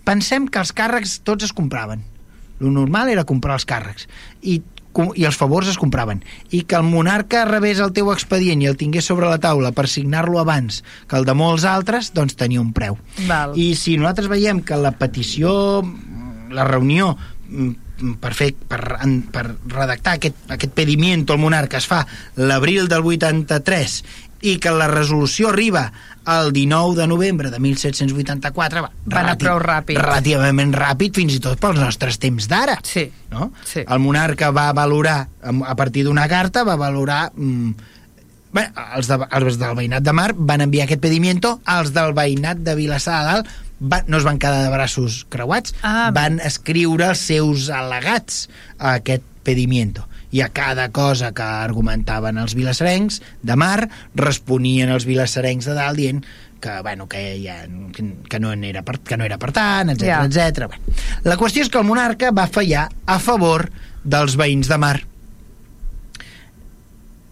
Pensem 0.08 0.48
que 0.48 0.62
els 0.62 0.72
càrrecs 0.76 1.20
tots 1.28 1.50
es 1.50 1.56
compraven. 1.56 2.06
Lo 2.62 2.72
normal 2.74 3.12
era 3.12 3.28
comprar 3.28 3.58
els 3.58 3.68
càrrecs. 3.70 4.08
I 4.42 4.62
i 5.14 5.28
els 5.28 5.38
favors 5.38 5.68
es 5.70 5.78
compraven. 5.78 6.24
I 6.50 6.64
que 6.66 6.78
el 6.78 6.86
monarca 6.88 7.44
rebés 7.46 7.82
el 7.84 7.94
teu 7.94 8.10
expedient 8.14 8.64
i 8.64 8.70
el 8.70 8.78
tingués 8.80 9.06
sobre 9.06 9.30
la 9.30 9.38
taula 9.38 9.72
per 9.76 9.88
signar-lo 9.92 10.40
abans 10.42 10.82
que 11.08 11.20
el 11.20 11.28
de 11.28 11.36
molts 11.38 11.68
altres, 11.70 12.12
doncs 12.18 12.38
tenia 12.40 12.64
un 12.64 12.72
preu. 12.74 12.98
Val. 13.28 13.54
i 13.54 13.76
si 13.78 13.98
nosaltres 13.98 14.30
veiem 14.32 14.64
que 14.66 14.78
la 14.80 14.96
petició, 14.98 15.84
la 16.50 16.66
reunió 16.68 17.16
per, 18.22 18.34
fer, 18.38 18.52
per, 18.70 18.82
per 19.34 19.44
redactar 19.72 20.18
aquest, 20.20 20.36
aquest 20.54 20.74
pedimiento 20.78 21.34
al 21.34 21.40
monarca 21.42 21.78
es 21.82 21.88
fa 21.90 22.04
l'abril 22.36 22.88
del 22.92 23.02
83 23.06 24.04
i 24.46 24.58
que 24.62 24.70
la 24.70 24.86
resolució 24.92 25.50
arriba 25.50 25.88
el 26.28 26.52
19 26.54 26.94
de 27.00 27.08
novembre 27.08 27.50
de 27.50 27.58
1784 27.64 28.82
va, 28.84 28.92
Va 29.08 29.22
anar 29.24 29.38
prou 29.42 29.58
ràpid. 29.64 29.98
relativament 29.98 30.74
ràpid 30.76 31.16
fins 31.16 31.38
i 31.38 31.42
tot 31.42 31.58
pels 31.64 31.80
nostres 31.80 32.20
temps 32.22 32.46
d'ara 32.52 32.76
Sí. 32.84 33.08
no? 33.32 33.52
Sí. 33.66 33.82
el 33.88 34.00
monarca 34.04 34.52
va 34.52 34.68
valorar 34.78 35.28
a 35.42 35.76
partir 35.76 36.04
d'una 36.06 36.28
carta 36.30 36.64
va 36.68 36.76
valorar 36.76 37.32
mm, 37.34 37.72
bé, 38.54 38.68
els, 38.98 39.08
de, 39.10 39.18
els 39.40 39.58
del 39.58 39.76
veïnat 39.80 40.04
de 40.06 40.14
Mar 40.14 40.34
van 40.38 40.62
enviar 40.68 40.86
aquest 40.86 41.02
pedimiento 41.02 41.60
els 41.66 41.94
del 41.96 42.14
veïnat 42.14 42.62
de 42.62 42.76
Vilassar 42.76 43.24
de 43.24 43.32
Dalt 43.32 43.48
va, 43.82 44.04
no 44.08 44.18
es 44.18 44.24
van 44.26 44.40
quedar 44.40 44.64
de 44.64 44.70
braços 44.74 45.26
creuats 45.30 45.74
Ah, 45.84 46.10
van 46.14 46.40
escriure 46.40 47.10
els 47.12 47.20
seus 47.20 47.70
al·legats 47.70 48.48
a 48.80 48.96
aquest 49.02 49.24
pedimiento 49.44 50.08
i 50.32 50.42
a 50.44 50.50
cada 50.52 50.90
cosa 50.92 51.32
que 51.32 51.44
argumentaven 51.44 52.38
els 52.38 52.54
vilassarencs 52.58 53.22
de 53.48 53.56
Mar 53.56 53.88
responien 54.16 54.90
els 54.92 55.06
vilassarencs 55.08 55.66
de 55.70 55.74
Dalt 55.78 55.98
dient 55.98 56.26
que, 56.60 56.74
bueno, 56.82 57.06
que, 57.08 57.22
ja, 57.44 57.60
que, 57.94 58.40
no, 58.42 58.52
era 58.52 58.82
per, 58.84 58.98
que 59.06 59.16
no 59.16 59.24
era 59.24 59.38
per 59.38 59.52
tant, 59.54 59.92
etc 59.94 60.04
Ja. 60.10 60.24
etc. 60.26 60.66
Bueno, 60.68 60.84
la 61.24 61.38
qüestió 61.38 61.62
és 61.64 61.70
que 61.70 61.78
el 61.78 61.86
monarca 61.86 62.32
va 62.34 62.48
fallar 62.50 62.90
a 63.06 63.20
favor 63.20 63.70
dels 64.04 64.36
veïns 64.36 64.68
de 64.68 64.78
Mar 64.82 64.98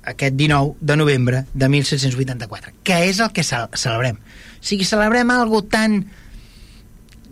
aquest 0.06 0.36
19 0.38 0.76
de 0.82 0.96
novembre 0.98 1.46
de 1.54 1.68
1784, 1.70 2.72
que 2.84 3.00
és 3.10 3.20
el 3.20 3.32
que 3.34 3.44
ce- 3.44 3.68
celebrem. 3.74 4.20
O 4.22 4.62
sigui, 4.66 4.86
celebrem 4.86 5.32
algo 5.34 5.64
tan 5.64 6.06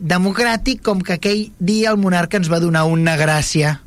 democràtic 0.03 0.81
com 0.83 0.99
que 1.01 1.15
aquell 1.15 1.47
dia 1.63 1.93
el 1.93 1.97
monarca 2.01 2.35
ens 2.37 2.51
va 2.51 2.59
donar 2.59 2.83
una 2.91 3.15
gràcia 3.17 3.79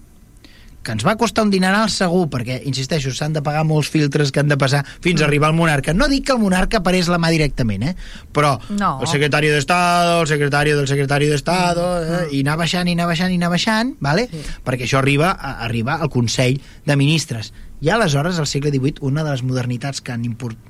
que 0.87 0.95
ens 0.95 1.03
va 1.03 1.17
costar 1.19 1.43
un 1.43 1.51
dineral 1.51 1.89
segur, 1.91 2.29
perquè, 2.31 2.61
insisteixo, 2.71 3.11
s'han 3.11 3.33
de 3.35 3.41
pagar 3.43 3.65
molts 3.67 3.89
filtres 3.91 4.31
que 4.31 4.39
han 4.39 4.47
de 4.47 4.55
passar 4.57 4.85
fins 5.03 5.19
a 5.19 5.25
arribar 5.27 5.49
al 5.51 5.57
monarca. 5.59 5.91
No 5.93 6.07
dic 6.07 6.29
que 6.29 6.33
el 6.37 6.39
monarca 6.39 6.79
parés 6.87 7.09
la 7.11 7.19
mà 7.19 7.33
directament, 7.35 7.83
eh? 7.91 7.95
però 8.33 8.53
No. 8.71 8.93
el 9.03 9.09
secretari 9.11 9.51
d'Estado, 9.51 10.21
el 10.23 10.29
secretari 10.31 10.77
del 10.79 10.87
secretari 10.87 11.27
d'Estado, 11.27 11.89
eh? 12.05 12.21
i 12.39 12.45
anar 12.47 12.55
baixant, 12.63 12.87
i 12.87 12.95
anar 12.95 13.09
baixant, 13.11 13.35
i 13.35 13.41
anar 13.41 13.51
baixant, 13.51 13.97
vale? 13.99 14.29
Sí. 14.31 14.45
perquè 14.63 14.87
això 14.87 15.03
arriba, 15.03 15.33
a, 15.35 15.57
arriba 15.67 15.99
al 15.99 16.09
Consell 16.09 16.61
de 16.87 16.97
Ministres. 16.97 17.51
I 17.81 17.91
aleshores, 17.93 18.39
al 18.41 18.47
segle 18.47 18.71
XVIII, 18.73 18.95
una 19.05 19.23
de 19.23 19.31
les 19.35 19.43
modernitats 19.45 20.01
que 20.01 20.13
han, 20.13 20.23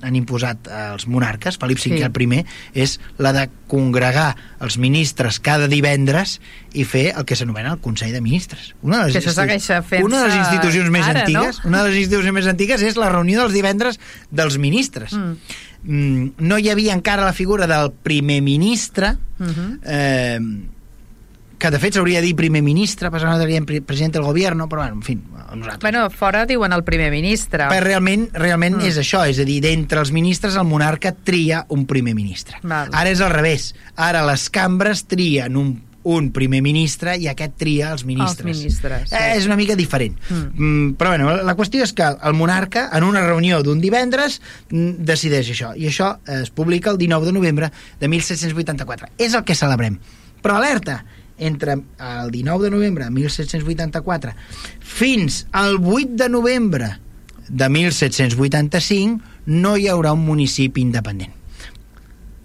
han 0.02 0.16
imposat 0.18 0.66
eh, 0.66 0.80
els 0.92 1.06
monarques, 1.06 1.56
Felip 1.62 1.78
V 1.78 1.82
Sí. 1.96 2.02
el 2.02 2.10
primer, 2.10 2.44
és 2.74 2.98
la 3.18 3.32
de 3.32 3.44
congregar 3.70 4.34
els 4.60 4.76
ministres 4.78 5.38
cada 5.38 5.68
divendres 5.68 6.40
i 6.74 6.82
fer 6.84 7.12
el 7.16 7.24
que 7.24 7.36
s'anomena 7.38 7.72
el 7.76 7.78
Consell 7.80 8.12
de 8.12 8.20
Ministres. 8.20 8.74
Una 8.82 9.04
de 9.04 9.12
les, 9.12 9.24
Que 9.24 10.02
una 10.02 10.22
de 10.22 10.28
les 10.28 10.36
institucions 10.36 10.90
més 10.90 11.06
ara, 11.06 11.20
antigues, 11.20 11.60
no? 11.62 11.68
una 11.70 11.82
de 11.84 11.90
les 11.90 11.98
institucions 12.02 12.34
més 12.34 12.46
antigues 12.46 12.82
és 12.82 12.96
la 12.96 13.08
reunió 13.14 13.40
dels 13.44 13.54
divendres 13.54 14.00
dels 14.30 14.58
ministres. 14.58 15.12
Mm. 15.12 15.38
Mm, 15.86 16.30
no 16.38 16.58
hi 16.58 16.70
havia 16.70 16.94
encara 16.94 17.24
la 17.24 17.32
figura 17.32 17.68
del 17.70 17.92
primer 18.02 18.40
ministre, 18.42 19.16
Mhm. 19.38 19.80
eh, 19.84 20.40
que 21.58 21.70
de 21.70 21.78
fet 21.80 21.94
s'hauria 21.96 22.20
de 22.20 22.26
dir 22.26 22.34
primer 22.36 22.60
ministre, 22.62 23.08
perquè 23.10 23.24
no 23.24 23.38
diríem 23.40 23.64
pre- 23.64 23.80
president 23.82 24.12
del 24.18 24.26
govern, 24.26 24.66
però 24.68 24.82
bueno, 24.84 24.98
en 25.00 25.02
fi, 25.02 25.14
nosaltres. 25.16 25.78
Bueno, 25.80 26.10
fora 26.10 26.44
diuen 26.46 26.72
el 26.76 26.84
primer 26.84 27.10
ministre. 27.10 27.64
Però 27.70 27.80
realment, 27.82 28.28
realment 28.34 28.76
Mm. 28.76 28.86
és 28.90 28.98
això, 28.98 29.24
és 29.28 29.38
a 29.40 29.44
dir, 29.44 29.60
d'entre 29.62 30.00
els 30.00 30.12
ministres 30.12 30.56
el 30.56 30.64
monarca 30.68 31.12
tria 31.12 31.64
un 31.68 31.86
primer 31.86 32.14
ministre. 32.14 32.58
Val. 32.62 32.90
Ara 32.92 33.10
és 33.10 33.20
al 33.20 33.30
revés. 33.32 33.74
Ara 33.96 34.24
les 34.26 34.50
cambres 34.50 35.06
trien 35.06 35.56
un, 35.56 35.82
un 36.06 36.30
primer 36.30 36.60
ministre 36.62 37.16
i 37.18 37.26
aquest 37.26 37.56
tria 37.58 37.88
els 37.90 38.04
ministres. 38.04 38.44
Els 38.46 38.60
ministres, 38.60 39.08
sí. 39.10 39.16
eh, 39.16 39.32
és 39.38 39.46
una 39.46 39.56
mica 39.56 39.74
diferent. 39.74 40.14
Mm. 40.28 40.44
Mm, 40.54 40.92
però 41.00 41.08
bueno, 41.16 41.32
la 41.42 41.56
qüestió 41.56 41.82
és 41.82 41.92
que 41.96 42.04
el 42.04 42.34
monarca, 42.34 42.90
en 42.92 43.02
una 43.02 43.24
reunió 43.26 43.62
d'un 43.64 43.80
divendres, 43.80 44.40
mm, 44.70 44.90
decideix 45.08 45.48
això. 45.50 45.72
I 45.74 45.88
això 45.88 46.18
es 46.28 46.50
publica 46.50 46.90
el 46.90 46.98
19 46.98 47.26
de 47.26 47.32
novembre 47.32 47.72
de 47.98 48.08
1784. 48.08 49.08
És 49.18 49.34
el 49.34 49.42
que 49.42 49.54
celebrem. 49.56 49.98
Però 50.42 50.58
alerta, 50.60 51.04
entre 51.38 51.72
el 51.98 52.30
19 52.30 52.64
de 52.64 52.70
novembre 52.70 53.04
de 53.04 53.10
1784 53.10 54.32
fins 54.80 55.46
al 55.52 55.78
8 55.82 56.08
de 56.12 56.28
novembre 56.28 56.90
de 57.48 57.68
1785 57.68 59.22
no 59.46 59.76
hi 59.76 59.88
haurà 59.88 60.12
un 60.16 60.24
municipi 60.26 60.82
independent 60.82 61.32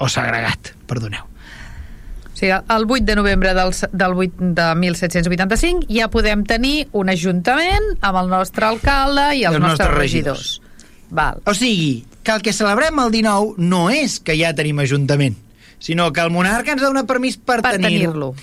o 0.01 0.09
segregat, 0.09 0.73
perdoneu 0.89 1.25
o 1.25 2.37
sigui, 2.41 2.51
el 2.51 2.85
8 2.89 3.05
de 3.05 3.15
novembre 3.15 3.53
del, 3.53 3.73
del 3.91 4.13
8 4.17 4.51
de 4.57 4.67
1785 4.75 5.87
ja 5.93 6.09
podem 6.09 6.43
tenir 6.49 6.87
un 6.91 7.09
ajuntament 7.13 7.93
amb 8.01 8.23
el 8.23 8.31
nostre 8.33 8.65
alcalde 8.65 9.27
i 9.37 9.45
els, 9.45 9.55
els 9.55 9.61
nostres, 9.61 9.87
nostres 9.87 9.97
regidors. 9.97 10.45
regidors. 10.57 10.71
Val. 11.11 11.41
O 11.45 11.53
sigui, 11.53 12.05
que 12.23 12.31
el 12.31 12.41
que 12.41 12.53
celebrem 12.53 12.99
el 13.03 13.11
19 13.11 13.55
no 13.61 13.89
és 13.91 14.19
que 14.23 14.35
ja 14.39 14.53
tenim 14.57 14.79
ajuntament, 14.81 15.35
sinó 15.81 16.11
que 16.13 16.21
el 16.21 16.29
monarca 16.31 16.75
ens 16.75 16.81
dona 16.85 17.03
permís 17.09 17.35
per, 17.41 17.59
Per 17.65 17.73
tenir-lo. 17.79 18.31
tenir-lo. 18.31 18.35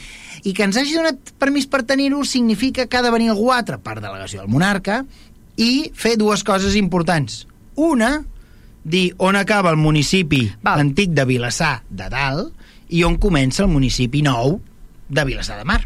I 0.45 0.53
que 0.55 0.67
ens 0.67 0.77
hagi 0.79 0.95
donat 0.99 1.33
permís 1.39 1.67
per 1.71 1.85
tenir-ho 1.87 2.21
significa 2.27 2.87
que 2.87 2.97
ha 2.99 3.03
de 3.03 3.11
venir 3.15 3.31
algú 3.33 3.53
altre 3.55 3.79
per 3.79 3.97
delegació 4.03 4.43
del 4.43 4.51
monarca 4.53 5.05
i 5.59 5.91
fer 5.95 6.17
dues 6.19 6.45
coses 6.47 6.77
importants. 6.79 7.47
Una, 7.75 8.25
dir 8.85 9.15
on 9.19 9.37
acaba 9.37 9.71
el 9.71 9.77
municipi 9.81 10.45
Val. 10.63 10.81
antic 10.85 11.11
de 11.15 11.25
Vilassar 11.27 11.83
de 11.91 12.07
Dalt 12.11 12.53
i 12.95 13.03
on 13.05 13.19
comença 13.19 13.65
el 13.65 13.69
municipi 13.73 14.23
nou 14.23 14.61
de 15.09 15.25
Vilassar 15.27 15.59
de 15.59 15.65
Mar. 15.67 15.83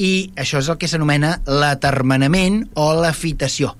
I 0.00 0.30
això 0.36 0.60
és 0.60 0.68
el 0.72 0.78
que 0.80 0.88
s'anomena 0.88 1.40
l'atermenament 1.46 2.62
o 2.74 2.92
l'afitació. 3.00 3.74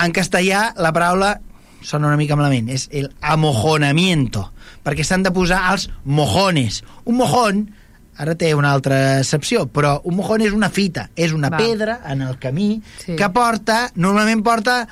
En 0.00 0.12
castellà, 0.16 0.70
la 0.76 0.92
paraula 0.96 1.34
sona 1.82 2.06
una 2.08 2.16
mica 2.16 2.36
malament, 2.36 2.68
és 2.68 2.88
el 2.92 3.10
amojonamiento, 3.20 4.52
perquè 4.84 5.04
s'han 5.04 5.22
de 5.22 5.32
posar 5.32 5.60
els 5.72 5.88
mojones. 6.04 6.82
Un 7.04 7.16
mojón, 7.20 7.62
ara 8.20 8.34
té 8.36 8.52
una 8.54 8.72
altra 8.72 9.18
excepció, 9.20 9.66
però 9.72 10.00
un 10.04 10.16
mojón 10.16 10.42
és 10.44 10.52
una 10.52 10.68
fita, 10.70 11.08
és 11.16 11.32
una 11.32 11.48
Va. 11.50 11.56
pedra 11.58 12.00
en 12.06 12.22
el 12.22 12.38
camí 12.38 12.82
Sí. 13.04 13.16
que 13.16 13.28
porta, 13.30 13.90
normalment 13.94 14.42
porta 14.44 14.86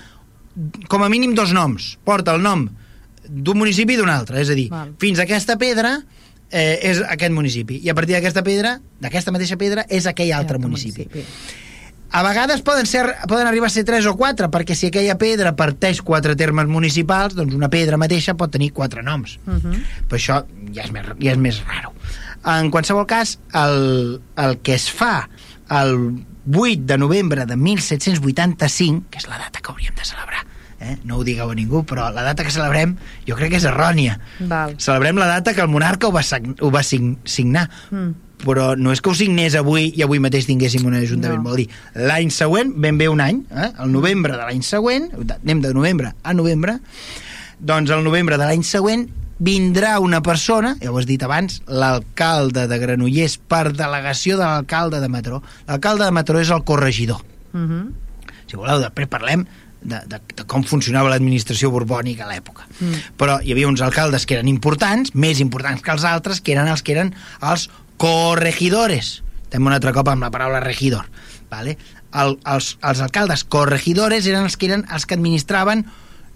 com 0.89 1.03
a 1.05 1.09
mínim 1.09 1.35
dos 1.35 1.53
noms. 1.53 1.99
Porta 2.05 2.35
el 2.35 2.43
nom 2.43 2.69
d'un 3.29 3.59
municipi 3.59 3.95
i 3.95 3.97
d'un 3.97 4.09
altre, 4.11 4.41
és 4.41 4.49
a 4.51 4.55
dir, 4.55 4.69
Val. 4.71 4.95
fins 4.99 5.19
a 5.19 5.23
aquesta 5.29 5.59
pedra 5.59 5.99
eh, 6.51 6.79
és 6.83 7.03
aquest 7.05 7.33
municipi, 7.33 7.77
i 7.85 7.91
a 7.91 7.95
partir 7.95 8.15
d'aquesta 8.17 8.43
pedra, 8.43 8.81
d'aquesta 9.01 9.31
mateixa 9.31 9.59
pedra, 9.61 9.85
és 9.91 10.07
aquell 10.07 10.33
altre 10.33 10.59
municipi. 10.59 11.07
A 12.11 12.23
vegades 12.25 12.63
poden, 12.65 12.87
ser, 12.87 13.05
poden 13.29 13.47
arribar 13.47 13.67
a 13.67 13.71
ser 13.71 13.85
3 13.85 14.07
o 14.09 14.15
4, 14.17 14.49
perquè 14.51 14.75
si 14.75 14.87
aquella 14.89 15.19
pedra 15.21 15.53
parteix 15.57 16.01
quatre 16.01 16.35
termes 16.41 16.67
municipals, 16.67 17.35
doncs 17.37 17.53
una 17.55 17.69
pedra 17.69 17.99
mateixa 18.01 18.33
pot 18.35 18.51
tenir 18.51 18.71
quatre 18.73 19.03
noms. 19.03 19.39
Uh 19.47 19.55
-huh. 19.61 19.83
Però 20.09 20.17
això 20.17 20.45
ja 20.73 20.83
és 20.85 20.91
més, 20.93 21.05
ja 21.21 21.33
és 21.33 21.37
més 21.39 21.63
raro. 21.67 21.93
En 22.47 22.71
qualsevol 22.71 23.05
cas, 23.07 23.39
el, 23.53 24.23
el 24.37 24.59
que 24.63 24.75
es 24.75 24.91
fa 24.91 25.29
el 25.69 26.25
8 26.51 26.81
de 26.87 26.97
novembre 26.97 27.45
de 27.45 27.57
1785, 27.57 29.05
que 29.11 29.19
és 29.19 29.27
la 29.29 29.37
data 29.39 29.61
que 29.61 29.71
hauríem 29.71 29.95
de 29.95 30.05
celebrar, 30.05 30.47
eh? 30.81 30.97
no 31.05 31.17
ho 31.19 31.25
digueu 31.25 31.51
a 31.51 31.55
ningú, 31.55 31.85
però 31.85 32.11
la 32.13 32.23
data 32.23 32.43
que 32.45 32.51
celebrem 32.51 32.97
jo 33.27 33.37
crec 33.37 33.51
que 33.51 33.57
és 33.61 33.65
errònia. 33.65 34.19
Val. 34.41 34.75
Celebrem 34.79 35.17
la 35.17 35.27
data 35.27 35.53
que 35.55 35.61
el 35.61 35.69
monarca 35.69 36.07
ho 36.09 36.13
va, 36.13 36.23
ho 36.61 36.71
va 36.71 36.83
sign- 36.83 37.19
signar, 37.25 37.69
Mm. 37.91 38.15
Però 38.45 38.73
no 38.79 38.93
és 38.95 39.03
que 39.03 39.11
ho 39.11 39.17
signés 39.19 39.57
avui 39.59 39.93
i 39.97 40.03
avui 40.07 40.21
mateix 40.23 40.47
tinguéssim 40.47 40.87
un 40.87 40.95
ajuntament, 40.95 41.43
No. 41.43 41.51
vol 41.51 41.57
dir 41.57 41.69
l'any 41.95 42.31
següent, 42.31 42.73
ben 42.77 42.99
bé 42.99 43.09
un 43.09 43.21
any, 43.21 43.45
eh? 43.51 43.71
el 43.83 43.93
novembre 43.93 44.33
de 44.33 44.45
l'any 44.45 44.63
següent, 44.63 45.11
anem 45.43 45.63
de 45.65 45.75
novembre 45.75 46.15
a 46.23 46.35
novembre, 46.35 46.79
doncs 47.59 47.91
el 47.91 48.05
novembre 48.05 48.39
de 48.39 48.45
l'any 48.47 48.63
següent 48.63 49.09
vindrà 49.39 49.99
una 50.03 50.21
persona, 50.23 50.75
ja 50.83 50.91
ho 50.91 50.99
has 50.99 51.07
dit 51.07 51.23
abans, 51.23 51.61
l'alcalde 51.67 52.67
de 52.71 52.79
Granollers 52.79 53.39
per 53.39 53.73
delegació 53.73 54.37
de 54.39 54.45
l'alcalde 54.45 55.01
de 55.01 55.09
Mataró. 55.09 55.43
L'alcalde 55.69 56.05
de 56.05 56.11
Mataró 56.11 56.43
és 56.43 56.51
el 56.51 56.65
corregidor. 56.65 57.23
Uh 57.53 57.61
-huh. 57.61 57.93
Si 58.47 58.57
voleu, 58.57 58.81
després 58.81 59.09
parlem 59.09 59.47
de, 59.83 60.01
de, 60.07 60.21
de 60.35 60.45
com 60.47 60.65
funcionava 60.65 61.11
l'administració 61.13 61.71
borbònica 61.71 62.25
a 62.25 62.33
l'època. 62.33 62.67
Mm. 62.81 63.03
Però 63.21 63.39
hi 63.43 63.53
havia 63.53 63.69
uns 63.69 63.81
alcaldes 63.81 64.27
que 64.27 64.35
eren 64.35 64.49
importants, 64.49 65.15
més 65.15 65.41
importants 65.41 65.83
que 65.83 65.91
els 65.95 66.05
altres, 66.05 66.41
que 66.41 66.53
eren 66.53 66.69
els 66.69 66.83
que 66.83 66.93
eren 66.93 67.15
els 67.41 67.69
corregidores. 67.99 69.23
Estem 69.45 69.67
un 69.67 69.75
altre 69.75 69.93
cop 69.97 70.09
amb 70.09 70.25
la 70.25 70.33
paraula 70.33 70.63
regidor. 70.65 71.09
Vale? 71.51 71.77
El, 72.17 72.39
els, 72.49 72.77
els 72.81 73.01
alcaldes 73.05 73.45
corregidores 73.45 74.27
eren 74.27 74.49
els 74.49 74.57
que 74.57 74.71
eren 74.71 74.87
els 74.89 75.05
que 75.05 75.19
administraven 75.19 75.85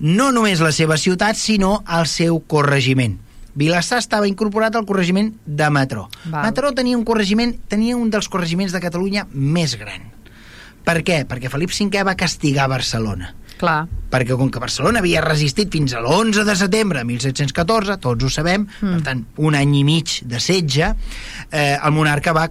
no 0.03 0.33
només 0.35 0.61
la 0.61 0.73
seva 0.75 0.99
ciutat, 0.99 1.39
sinó 1.39 1.85
el 1.87 2.09
seu 2.11 2.41
corregiment. 2.51 3.21
Vilassar 3.55 4.01
estava 4.01 4.27
incorporat 4.29 4.75
al 4.75 4.87
corregiment 4.89 5.31
de 5.45 5.69
Mataró. 5.71 6.09
Val. 6.25 6.49
Mataró 6.49 6.73
tenia 6.75 6.97
un 6.97 7.05
corregiment, 7.05 7.55
tenia 7.69 7.97
un 7.97 8.11
dels 8.11 8.29
corregiments 8.33 8.73
de 8.73 8.81
Catalunya 8.81 9.27
més 9.33 9.77
gran. 9.79 10.09
Per 10.83 10.99
què? 11.07 11.23
Perquè 11.29 11.53
Felip 11.53 11.71
V 11.71 12.03
va 12.03 12.17
castigar 12.19 12.67
Barcelona. 12.73 13.35
Clar. 13.63 13.87
Perquè 14.13 14.35
com 14.37 14.51
que 14.53 14.61
Barcelona 14.61 14.99
havia 15.01 15.23
resistit 15.23 15.71
fins 15.73 15.95
a 15.95 16.01
l'11 16.03 16.43
de 16.49 16.57
setembre 16.59 17.01
de 17.01 17.09
1714, 17.09 17.97
tots 18.03 18.27
ho 18.27 18.31
sabem, 18.33 18.67
mm. 18.67 18.97
per 18.97 19.05
tant, 19.07 19.23
un 19.47 19.57
any 19.57 19.77
i 19.79 19.85
mig 19.87 20.19
de 20.29 20.41
setge, 20.43 20.91
eh, 21.49 21.77
el 21.79 21.95
monarca 21.95 22.35
va, 22.37 22.49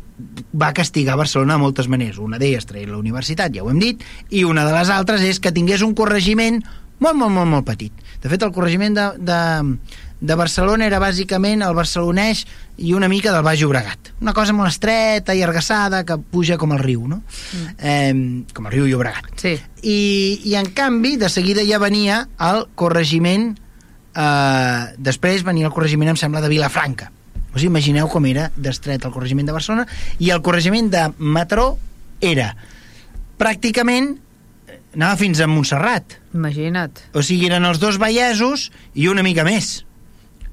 va 0.55 0.71
castigar 0.77 1.19
Barcelona 1.19 1.57
de 1.57 1.65
moltes 1.65 1.91
maneres. 1.91 2.21
Una 2.23 2.39
d'elles 2.41 2.65
traient 2.69 2.93
la 2.93 3.01
universitat, 3.01 3.51
ja 3.53 3.65
ho 3.65 3.73
hem 3.73 3.81
dit, 3.83 4.05
i 4.31 4.45
una 4.47 4.63
de 4.67 4.71
les 4.77 4.93
altres 4.93 5.25
és 5.27 5.43
que 5.43 5.53
tingués 5.53 5.83
un 5.83 5.93
corregiment 5.99 6.61
molt, 7.01 7.17
molt, 7.17 7.33
molt, 7.33 7.49
molt 7.49 7.67
petit. 7.67 7.93
De 8.21 8.29
fet, 8.29 8.43
el 8.45 8.53
corregiment 8.53 8.95
de, 8.95 9.07
de, 9.19 9.41
de 10.21 10.35
Barcelona 10.37 10.85
era 10.85 10.99
bàsicament 11.01 11.63
el 11.65 11.73
barcelonès 11.73 12.43
i 12.77 12.93
una 12.93 13.09
mica 13.09 13.33
del 13.33 13.43
Baix 13.43 13.59
Llobregat. 13.59 14.11
Una 14.21 14.35
cosa 14.37 14.53
molt 14.53 14.69
estreta 14.69 15.33
i 15.33 15.41
argassada 15.41 16.03
que 16.05 16.17
puja 16.21 16.59
com 16.61 16.75
el 16.75 16.79
riu, 16.79 17.07
no? 17.09 17.23
Mm. 17.25 17.73
Eh, 17.79 18.53
com 18.53 18.69
el 18.69 18.75
riu 18.75 18.85
Llobregat. 18.85 19.33
Sí. 19.41 19.55
I, 19.81 19.97
i 20.45 20.55
en 20.61 20.69
canvi, 20.77 21.15
de 21.17 21.29
seguida 21.29 21.65
ja 21.65 21.81
venia 21.81 22.21
el 22.51 22.67
corregiment 22.77 23.49
eh, 24.13 24.83
després 24.97 25.43
venia 25.47 25.67
el 25.67 25.73
corregiment, 25.73 26.13
em 26.13 26.21
sembla, 26.21 26.41
de 26.41 26.53
Vilafranca. 26.53 27.09
Us 27.55 27.65
imagineu 27.67 28.07
com 28.07 28.25
era 28.29 28.49
d'estret 28.55 29.03
el 29.03 29.11
corregiment 29.11 29.49
de 29.49 29.55
Barcelona 29.57 29.87
i 30.23 30.29
el 30.31 30.39
corregiment 30.45 30.87
de 30.93 31.07
Mataró 31.17 31.73
era 32.21 32.53
pràcticament 33.41 34.13
eh, 34.69 34.77
anava 34.95 35.17
fins 35.19 35.41
a 35.41 35.49
Montserrat 35.49 36.19
Imagina't. 36.37 37.09
o 37.11 37.23
sigui, 37.25 37.49
eren 37.49 37.65
els 37.67 37.81
dos 37.81 37.97
vallesos 37.99 38.69
i 38.93 39.09
una 39.11 39.25
mica 39.25 39.43
més 39.43 39.81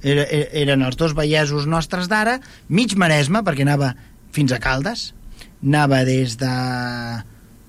era, 0.02 0.24
e- 0.24 0.48
eren 0.62 0.84
els 0.86 0.98
dos 1.00 1.14
vallesos 1.18 1.66
nostres 1.66 2.08
d'ara 2.10 2.38
mig 2.68 2.94
Maresme, 2.96 3.42
perquè 3.46 3.66
anava 3.66 3.94
fins 4.34 4.52
a 4.52 4.60
Caldes 4.62 5.12
anava 5.62 6.04
des 6.06 6.36
de 6.38 6.52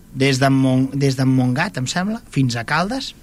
des 0.10 0.40
de, 0.42 0.50
Mon, 0.50 0.90
des 0.94 1.16
de 1.16 1.26
Montgat, 1.26 1.78
em 1.78 1.86
sembla, 1.86 2.22
fins 2.34 2.56
a 2.58 2.66
Caldes 2.66 3.14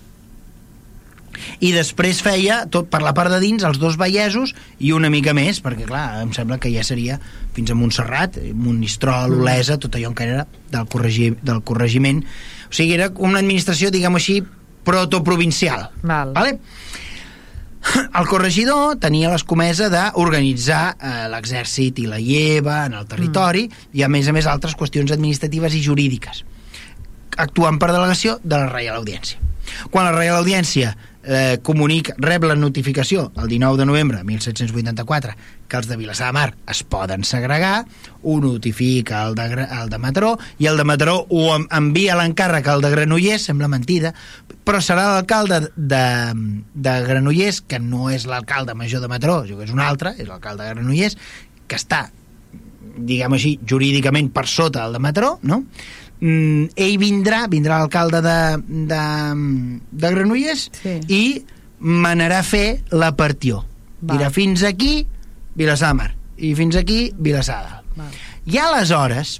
i 1.61 1.73
després 1.75 2.23
feia 2.25 2.63
tot 2.73 2.89
per 2.93 3.03
la 3.05 3.13
part 3.17 3.33
de 3.33 3.41
dins 3.43 3.65
els 3.67 3.81
dos 3.83 3.99
vallesos 4.01 4.55
i 4.79 4.93
una 4.97 5.11
mica 5.13 5.35
més 5.37 5.61
perquè 5.65 5.85
clar, 5.89 6.23
em 6.23 6.33
sembla 6.37 6.57
que 6.63 6.73
ja 6.73 6.85
seria 6.87 7.19
fins 7.57 7.73
a 7.73 7.77
Montserrat, 7.77 8.39
Monistrol, 8.55 9.35
Olesa 9.43 9.77
tot 9.83 9.99
allò 9.99 10.13
encara 10.13 10.39
era 10.39 10.47
del, 10.73 10.87
corregi, 10.93 11.33
del 11.43 11.63
corregiment 11.67 12.23
o 12.25 12.73
sigui, 12.73 12.95
era 12.97 13.11
una 13.19 13.43
administració 13.43 13.93
diguem 13.93 14.17
així, 14.17 14.41
protoprovincial 14.87 15.91
Val. 16.07 16.33
vale? 16.37 16.59
El 18.07 18.27
corregidor 18.31 18.97
tenia 19.03 19.31
l'escomesa 19.33 19.89
d'organitzar 19.93 20.85
eh, 20.97 21.15
l'exèrcit 21.33 22.03
i 22.03 22.07
la 22.11 22.21
lleva 22.23 22.85
en 22.87 22.99
el 22.99 23.09
territori 23.09 23.67
mm. 23.69 23.97
i 23.99 24.05
a 24.07 24.11
més 24.13 24.29
a 24.29 24.37
més 24.37 24.49
altres 24.51 24.77
qüestions 24.79 25.15
administratives 25.15 25.77
i 25.77 25.83
jurídiques 25.85 26.45
actuant 27.37 27.79
per 27.79 27.93
delegació 27.93 28.39
de 28.43 28.57
la 28.57 28.71
Reial 28.71 28.97
Audiència. 28.97 29.39
Quan 29.91 30.07
la 30.09 30.15
Reial 30.15 30.39
Audiència 30.41 30.95
eh, 31.23 31.59
comunica, 31.63 32.15
rep 32.23 32.47
la 32.49 32.57
notificació 32.57 33.31
el 33.37 33.49
19 33.51 33.81
de 33.83 33.87
novembre 33.87 34.19
de 34.19 34.25
1784 34.25 35.35
que 35.69 35.77
els 35.81 35.89
de 35.91 35.97
Vilassar 35.97 36.29
de 36.29 36.37
Mar 36.37 36.55
es 36.71 36.83
poden 36.83 37.25
segregar, 37.25 37.85
ho 38.23 38.37
notifica 38.41 39.25
el 39.29 39.35
de, 39.35 39.47
el 39.81 39.89
de 39.91 39.99
Mataró 39.99 40.37
i 40.59 40.67
el 40.71 40.77
de 40.77 40.85
Mataró 40.85 41.17
ho 41.29 41.47
en- 41.57 41.67
envia 41.71 42.17
l'encàrrec 42.19 42.67
al 42.69 42.81
de 42.85 42.91
Granollers, 42.91 43.43
sembla 43.51 43.69
mentida, 43.69 44.13
però 44.67 44.81
serà 44.83 45.05
l'alcalde 45.15 45.71
de, 45.77 46.05
de 46.75 46.95
Granollers, 47.07 47.61
que 47.63 47.79
no 47.79 48.11
és 48.11 48.27
l'alcalde 48.27 48.75
major 48.75 49.01
de 49.03 49.09
Mataró, 49.09 49.43
que 49.47 49.63
és 49.65 49.71
un 49.75 49.81
altre, 49.81 50.15
és 50.19 50.27
l'alcalde 50.29 50.65
de 50.65 50.75
Granollers, 50.75 51.17
que 51.67 51.77
està 51.79 52.07
diguem 52.97 53.35
així, 53.37 53.59
jurídicament 53.69 54.31
per 54.33 54.47
sota 54.49 54.87
el 54.87 54.95
de 54.97 55.01
Mataró, 55.05 55.35
no? 55.43 55.65
Mm, 56.21 56.71
ell 56.81 56.95
vindrà, 56.97 57.43
vindrà 57.53 57.77
l'alcalde 57.83 58.23
de, 58.25 58.37
de, 58.89 59.01
de 59.91 60.11
Granollers 60.15 60.71
Sí. 60.81 60.95
i 61.13 61.25
manarà 61.81 62.39
fer 62.47 62.81
la 62.97 63.11
partió. 63.19 63.65
Val. 64.01 64.17
Dirà 64.17 64.31
fins 64.33 64.63
aquí 64.65 65.07
Vilassar 65.57 65.93
de 65.95 66.01
Mar 66.03 66.13
i 66.37 66.53
fins 66.55 66.77
aquí 66.77 67.11
Vilassar 67.17 67.63
de 67.65 67.73
Dalt. 67.73 68.23
I 68.47 68.59
aleshores, 68.61 69.39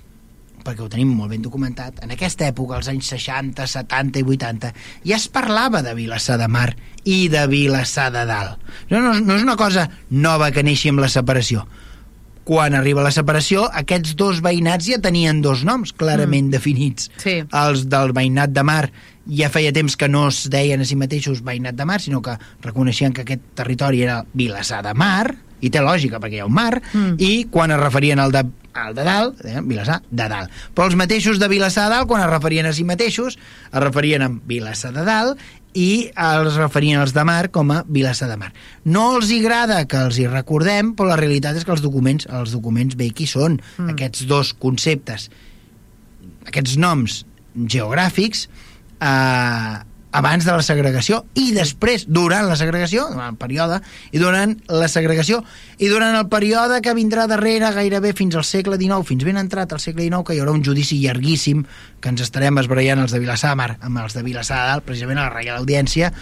perquè 0.67 0.83
ho 0.83 0.91
tenim 0.91 1.13
molt 1.15 1.31
ben 1.35 1.43
documentat, 1.45 2.01
en 2.03 2.15
aquesta 2.15 2.49
època, 2.49 2.79
als 2.79 2.89
anys 2.91 3.13
60, 3.13 3.67
70 3.71 4.23
i 4.23 4.29
80, 4.37 4.73
ja 5.07 5.19
es 5.19 5.29
parlava 5.33 5.83
de 5.85 5.95
Vilassar 5.95 6.39
de 6.41 6.49
Mar 6.51 6.71
i 7.05 7.27
de 7.33 7.47
Vilassar 7.51 8.11
de 8.15 8.25
Dalt. 8.29 8.63
No, 8.91 9.03
no, 9.03 9.13
no 9.21 9.37
és 9.37 9.45
una 9.45 9.59
cosa 9.61 9.89
nova 10.11 10.51
que 10.55 10.65
neixi 10.67 10.91
amb 10.91 11.05
la 11.05 11.13
separació. 11.13 11.67
Quan 12.47 12.77
arriba 12.79 13.03
la 13.03 13.11
separació, 13.11 13.65
aquests 13.75 14.15
dos 14.19 14.39
veïnats 14.43 14.87
ja 14.87 15.01
tenien 15.03 15.41
dos 15.43 15.65
noms 15.67 15.93
clarament 15.93 16.47
mm. 16.47 16.55
definits. 16.55 17.11
Sí. 17.19 17.41
Els 17.43 17.87
del 17.91 18.15
veïnat 18.15 18.55
de 18.55 18.63
Mar 18.67 18.85
ja 19.29 19.49
feia 19.51 19.73
temps 19.73 19.97
que 19.97 20.09
no 20.09 20.29
es 20.29 20.45
deien 20.51 20.81
a 20.81 20.85
si 20.87 20.97
mateixos 20.97 21.43
veïnat 21.43 21.75
de 21.75 21.85
Mar, 21.85 22.01
sinó 22.01 22.23
que 22.23 22.37
reconeixien 22.63 23.13
que 23.13 23.23
aquest 23.23 23.43
territori 23.55 24.03
era 24.03 24.25
Vilassar 24.35 24.83
de 24.87 24.95
Mar, 24.95 25.35
i 25.61 25.71
té 25.73 25.81
lògica 25.81 26.21
perquè 26.21 26.37
hi 26.37 26.41
ha 26.45 26.47
un 26.47 26.53
mar, 26.53 26.83
Mm. 26.93 27.15
i 27.19 27.45
quan 27.51 27.71
es 27.73 27.79
referien 27.81 28.21
al 28.21 28.31
de, 28.31 28.43
al 28.75 28.95
de 28.95 29.05
dalt, 29.05 29.39
eh, 29.45 29.61
Vilassar 29.65 30.03
de 30.11 30.29
dalt. 30.29 30.51
Però 30.75 30.85
els 30.87 30.95
mateixos 30.95 31.39
de 31.41 31.49
Vilassar 31.49 31.89
de 31.89 31.95
dalt, 31.97 32.07
quan 32.09 32.21
es 32.23 32.29
referien 32.31 32.67
a 32.67 32.73
si 32.77 32.85
mateixos, 32.85 33.39
es 33.73 33.81
referien 33.81 34.23
a 34.23 34.29
Vilassar 34.29 34.93
de 34.93 35.03
dalt 35.05 35.41
i 35.73 36.11
els 36.15 36.55
referien 36.57 37.01
als 37.01 37.13
de 37.17 37.25
mar 37.25 37.51
com 37.51 37.71
a 37.73 37.83
Vilassar 37.89 38.29
de 38.29 38.37
Mar. 38.37 38.53
No 38.85 39.17
els 39.17 39.31
hi 39.31 39.41
agrada 39.41 39.87
que 39.89 39.97
els 39.97 40.19
hi 40.19 40.27
recordem, 40.29 40.95
però 40.95 41.09
la 41.09 41.17
realitat 41.17 41.57
és 41.57 41.65
que 41.65 41.73
els 41.73 41.83
documents, 41.83 42.27
els 42.31 42.53
documents 42.53 42.95
bé 42.95 43.11
qui 43.11 43.27
són, 43.27 43.59
Mm. 43.79 43.91
aquests 43.97 44.27
dos 44.27 44.53
conceptes, 44.55 45.31
aquests 46.47 46.77
noms 46.77 47.25
geogràfics, 47.57 48.49
eh, 49.01 49.77
abans 50.17 50.47
de 50.47 50.53
la 50.57 50.65
segregació 50.65 51.21
i 51.37 51.51
després, 51.53 52.07
durant 52.09 52.47
la 52.49 52.57
segregació, 52.57 53.05
durant 53.13 53.35
el 53.35 53.39
període, 53.41 53.83
i 54.17 54.23
durant 54.23 54.55
la 54.73 54.89
segregació, 54.89 55.43
i 55.77 55.91
durant 55.93 56.17
el 56.17 56.27
període 56.33 56.81
que 56.81 56.97
vindrà 56.97 57.27
darrere 57.29 57.69
gairebé 57.77 58.15
fins 58.17 58.39
al 58.39 58.47
segle 58.49 58.79
XIX, 58.81 59.05
fins 59.05 59.29
ben 59.29 59.37
entrat 59.37 59.77
al 59.77 59.83
segle 59.83 60.07
XIX, 60.07 60.25
que 60.25 60.37
hi 60.37 60.41
haurà 60.41 60.57
un 60.57 60.65
judici 60.65 61.03
llarguíssim, 61.03 61.67
que 62.01 62.13
ens 62.15 62.25
estarem 62.25 62.63
esbarallant 62.63 63.05
els 63.05 63.13
de 63.13 63.21
Vilassar 63.21 63.53
de 63.53 63.61
Mar 63.61 63.71
amb 63.77 64.05
els 64.07 64.17
de 64.17 64.25
Vilassar 64.25 64.65
Dalt, 64.71 64.89
precisament 64.89 65.21
a 65.21 65.29
la 65.29 65.37
Reial 65.37 65.61
Audiència, 65.61 66.13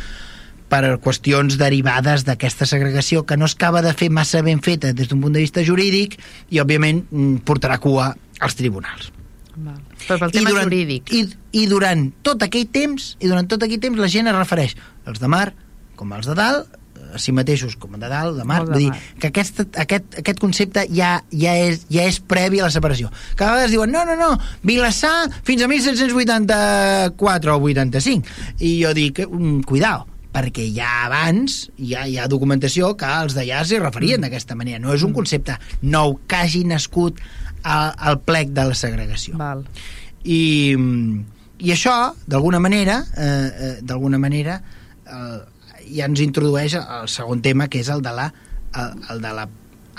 per 0.74 0.96
qüestions 0.98 1.54
derivades 1.60 2.24
d'aquesta 2.26 2.66
segregació 2.66 3.22
que 3.28 3.36
no 3.38 3.46
es 3.46 3.54
acaba 3.54 3.84
de 3.84 3.94
fer 3.94 4.10
massa 4.10 4.42
ben 4.42 4.64
feta 4.64 4.90
des 4.96 5.06
d'un 5.06 5.22
punt 5.22 5.36
de 5.36 5.44
vista 5.44 5.62
jurídic 5.62 6.18
i, 6.50 6.58
òbviament, 6.58 7.04
mm, 7.10 7.44
portarà 7.46 7.78
cua 7.78 8.14
als 8.40 8.58
tribunals. 8.58 9.12
Val. 9.54 9.83
Però 10.08 10.18
pel 10.20 10.32
tema 10.34 10.50
durant, 10.50 10.64
jurídic. 10.68 11.12
I, 11.12 11.24
I 11.62 11.66
durant 11.70 12.08
tot 12.22 12.42
aquell 12.46 12.66
temps, 12.72 13.16
i 13.20 13.28
durant 13.30 13.48
tot 13.48 13.62
aquell 13.62 13.80
temps 13.80 13.98
la 13.98 14.08
gent 14.08 14.26
es 14.30 14.36
refereix 14.36 14.74
als 15.06 15.20
de 15.22 15.28
mar 15.28 15.52
com 15.96 16.12
als 16.12 16.26
de 16.26 16.34
dalt, 16.34 16.80
a 17.14 17.18
si 17.22 17.30
mateixos 17.30 17.76
com 17.78 17.92
de 17.94 18.08
dalt, 18.10 18.34
de 18.40 18.42
mar, 18.48 18.62
Els 18.64 18.70
de 18.70 18.74
vull 18.74 18.82
dir 18.82 18.88
mar. 18.90 18.98
que 19.22 19.28
aquest, 19.28 19.60
aquest, 19.78 20.16
aquest 20.18 20.40
concepte 20.42 20.82
ja, 20.90 21.12
ja, 21.30 21.52
és, 21.54 21.84
ja 21.92 22.02
és 22.10 22.18
previ 22.18 22.58
a 22.58 22.64
la 22.66 22.72
separació. 22.74 23.12
Que 23.38 23.44
a 23.46 23.52
vegades 23.52 23.70
diuen, 23.70 23.92
no, 23.94 24.02
no, 24.08 24.16
no, 24.18 24.32
Vilassar 24.66 25.28
fins 25.46 25.62
a 25.62 25.68
1784 25.70 27.54
o 27.54 27.60
85. 27.62 28.26
I 28.58 28.82
jo 28.82 28.92
dic, 28.96 29.20
mm, 29.28 29.62
cuidao, 29.68 30.06
perquè 30.34 30.66
ja 30.74 31.04
abans 31.06 31.68
ja 31.78 32.06
hi 32.10 32.18
ha 32.18 32.26
documentació 32.26 32.96
que 32.98 33.06
els 33.06 33.36
d'allà 33.36 33.62
s'hi 33.64 33.78
referien 33.78 34.18
Mm. 34.18 34.24
d'aquesta 34.26 34.56
manera. 34.58 34.80
No 34.80 34.92
és 34.94 35.02
un 35.06 35.12
concepte 35.12 35.56
nou 35.82 36.18
que 36.26 36.36
hagi 36.36 36.64
nascut 36.64 37.20
al, 37.64 37.92
al 37.96 38.20
plec 38.20 38.52
de 38.54 38.68
la 38.70 38.76
segregació 38.78 39.38
Val. 39.40 39.64
i, 40.22 40.76
i 41.58 41.74
això 41.74 41.96
d'alguna 42.30 42.60
manera 42.62 43.00
eh, 43.16 43.26
eh, 43.26 43.74
d'alguna 43.82 44.20
manera 44.20 44.60
eh, 44.60 45.38
ja 45.90 46.08
ens 46.08 46.22
introdueix 46.24 46.78
al 46.80 47.10
segon 47.12 47.42
tema 47.44 47.68
que 47.68 47.82
és 47.82 47.90
el 47.92 48.04
de 48.04 48.14
la 48.14 48.30
el, 48.74 48.96
el 49.10 49.22
de 49.24 49.34
la 49.40 49.48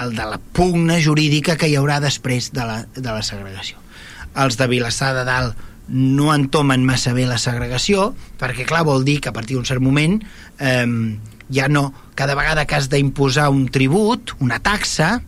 el 0.03 0.11
de 0.15 0.25
la 0.27 0.39
pugna 0.53 0.97
jurídica 0.99 1.55
que 1.55 1.69
hi 1.71 1.77
haurà 1.79 2.01
després 2.03 2.51
de 2.53 2.65
la, 2.67 2.81
de 2.95 3.07
la 3.07 3.21
segregació 3.23 3.79
els 4.35 4.57
de 4.59 4.67
Vilassar 4.67 5.13
de 5.15 5.23
Dalt 5.27 5.63
no 5.87 6.31
entomen 6.33 6.83
massa 6.83 7.13
bé 7.13 7.27
la 7.29 7.37
segregació 7.41 8.09
perquè 8.41 8.65
clar 8.67 8.83
vol 8.87 9.05
dir 9.07 9.19
que 9.21 9.31
a 9.31 9.35
partir 9.35 9.55
d'un 9.55 9.67
cert 9.69 9.83
moment 9.83 10.17
eh, 10.59 10.85
ja 11.51 11.67
no, 11.69 11.93
cada 12.15 12.35
vegada 12.35 12.65
que 12.65 12.75
has 12.75 12.89
d'imposar 12.89 13.49
un 13.53 13.67
tribut, 13.69 14.33
una 14.39 14.59
taxa 14.59 15.21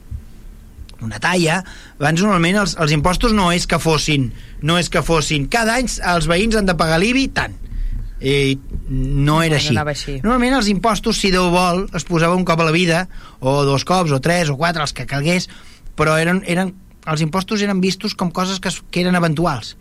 una 1.06 1.20
talla, 1.22 1.62
abans 2.00 2.24
normalment 2.24 2.64
els, 2.64 2.76
els 2.82 2.94
impostos 2.96 3.36
no 3.38 3.52
és 3.54 3.68
que 3.70 3.78
fossin 3.80 4.32
no 4.66 4.78
és 4.82 4.90
que 4.90 5.04
fossin, 5.06 5.46
cada 5.52 5.78
any 5.78 5.90
els 6.14 6.28
veïns 6.30 6.58
han 6.58 6.70
de 6.70 6.78
pagar 6.78 6.98
l'IBI 7.02 7.28
tant 7.38 7.56
i 8.20 8.58
no 8.90 9.42
era 9.44 9.60
No, 9.62 9.84
així. 9.86 10.18
Normalment 10.24 10.58
els 10.58 10.70
impostos, 10.72 11.20
si 11.22 11.30
Déu 11.34 11.52
vol, 11.54 11.86
es 11.96 12.06
posava 12.08 12.36
un 12.36 12.46
cop 12.46 12.62
a 12.62 12.66
la 12.66 12.74
vida, 12.74 13.06
o 13.40 13.64
dos 13.66 13.86
cops, 13.86 14.12
o 14.12 14.20
tres, 14.20 14.50
o 14.50 14.58
quatre, 14.58 14.82
els 14.82 14.94
que 14.94 15.06
calgués, 15.06 15.48
però 15.98 16.18
eren, 16.18 16.42
eren, 16.48 16.74
els 17.06 17.22
impostos 17.22 17.62
eren 17.62 17.82
vistos 17.82 18.16
com 18.18 18.32
coses 18.34 18.60
que, 18.60 18.74
que 18.92 19.04
eren 19.06 19.18
eventuals. 19.20 19.76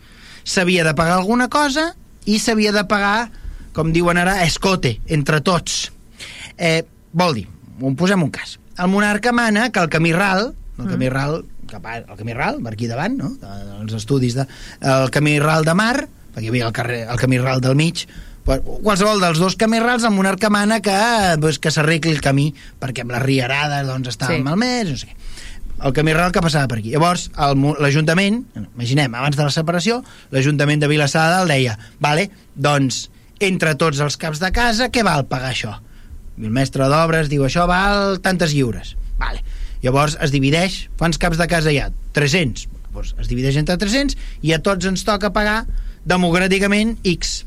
S'havia 0.44 0.84
de 0.84 0.94
pagar 0.94 1.16
alguna 1.16 1.48
cosa 1.48 1.94
i 2.26 2.38
s'havia 2.38 2.74
de 2.76 2.84
pagar, 2.88 3.30
com 3.72 3.92
diuen 3.92 4.20
ara, 4.20 4.42
escote, 4.44 4.98
entre 5.08 5.40
tots. 5.40 5.90
Eh, 6.56 6.82
vol 7.16 7.40
dir, 7.40 7.48
on 7.80 7.96
posem 7.96 8.22
un 8.22 8.32
cas. 8.32 8.58
El 8.76 8.92
monarca 8.92 9.32
mana 9.32 9.70
que 9.72 9.80
el 9.80 9.88
camí 9.92 10.12
ral, 10.12 10.50
el 10.78 10.88
camí 10.90 11.08
ral, 11.12 11.40
cap 11.70 11.86
a, 11.86 11.96
el 12.02 12.18
camí 12.18 12.34
ral, 12.36 12.60
per 12.64 12.74
aquí 12.74 12.88
davant, 12.90 13.16
no? 13.18 13.32
els 13.80 13.96
estudis 13.96 14.36
de, 14.36 14.46
el 14.80 15.10
camí 15.14 15.38
ral 15.40 15.64
de 15.64 15.74
mar, 15.74 16.06
perquè 16.34 16.46
hi 16.46 16.52
havia 16.52 16.66
el, 16.68 16.74
carrer, 16.76 17.02
el 17.10 17.20
camí 17.20 17.38
ral 17.42 17.62
del 17.64 17.76
mig, 17.78 18.06
qualsevol 18.46 19.20
dels 19.24 19.40
dos 19.42 19.56
camí 19.58 19.80
rals, 19.82 20.04
el 20.06 20.14
monarca 20.14 20.50
mana 20.50 20.80
que, 20.84 20.94
pues, 21.42 21.58
que 21.58 21.72
s'arregli 21.74 22.12
el 22.14 22.20
camí, 22.22 22.52
perquè 22.80 23.02
amb 23.02 23.16
les 23.16 23.24
riarades 23.24 23.88
doncs, 23.88 24.12
estava 24.14 24.36
Sí. 24.36 24.42
malmès, 24.44 24.90
no 24.90 24.96
sé 25.00 25.08
què 25.12 25.16
el 25.84 25.92
camí 25.92 26.14
ral 26.16 26.32
que 26.32 26.40
passava 26.40 26.68
per 26.70 26.78
aquí. 26.78 26.88
Llavors, 26.94 27.26
l'Ajuntament, 27.36 28.38
imaginem, 28.56 29.12
abans 29.14 29.36
de 29.36 29.44
la 29.44 29.52
separació, 29.52 29.98
l'Ajuntament 30.32 30.80
de 30.80 30.88
Vilassar 30.88 31.26
de 31.28 31.34
Dalt 31.34 31.52
deia, 31.52 31.74
vale, 32.00 32.30
doncs, 32.54 33.10
entre 33.44 33.74
tots 33.76 34.00
els 34.00 34.16
caps 34.16 34.40
de 34.40 34.50
casa, 34.56 34.88
què 34.88 35.04
val 35.04 35.26
pagar 35.28 35.50
això? 35.52 35.74
I 36.38 36.48
el 36.48 36.54
mestre 36.56 36.88
d'obres 36.88 37.28
diu, 37.28 37.44
això 37.44 37.66
val 37.68 38.20
tantes 38.24 38.54
lliures. 38.56 38.94
Vale. 39.20 39.42
Llavors 39.86 40.16
es 40.24 40.32
divideix, 40.34 40.80
quants 40.98 41.18
caps 41.22 41.38
de 41.38 41.46
casa 41.50 41.70
hi 41.72 41.78
ha? 41.78 41.90
300. 42.16 42.66
Llavors 42.88 43.14
es 43.22 43.28
divideix 43.30 43.58
entre 43.60 43.76
300 43.78 44.16
i 44.42 44.54
a 44.56 44.58
tots 44.64 44.88
ens 44.90 45.04
toca 45.06 45.30
pagar 45.34 45.60
democràticament 46.06 46.96
X. 47.06 47.44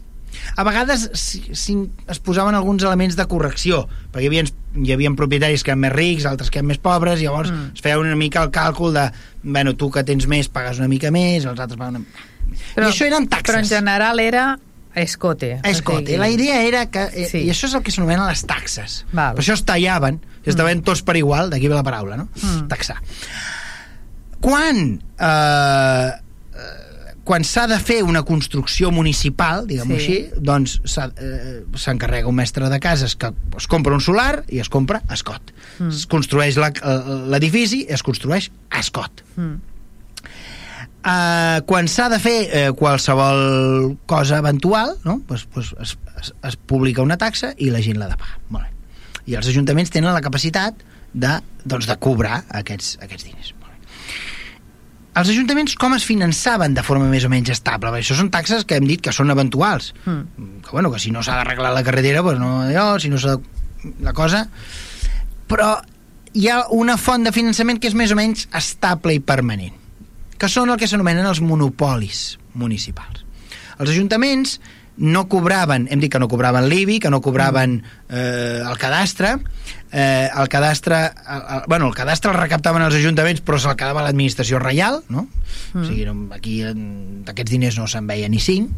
A 0.55 0.63
vegades 0.63 1.07
si, 1.17 1.41
si 1.57 1.73
es 2.07 2.19
posaven 2.23 2.55
alguns 2.55 2.83
elements 2.85 3.15
de 3.17 3.25
correcció, 3.27 3.81
perquè 4.13 4.27
hi 4.27 4.29
havia, 4.29 4.43
hi 4.77 4.93
havia 4.93 5.11
propietaris 5.17 5.63
que 5.65 5.73
eren 5.73 5.81
més 5.83 5.91
rics, 5.95 6.27
altres 6.29 6.51
que 6.53 6.61
eren 6.61 6.69
més 6.69 6.77
pobres, 6.79 7.19
i 7.19 7.25
llavors 7.27 7.49
Mm. 7.49 7.71
es 7.75 7.81
feia 7.81 7.97
una 7.99 8.15
mica 8.15 8.43
el 8.45 8.51
càlcul 8.53 8.93
de, 8.93 9.07
bueno, 9.43 9.73
tu 9.75 9.89
que 9.91 10.03
tens 10.05 10.27
més 10.29 10.47
pagues 10.53 10.77
una 10.79 10.87
mica 10.87 11.09
més, 11.11 11.45
els 11.49 11.59
altres 11.59 11.79
paguen 11.79 12.03
una... 12.03 12.27
I 12.77 12.85
això 12.85 13.07
eren 13.09 13.27
taxes. 13.27 13.49
Però 13.49 13.59
en 13.59 13.67
general 13.69 14.19
era 14.21 14.45
escote. 14.95 15.59
Escote, 15.63 15.97
O 16.03 16.05
sigui, 16.05 16.17
la 16.17 16.29
idea 16.29 16.61
era 16.63 16.85
que... 16.89 17.03
Eh, 17.13 17.27
Sí. 17.29 17.43
I 17.45 17.49
això 17.53 17.67
és 17.69 17.73
el 17.77 17.83
que 17.83 17.91
s'anomenen 17.91 18.25
les 18.27 18.43
taxes. 18.45 19.05
Val. 19.13 19.35
Per 19.35 19.43
això 19.43 19.53
es 19.53 19.63
tallaven, 19.65 20.19
i 20.45 20.49
estaven 20.49 20.81
tots 20.83 21.01
per 21.05 21.15
igual, 21.17 21.49
d'aquí 21.49 21.67
ve 21.69 21.75
la 21.75 21.83
paraula, 21.83 22.17
no? 22.17 22.29
Mm. 22.41 22.67
Taxar. 22.71 22.97
Quan... 24.41 25.01
Eh, 25.19 26.09
eh, 26.55 26.85
quan 27.29 27.43
s'ha 27.45 27.67
de 27.69 27.75
fer 27.77 27.99
una 28.01 28.23
construcció 28.25 28.89
municipal, 28.89 29.67
diguem-ho 29.69 29.99
Sí. 29.99 30.01
així, 30.01 30.41
doncs 30.41 30.79
eh, 30.97 31.59
s'encarrega 31.77 32.27
un 32.27 32.33
mestre 32.39 32.69
de 32.71 32.79
cases 32.81 33.13
que 33.15 33.29
es 33.57 33.67
compra 33.69 33.93
un 33.93 34.01
solar 34.01 34.45
i 34.49 34.57
es 34.63 34.69
compra 34.73 35.03
a 35.07 35.13
escot. 35.13 35.51
Mm. 35.77 35.89
Es 35.93 36.07
construeix 36.09 36.57
l'edifici 36.57 37.83
i 37.83 37.93
es 37.93 38.01
construeix 38.01 38.49
a 38.71 38.79
escot. 38.81 39.21
Mm. 39.35 39.59
Uh, 40.99 41.61
quan 41.63 41.87
s'ha 41.87 42.09
de 42.11 42.17
fer 42.19 42.37
uh, 42.51 42.73
qualsevol 42.75 43.93
cosa 44.05 44.41
eventual 44.43 44.97
no? 45.05 45.21
pues, 45.29 45.45
pues 45.47 45.69
es, 45.79 45.93
es, 46.19 46.33
es 46.43 46.57
publica 46.67 47.01
una 47.01 47.15
taxa 47.15 47.53
i 47.55 47.69
la 47.71 47.79
gent 47.79 47.95
l'ha 48.01 48.09
de 48.11 48.17
pagar 48.19 48.35
Molt 48.51 48.65
bé. 48.67 49.21
i 49.31 49.37
els 49.39 49.47
ajuntaments 49.47 49.93
tenen 49.95 50.11
la 50.11 50.19
capacitat 50.25 50.75
de, 51.15 51.37
doncs, 51.63 51.87
de 51.87 51.95
cobrar 52.03 52.41
aquests, 52.51 52.97
aquests 52.99 53.29
diners 53.29 53.53
Molt 53.61 53.71
bé. 53.79 54.03
els 55.23 55.31
ajuntaments 55.37 55.77
com 55.79 55.95
es 55.95 56.03
finançaven 56.03 56.75
de 56.75 56.83
forma 56.83 57.07
més 57.07 57.23
o 57.23 57.31
menys 57.31 57.53
estable? 57.55 57.93
Perquè 57.95 58.03
això 58.03 58.19
són 58.19 58.27
taxes 58.35 58.67
que 58.67 58.75
hem 58.75 58.91
dit 58.91 58.99
que 58.99 59.15
són 59.15 59.31
eventuals 59.31 59.93
Mm. 60.03 60.59
que, 60.67 60.71
bueno, 60.75 60.91
que 60.91 60.99
si 60.99 61.15
no 61.15 61.23
s'ha 61.23 61.39
d'arreglar 61.39 61.71
la 61.79 61.83
carretera 61.87 62.21
pues 62.27 62.37
no, 62.43 62.65
allò, 62.67 62.99
si 62.99 63.07
no 63.07 63.17
s'ha 63.23 63.37
de... 63.39 63.95
la 64.03 64.11
cosa 64.11 64.49
però 65.47 65.77
hi 66.35 66.49
ha 66.51 66.65
una 66.75 66.99
font 66.99 67.23
de 67.23 67.31
finançament 67.31 67.79
que 67.79 67.87
és 67.87 67.95
més 67.95 68.11
o 68.11 68.19
menys 68.19 68.49
estable 68.51 69.15
i 69.15 69.23
permanent 69.23 69.78
que 70.39 70.49
són 70.51 70.71
el 70.71 70.79
que 70.79 70.87
s'anomenen 70.87 71.27
els 71.27 71.41
monopolis 71.43 72.37
municipals. 72.55 73.25
Els 73.79 73.91
ajuntaments 73.91 74.59
no 74.99 75.29
cobraven, 75.31 75.87
hem 75.89 76.01
dit 76.03 76.11
que 76.11 76.19
no 76.19 76.27
cobraven 76.27 76.67
l'IBI, 76.67 76.99
que 76.99 77.09
no 77.09 77.21
cobraven 77.23 77.77
eh, 78.09 78.59
el 78.59 78.77
cadastre, 78.77 79.37
eh, 79.91 80.27
el 80.27 80.49
cadastre, 80.51 80.99
el, 81.05 81.43
el, 81.55 81.61
bueno, 81.71 81.87
el 81.87 81.95
cadastre 81.95 82.33
el 82.33 82.37
recaptaven 82.37 82.83
els 82.83 82.97
ajuntaments 82.99 83.39
però 83.45 83.61
se'l 83.63 83.77
quedava 83.79 84.03
l'administració 84.03 84.59
reial, 84.59 84.99
no? 85.07 85.29
Mm. 85.71 85.79
O 85.79 85.87
sigui, 85.87 86.05
aquí 86.35 86.59
d'aquests 87.27 87.55
diners 87.55 87.79
no 87.79 87.87
se'n 87.87 88.11
veia 88.11 88.27
ni 88.27 88.43
cinc, 88.43 88.75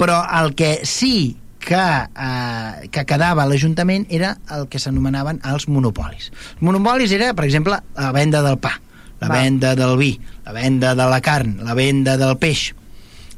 però 0.00 0.22
el 0.40 0.56
que 0.56 0.78
sí 0.88 1.36
que, 1.62 1.76
eh, 1.76 2.88
que 2.90 3.04
quedava 3.06 3.44
a 3.44 3.48
l'Ajuntament 3.48 4.08
era 4.10 4.34
el 4.56 4.66
que 4.72 4.80
s'anomenaven 4.82 5.44
els 5.52 5.68
monopolis. 5.68 6.32
Els 6.56 6.64
monopolis 6.64 7.12
era, 7.12 7.32
per 7.36 7.44
exemple, 7.46 7.76
la 7.76 8.12
venda 8.16 8.40
del 8.42 8.56
pa, 8.56 8.78
la 9.20 9.28
Va. 9.28 9.34
venda 9.36 9.76
del 9.78 9.96
vi, 10.00 10.16
la 10.44 10.52
venda 10.52 10.94
de 10.94 11.06
la 11.08 11.20
carn, 11.20 11.58
la 11.64 11.74
venda 11.74 12.16
del 12.18 12.36
peix. 12.38 12.72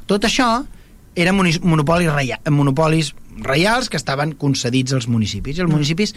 Tot 0.06 0.24
això 0.24 0.64
eren 1.14 1.36
monopolis, 1.36 2.10
reia, 2.12 2.40
monopolis 2.50 3.12
reials 3.38 3.88
que 3.90 3.96
estaven 3.98 4.34
concedits 4.38 4.92
als 4.94 5.06
municipis. 5.08 5.58
I 5.58 5.64
els 5.66 5.70
municipis 5.70 6.14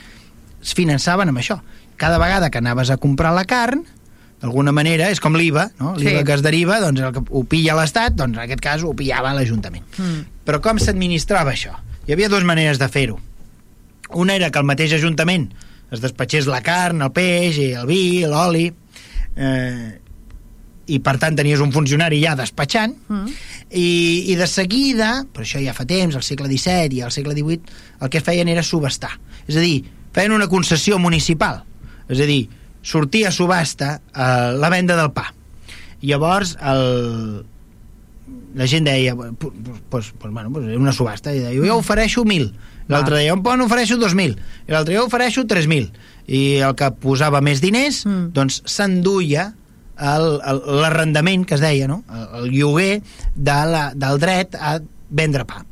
es 0.61 0.73
finançaven 0.77 1.29
amb 1.29 1.41
això. 1.41 1.59
Cada 1.97 2.17
vegada 2.21 2.49
que 2.49 2.59
anaves 2.61 2.89
a 2.93 2.97
comprar 2.97 3.33
la 3.33 3.45
carn, 3.45 3.83
d'alguna 4.41 4.71
manera, 4.71 5.09
és 5.09 5.19
com 5.19 5.33
l'IVA, 5.33 5.71
no? 5.79 5.95
l'IVA 5.97 6.19
Sí. 6.19 6.25
que 6.25 6.33
es 6.33 6.43
deriva, 6.45 6.79
doncs 6.79 7.01
el 7.01 7.13
que 7.13 7.23
ho 7.29 7.43
pilla 7.43 7.75
l'Estat, 7.75 8.13
doncs 8.13 8.37
en 8.37 8.43
aquest 8.43 8.61
cas 8.61 8.83
ho 8.85 8.93
pillava 8.93 9.33
l'Ajuntament. 9.33 9.85
Mm. 9.97 10.25
Però 10.45 10.61
com 10.61 10.77
s'administrava 10.77 11.53
això? 11.55 11.73
Hi 12.07 12.13
havia 12.13 12.29
dues 12.29 12.45
maneres 12.45 12.77
de 12.77 12.87
fer-ho. 12.87 13.17
Una 14.13 14.35
era 14.35 14.51
que 14.51 14.59
el 14.59 14.65
mateix 14.65 14.93
Ajuntament 14.93 15.49
es 15.91 16.01
despatxés 16.03 16.45
la 16.47 16.61
carn, 16.61 17.01
el 17.01 17.11
peix, 17.11 17.57
i 17.57 17.71
el 17.73 17.87
vi, 17.89 18.25
l'oli, 18.29 18.67
eh, 19.35 19.99
i 20.87 20.99
per 21.03 21.17
tant 21.19 21.35
tenies 21.35 21.59
un 21.63 21.71
funcionari 21.75 22.21
ja 22.23 22.35
despatxant, 22.39 22.95
Mm. 23.09 23.31
i, 23.71 23.87
i 24.31 24.35
de 24.39 24.47
seguida, 24.47 25.25
per 25.33 25.43
això 25.43 25.59
ja 25.63 25.73
fa 25.75 25.85
temps, 25.85 26.15
al 26.15 26.23
segle 26.23 26.47
XVII 26.47 26.95
i 26.97 27.01
al 27.03 27.11
segle 27.11 27.33
XVIII, 27.35 27.61
el 28.01 28.09
que 28.09 28.21
feien 28.21 28.47
era 28.47 28.63
subestar. 28.63 29.11
És 29.47 29.55
a 29.57 29.59
dir, 29.63 29.83
feien 30.15 30.31
una 30.31 30.47
concessió 30.47 30.97
municipal. 30.99 31.63
És 32.07 32.19
a 32.23 32.25
dir, 32.29 32.47
sortia 32.81 33.27
a 33.29 33.31
subhasta 33.35 34.01
eh, 34.15 34.53
la 34.57 34.69
venda 34.71 34.95
del 34.95 35.11
pa. 35.11 35.33
Llavors 36.01 36.55
el, 36.61 37.43
la 38.55 38.67
gent 38.67 38.85
deia 38.87 39.15
pues, 39.15 39.31
pues, 39.89 40.13
pues, 40.19 40.33
bueno, 40.33 40.51
pues, 40.51 40.65
una 40.77 40.93
subhasta 40.93 41.33
i 41.33 41.39
deia, 41.39 41.61
jo 41.67 41.77
ofereixo 41.81 42.23
1.000 42.23 42.51
l'altre 42.87 43.17
deia, 43.19 43.33
on 43.35 43.61
ofereixo 43.65 43.97
2.000 43.99 44.37
i 44.67 44.71
l'altre 44.71 44.95
jo 44.95 45.05
ofereixo 45.07 45.43
3.000 45.43 45.89
i 46.27 46.41
el 46.63 46.75
que 46.79 46.89
posava 47.03 47.41
més 47.41 47.59
diners 47.63 48.05
Mm. 48.05 48.31
doncs 48.35 48.61
s'enduia 48.65 49.49
l'arrendament 49.97 51.45
que 51.47 51.57
es 51.57 51.63
deia 51.63 51.87
no? 51.89 52.03
el, 52.13 52.27
el 52.41 52.51
lloguer 52.53 53.01
de 53.35 53.57
la, 53.71 53.91
del 53.95 54.19
dret 54.21 54.55
a 54.55 54.77
vendre 55.09 55.45
pa 55.49 55.63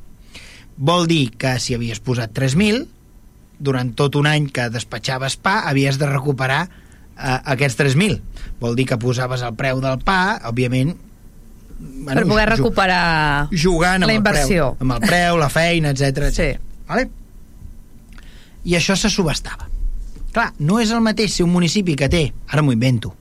vol 0.75 1.07
dir 1.07 1.29
que 1.37 1.55
si 1.61 1.75
havies 1.77 2.01
posat 2.03 2.33
3.000 2.35 2.85
durant 3.59 3.93
tot 3.95 4.17
un 4.19 4.27
any 4.27 4.49
que 4.51 4.67
despatxaves 4.73 5.37
pa 5.37 5.61
havies 5.69 5.99
de 6.01 6.09
recuperar 6.09 6.65
eh, 6.67 7.39
aquests 7.55 7.79
3.000 7.79 8.19
vol 8.59 8.75
dir 8.75 8.87
que 8.89 8.99
posaves 8.99 9.45
el 9.45 9.55
preu 9.55 9.83
del 9.83 10.01
pa 10.03 10.39
òbviament 10.51 10.95
per 11.75 12.23
poder 12.23 12.47
recuperar 12.53 13.47
jugant 13.51 14.03
amb 14.03 14.09
la 14.09 14.13
el 14.13 14.21
inversió. 14.21 14.71
preu, 14.75 14.85
amb 14.85 14.95
el 14.95 15.07
preu, 15.09 15.37
la 15.37 15.49
feina, 15.51 15.91
etc. 15.91 16.29
Sí. 16.31 16.49
Vale? 16.87 17.09
I 18.65 18.77
això 18.79 18.95
se 18.97 19.11
subestava. 19.11 19.67
Clar, 20.35 20.49
no 20.59 20.79
és 20.83 20.91
el 20.95 21.03
mateix 21.03 21.35
ser 21.37 21.45
un 21.45 21.53
municipi 21.53 21.95
que 21.99 22.09
té, 22.11 22.23
ara 22.51 22.63
m'ho 22.63 22.73
invento, 22.75 23.13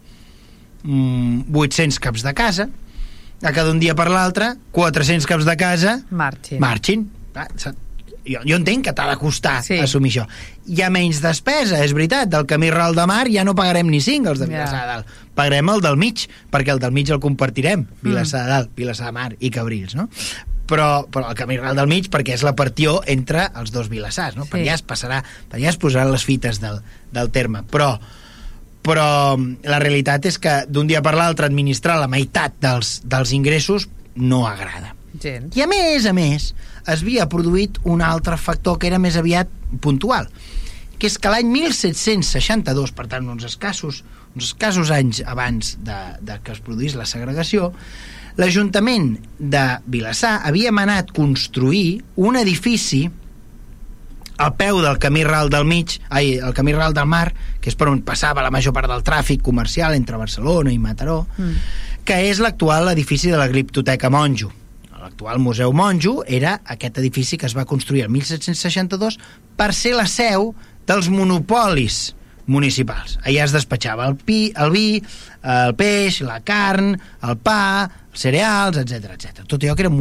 mm, 0.85 1.51
800 1.53 1.99
caps 2.01 2.23
de 2.23 2.35
casa, 2.35 2.69
a 3.43 3.53
cada 3.53 3.71
un 3.73 3.81
dia 3.81 3.95
per 3.99 4.09
l'altre, 4.09 4.55
400 4.73 5.27
caps 5.27 5.45
de 5.45 5.57
casa 5.57 5.99
Marxin. 6.11 6.61
marxin. 6.61 7.11
S'ha- 7.57 7.75
jo, 8.25 8.41
jo 8.47 8.57
entenc 8.57 8.85
que 8.87 8.93
t'ha 8.97 9.09
de 9.11 9.17
costar 9.21 9.63
Sí. 9.63 9.77
assumir 9.79 10.13
això. 10.13 10.27
Hi 10.67 10.81
ha 10.81 10.89
menys 10.89 11.21
despesa, 11.21 11.83
és 11.85 11.93
veritat. 11.93 12.29
Del 12.29 12.47
camí 12.47 12.71
ral 12.71 12.95
de 12.95 13.05
mar 13.07 13.27
ja 13.29 13.45
no 13.45 13.55
pagarem 13.55 13.87
ni 13.91 14.01
5, 14.01 14.31
els 14.31 14.39
de. 14.39 14.47
Vilassar 14.47 14.81
de 14.83 14.87
Dalt. 14.87 15.07
Pagarem 15.35 15.69
el 15.69 15.81
del 15.83 15.97
mig, 15.99 16.29
perquè 16.51 16.71
el 16.73 16.79
del 16.79 16.93
mig 16.93 17.11
el 17.11 17.21
compartirem. 17.21 17.81
Mm. 17.81 17.87
Vilassar 18.09 18.45
de 18.45 18.49
Dalt, 18.49 18.71
Vilassar 18.77 19.07
de 19.07 19.13
Mar 19.13 19.37
i 19.41 19.51
Cabrils, 19.51 19.95
no? 19.95 20.09
Però, 20.67 21.07
però 21.11 21.29
el 21.29 21.35
camí 21.37 21.59
ral 21.59 21.77
del 21.77 21.87
mig 21.87 22.07
perquè 22.09 22.33
és 22.33 22.43
la 22.43 22.55
partió 22.57 23.03
entre 23.07 23.51
els 23.55 23.71
dos 23.71 23.91
Vilassars, 23.91 24.35
no? 24.37 24.47
Per 24.47 24.61
Sí. 24.63 24.67
allà 24.67 24.75
es 24.77 24.87
passarà, 24.87 25.23
per 25.51 25.59
allà 25.61 25.69
es 25.69 25.77
posaran 25.77 26.11
les 26.11 26.25
fites 26.25 26.59
del, 26.61 26.81
del 27.13 27.29
terme. 27.31 27.63
Però, 27.65 28.01
però 28.85 29.37
la 29.65 29.81
realitat 29.81 30.27
és 30.29 30.37
que 30.39 30.59
d'un 30.69 30.89
dia 30.91 31.03
per 31.05 31.15
l'altre 31.17 31.49
administrar 31.49 31.97
la 32.01 32.11
meitat 32.11 32.59
dels, 32.61 32.99
dels 33.09 33.33
ingressos 33.33 33.89
no 34.15 34.45
agrada. 34.47 34.93
Gens. 35.21 35.55
I 35.57 35.63
a 35.65 35.69
més 35.71 36.07
a 36.11 36.13
més, 36.17 36.51
es 36.85 37.03
havia 37.03 37.29
produït 37.31 37.79
un 37.89 38.03
altre 38.05 38.37
factor 38.37 38.77
que 38.79 38.91
era 38.91 39.01
més 39.01 39.17
aviat 39.17 39.49
puntual, 39.81 40.29
que 40.99 41.09
és 41.09 41.17
que 41.19 41.31
l'any 41.33 41.49
1762, 41.51 42.93
per 42.95 43.07
tant, 43.11 43.29
uns 43.31 43.47
escassos, 43.47 44.03
uns 44.35 44.51
escassos 44.51 44.91
anys 44.95 45.23
abans 45.27 45.77
de, 45.87 46.01
de 46.21 46.39
que 46.45 46.53
es 46.55 46.61
produís 46.65 46.99
la 46.99 47.09
segregació, 47.09 47.73
l'Ajuntament 48.37 49.15
de 49.39 49.65
Vilassar 49.87 50.41
havia 50.45 50.75
manat 50.75 51.13
construir 51.15 52.03
un 52.19 52.37
edifici 52.37 53.07
al 54.39 54.55
peu 54.59 54.81
del 54.83 54.99
camí 54.99 55.23
ral 55.25 55.51
del 55.51 55.65
mig, 55.65 55.99
ai, 56.11 56.35
el 56.39 56.55
camí 56.55 56.73
ral 56.75 56.95
del 56.95 57.07
mar, 57.07 57.33
que 57.61 57.71
és 57.71 57.77
per 57.79 57.89
on 57.89 58.01
passava 58.03 58.43
la 58.43 58.51
major 58.51 58.73
part 58.75 58.89
del 58.91 59.03
tràfic 59.07 59.43
comercial 59.43 59.95
entre 59.95 60.17
Barcelona 60.19 60.73
i 60.73 60.79
Mataró, 60.79 61.27
Mm. 61.39 61.55
que 62.05 62.19
és 62.31 62.39
l'actual 62.41 62.89
edifici 62.91 63.31
de 63.31 63.37
la 63.39 63.49
Criptoteca 63.49 64.11
Monjo. 64.11 64.51
L'actual 65.01 65.39
Museu 65.39 65.73
Monjo 65.73 66.25
era 66.27 66.61
aquest 66.65 66.99
edifici 66.99 67.37
que 67.37 67.47
es 67.47 67.57
va 67.57 67.65
construir 67.65 68.03
el 68.03 68.09
1762 68.09 69.19
per 69.57 69.73
ser 69.75 69.95
la 69.95 70.07
seu 70.07 70.55
dels 70.87 71.09
monopolis 71.09 72.15
municipals. 72.47 73.19
Allà 73.25 73.45
es 73.45 73.53
despatxava 73.53 74.07
el, 74.09 74.17
pi, 74.17 74.53
el 74.57 74.71
vi, 74.71 75.03
el 75.43 75.75
peix, 75.77 76.21
la 76.21 76.41
carn, 76.45 76.95
el 77.23 77.37
pa, 77.41 77.89
els 78.13 78.21
cereals, 78.21 78.77
etc 78.79 79.13
etc. 79.15 79.45
Tot 79.49 79.63
allò 79.65 79.75
que 79.77 79.87
eren 79.87 79.97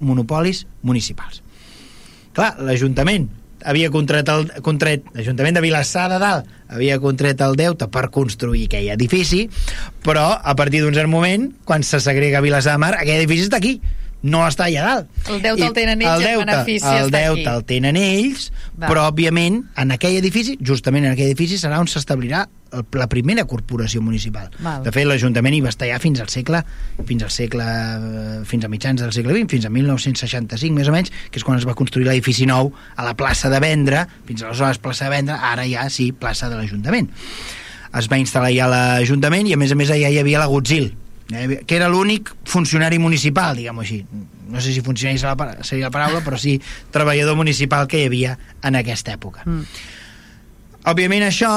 monopolis 0.00 0.64
municipals. 0.82 1.42
Clar, 2.34 2.56
l'Ajuntament 2.60 3.28
havia 3.66 3.90
contret 3.90 4.30
el, 4.32 4.46
contret, 4.64 5.04
l'Ajuntament 5.16 5.58
de 5.58 5.64
Vilassar 5.64 6.06
de 6.12 6.20
Dalt 6.22 6.50
havia 6.72 6.98
contret 7.02 7.42
el 7.44 7.58
deute 7.58 7.88
per 7.92 8.08
construir 8.14 8.66
aquell 8.66 8.88
edifici, 8.94 9.44
però 10.06 10.28
a 10.38 10.54
partir 10.58 10.82
d'un 10.82 10.94
cert 10.94 11.10
moment, 11.10 11.50
quan 11.66 11.84
se 11.86 12.00
segrega 12.02 12.42
Vilassar 12.44 12.76
de 12.78 12.82
Mar, 12.82 12.94
aquell 12.96 13.20
edifici 13.20 13.46
està 13.48 13.60
aquí, 13.62 13.76
no 14.26 14.42
està 14.46 14.66
allà 14.66 14.84
dalt. 14.84 15.08
El 15.30 15.40
deute 15.44 15.66
el 15.68 15.74
tenen 15.76 16.02
ells 16.02 16.12
el 16.18 16.22
i 16.22 16.26
el 16.26 16.30
deute, 16.32 16.44
benefici 16.50 16.90
el 16.90 17.08
està 17.08 17.22
deute 17.22 17.40
aquí. 17.46 17.54
el 17.54 17.64
tenen 17.70 17.96
ells, 18.00 18.50
Va. 18.74 18.90
però 18.90 19.06
òbviament 19.12 19.62
en 19.78 19.94
aquell 19.94 20.18
edifici, 20.18 20.58
justament 20.60 21.06
en 21.06 21.14
aquell 21.14 21.30
edifici 21.30 21.58
serà 21.60 21.78
on 21.82 21.90
s'establirà 21.90 22.46
la 22.98 23.06
primera 23.06 23.44
corporació 23.46 24.02
municipal. 24.02 24.50
Val. 24.58 24.82
De 24.84 24.90
fet, 24.92 25.06
l'Ajuntament 25.06 25.54
hi 25.54 25.60
va 25.64 25.70
estar 25.70 25.86
ja 25.88 26.00
fins 26.02 26.20
al 26.20 26.28
segle 26.32 26.64
fins 27.06 27.22
al 27.22 27.30
segle 27.30 27.64
fins 28.44 28.66
a 28.66 28.68
mitjans 28.72 29.00
del 29.00 29.12
segle 29.14 29.36
XX, 29.36 29.50
fins 29.54 29.68
a 29.68 29.70
1965 29.70 30.74
més 30.74 30.90
o 30.90 30.96
menys, 30.96 31.12
que 31.30 31.40
és 31.40 31.46
quan 31.46 31.60
es 31.60 31.68
va 31.68 31.76
construir 31.78 32.08
l'edifici 32.08 32.48
nou 32.50 32.72
a 32.96 33.06
la 33.06 33.14
plaça 33.16 33.48
de 33.52 33.60
Vendre, 33.62 34.06
fins 34.26 34.42
aleshores 34.42 34.82
plaça 34.82 35.06
de 35.06 35.14
Vendre, 35.14 35.38
ara 35.38 35.64
ja 35.70 35.86
sí, 35.88 36.10
plaça 36.12 36.50
de 36.50 36.58
l'Ajuntament. 36.58 37.08
Es 37.96 38.10
va 38.10 38.18
instal·lar 38.20 38.52
ja 38.52 38.66
l'Ajuntament 38.68 39.46
i 39.48 39.54
a 39.54 39.60
més 39.60 39.72
a 39.72 39.78
més 39.78 39.92
allà 39.94 40.10
hi 40.10 40.18
havia 40.20 40.42
la 40.42 40.50
Gutzil, 40.50 40.90
eh, 41.32 41.62
que 41.66 41.76
era 41.76 41.88
l'únic 41.88 42.32
funcionari 42.44 42.98
municipal, 43.02 43.56
diguem-ho 43.56 43.84
així. 43.84 44.00
No 44.46 44.62
sé 44.62 44.72
si 44.72 44.82
funcionari 44.86 45.18
seria 45.18 45.88
la, 45.88 45.94
paraula, 45.94 46.22
però 46.22 46.38
sí 46.38 46.56
treballador 46.94 47.36
municipal 47.38 47.88
que 47.90 48.02
hi 48.02 48.10
havia 48.10 48.36
en 48.62 48.78
aquesta 48.78 49.16
època. 49.16 49.42
Mm. 49.46 49.64
Òbviament 50.86 51.26
això 51.26 51.50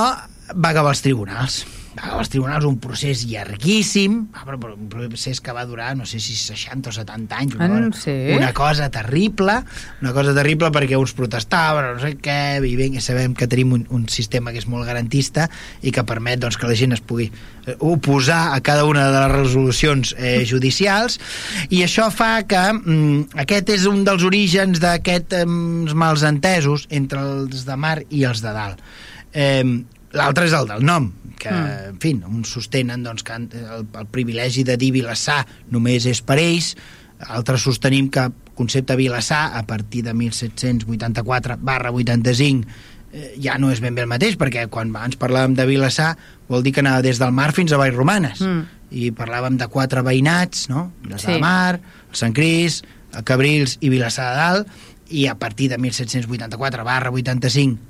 va 0.56 0.72
acabar 0.72 0.96
als 0.96 1.04
tribunals. 1.06 1.62
Als 1.98 2.30
tribunals 2.30 2.64
un 2.70 2.78
procés 2.80 3.24
llarguíssim, 3.26 4.28
ah, 4.38 4.44
un 4.54 4.90
procés 4.92 5.40
que 5.42 5.52
va 5.52 5.66
durar, 5.66 5.96
no 5.98 6.06
sé 6.06 6.20
si 6.22 6.36
60 6.38 6.92
o 6.92 6.94
70 6.94 7.36
anys, 7.36 7.56
una, 7.56 7.66
Ah, 7.66 7.90
cosa, 7.90 8.02
sí? 8.04 8.14
una 8.38 8.54
cosa 8.54 8.90
terrible, 8.94 9.56
una 10.02 10.14
cosa 10.14 10.34
terrible 10.38 10.70
perquè 10.72 10.96
uns 11.00 11.16
protestaven, 11.18 11.96
no 11.96 12.00
sé 12.04 12.14
què, 12.22 12.62
i 12.64 12.76
bé, 12.78 12.90
sabem 13.02 13.34
que 13.34 13.48
tenim 13.50 13.74
un, 13.74 13.88
un 13.90 14.08
sistema 14.08 14.54
que 14.54 14.62
és 14.62 14.68
molt 14.70 14.86
garantista 14.86 15.50
i 15.82 15.92
que 15.92 16.06
permet 16.06 16.40
doncs, 16.40 16.58
que 16.62 16.70
la 16.70 16.78
gent 16.78 16.94
es 16.94 17.02
pugui 17.02 17.32
eh, 17.66 17.76
oposar 17.80 18.54
a 18.54 18.62
cada 18.62 18.86
una 18.86 19.10
de 19.10 19.20
les 19.20 19.32
resolucions 19.40 20.16
eh, 20.18 20.46
judicials, 20.52 21.20
i 21.74 21.82
això 21.84 22.12
fa 22.14 22.44
que 22.48 22.66
mm, 22.74 23.34
aquest 23.46 23.74
és 23.76 23.90
un 23.90 24.06
dels 24.06 24.24
orígens 24.24 24.80
d'aquests 24.80 25.42
eh, 25.42 25.46
mals 25.98 26.24
entesos 26.24 26.86
entre 26.94 27.20
els 27.26 27.66
de 27.66 27.76
mar 27.76 27.98
i 28.10 28.24
els 28.30 28.46
de 28.46 28.54
dalt. 28.54 28.84
Eh, 29.34 29.64
L'altre 30.10 30.48
és 30.50 30.54
el 30.58 30.66
del 30.66 30.82
nom, 30.82 31.04
que, 31.40 31.50
Mm. 31.50 31.90
en 31.96 32.00
fi, 32.04 32.12
uns 32.28 32.52
sostenen 32.54 33.02
doncs, 33.04 33.24
que 33.24 33.34
el, 33.34 33.50
el 33.98 34.08
privilegi 34.12 34.64
de 34.68 34.76
dir 34.78 34.92
Vilassar 34.94 35.46
només 35.72 36.06
és 36.06 36.22
per 36.22 36.38
ells, 36.38 36.76
altres 37.28 37.62
sostenim 37.66 38.10
que 38.12 38.28
el 38.28 38.34
concepte 38.56 38.96
Vilassar, 39.00 39.56
a 39.58 39.64
partir 39.66 40.04
de 40.04 40.14
1784 40.14 41.58
barra 41.62 41.92
85, 41.92 42.68
eh, 43.14 43.36
ja 43.42 43.58
no 43.58 43.72
és 43.72 43.80
ben 43.82 43.96
bé 43.96 44.04
el 44.06 44.12
mateix, 44.12 44.38
perquè 44.38 44.68
quan 44.70 44.92
abans 44.96 45.18
parlàvem 45.18 45.56
de 45.58 45.66
Vilassar 45.66 46.16
vol 46.50 46.62
dir 46.64 46.74
que 46.76 46.84
anava 46.84 47.02
des 47.02 47.20
del 47.20 47.32
mar 47.32 47.52
fins 47.54 47.72
a 47.72 47.78
Vallromanes, 47.78 48.42
Mm. 48.42 48.66
i 48.92 49.12
parlàvem 49.12 49.58
de 49.58 49.68
quatre 49.68 50.02
veïnats, 50.02 50.68
no? 50.70 50.92
Vilassar 51.04 51.32
Sí. 51.32 51.34
de 51.36 51.40
Mar, 51.42 51.80
el 52.10 52.16
Sant 52.16 52.34
Cris, 52.34 52.84
el 53.16 53.24
Cabrils 53.24 53.78
i 53.82 53.90
Vilassar 53.90 54.32
de 54.32 54.38
Dalt, 54.38 54.68
i 55.10 55.26
a 55.28 55.36
partir 55.36 55.70
de 55.70 55.78
1784 55.78 56.84
barra 56.84 57.10
85 57.12 57.78
mm, 57.78 57.89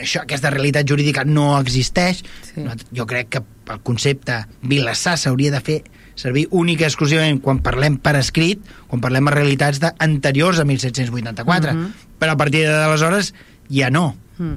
això, 0.00 0.22
aquesta 0.22 0.50
realitat 0.50 0.86
jurídica 0.88 1.24
no 1.24 1.58
existeix 1.60 2.22
Sí. 2.42 2.62
no, 2.64 2.72
jo 2.94 3.06
crec 3.06 3.28
que 3.28 3.42
el 3.72 3.80
concepte 3.84 4.46
Vilassar 4.62 5.16
s'hauria 5.18 5.50
de 5.52 5.60
fer 5.60 5.82
servir 6.18 6.46
única 6.50 6.82
i 6.84 6.88
exclusivament 6.88 7.40
quan 7.40 7.60
parlem 7.62 7.98
per 8.02 8.16
escrit, 8.16 8.62
quan 8.88 9.00
parlem 9.00 9.28
de 9.28 9.30
realitats 9.36 9.78
anteriors 9.98 10.58
a 10.58 10.64
1784 10.64 11.74
Mhm. 11.74 11.92
però 12.18 12.32
a 12.32 12.36
partir 12.36 12.64
d'aleshores 12.66 13.34
ja 13.70 13.90
no 13.90 14.16
Mm. 14.38 14.56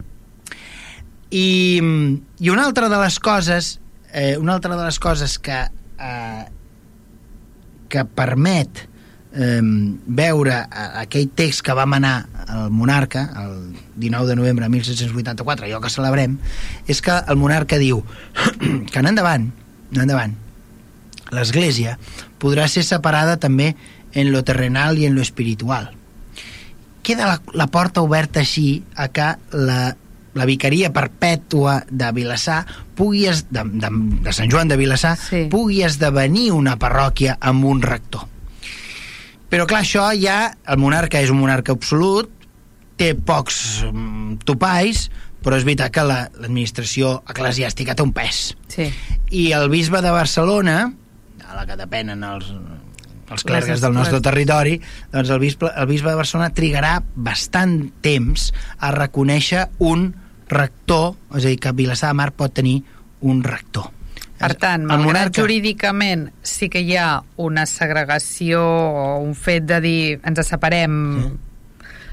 i, 1.31 1.81
i 2.39 2.49
una 2.49 2.65
altra 2.65 2.87
de 2.89 2.97
les 2.97 3.19
coses 3.19 3.79
eh, 4.13 4.37
una 4.37 4.53
altra 4.53 4.75
de 4.75 4.83
les 4.85 4.99
coses 4.99 5.37
que, 5.39 5.59
eh, 5.99 6.45
que 7.89 8.03
permet 8.05 8.87
eh, 9.35 9.61
veure 10.07 10.57
aquell 11.03 11.29
text 11.35 11.63
que 11.65 11.75
va 11.77 11.85
manar 11.85 12.25
el 12.51 12.69
monarca 12.73 13.29
el 13.43 13.73
19 13.95 14.27
de 14.27 14.35
novembre 14.35 14.65
de 14.65 14.69
1784, 14.69 15.65
allò 15.65 15.79
que 15.81 15.89
celebrem, 15.93 16.37
és 16.87 17.01
que 17.01 17.15
el 17.27 17.39
monarca 17.39 17.79
diu 17.79 18.03
que 18.91 18.99
en 18.99 19.07
endavant, 19.07 19.51
en 19.93 20.03
endavant, 20.05 20.35
l'Església 21.31 21.97
podrà 22.41 22.67
ser 22.67 22.83
separada 22.83 23.37
també 23.39 23.75
en 24.13 24.31
lo 24.33 24.43
terrenal 24.43 24.99
i 24.99 25.05
en 25.07 25.15
lo 25.15 25.21
espiritual. 25.23 25.93
Queda 27.01 27.25
la, 27.25 27.37
la 27.57 27.67
porta 27.71 28.03
oberta 28.03 28.41
així 28.43 28.83
a 28.95 29.07
que 29.09 29.31
la, 29.55 29.95
la 30.37 30.45
vicaria 30.45 30.91
perpètua 30.93 31.81
de 31.89 32.11
Vilassar 32.13 32.65
pugui 32.95 33.25
es, 33.31 33.45
de, 33.49 33.63
de, 33.63 33.89
de 34.25 34.33
Sant 34.35 34.51
Joan 34.51 34.69
de 34.69 34.77
Vilassar 34.77 35.15
Sí. 35.17 35.45
pugui 35.51 35.81
esdevenir 35.87 36.51
una 36.53 36.75
parròquia 36.77 37.37
amb 37.39 37.65
un 37.65 37.81
rector. 37.81 38.27
Però 39.51 39.65
clar, 39.67 39.81
això 39.83 40.05
ja, 40.15 40.53
el 40.71 40.79
monarca 40.79 41.19
és 41.19 41.29
un 41.33 41.41
monarca 41.41 41.73
absolut, 41.75 42.29
té 42.97 43.11
pocs 43.15 43.81
mm, 43.89 44.39
topalls, 44.47 45.09
però 45.43 45.57
és 45.57 45.65
veritat 45.67 45.91
que 45.91 46.03
la- 46.05 46.29
l'administració 46.39 47.17
eclesiàstica 47.29 47.95
té 47.97 48.03
un 48.05 48.13
pes. 48.15 48.53
Sí. 48.71 48.87
I 49.31 49.51
el 49.57 49.67
bisbe 49.73 50.01
de 50.05 50.11
Barcelona, 50.13 50.77
a 51.47 51.55
la 51.57 51.65
que 51.67 51.75
depenen 51.75 52.23
els, 52.23 52.51
els 53.31 53.43
clergues 53.43 53.81
del 53.81 53.93
nostre 53.97 54.21
territori, 54.21 54.77
doncs 55.11 55.29
el 55.33 55.39
bisbe, 55.43 55.71
el 55.75 55.87
bisbe 55.89 56.11
de 56.13 56.19
Barcelona 56.19 56.53
trigarà 56.55 57.01
bastant 57.15 57.89
temps 58.05 58.51
a 58.79 58.91
reconèixer 58.95 59.65
un 59.79 60.13
rector, 60.51 61.15
és 61.35 61.43
a 61.45 61.47
dir, 61.49 61.57
que 61.63 61.71
Vilassar 61.75 62.11
de 62.13 62.19
Mar 62.21 62.31
pot 62.35 62.53
tenir 62.53 62.83
un 63.21 63.41
rector. 63.43 63.89
Per 64.41 64.55
tant, 64.57 64.83
malgrat 64.89 65.05
monarca- 65.07 65.41
jurídicament 65.41 66.29
sí 66.41 66.67
que 66.69 66.81
hi 66.81 66.95
ha 66.97 67.21
una 67.37 67.65
segregació 67.69 68.61
o 68.65 69.19
un 69.21 69.35
fet 69.35 69.63
de 69.69 69.79
dir 69.81 70.19
ens 70.25 70.41
separem 70.47 71.37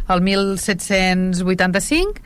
el 0.09 0.21
1785, 0.23 2.21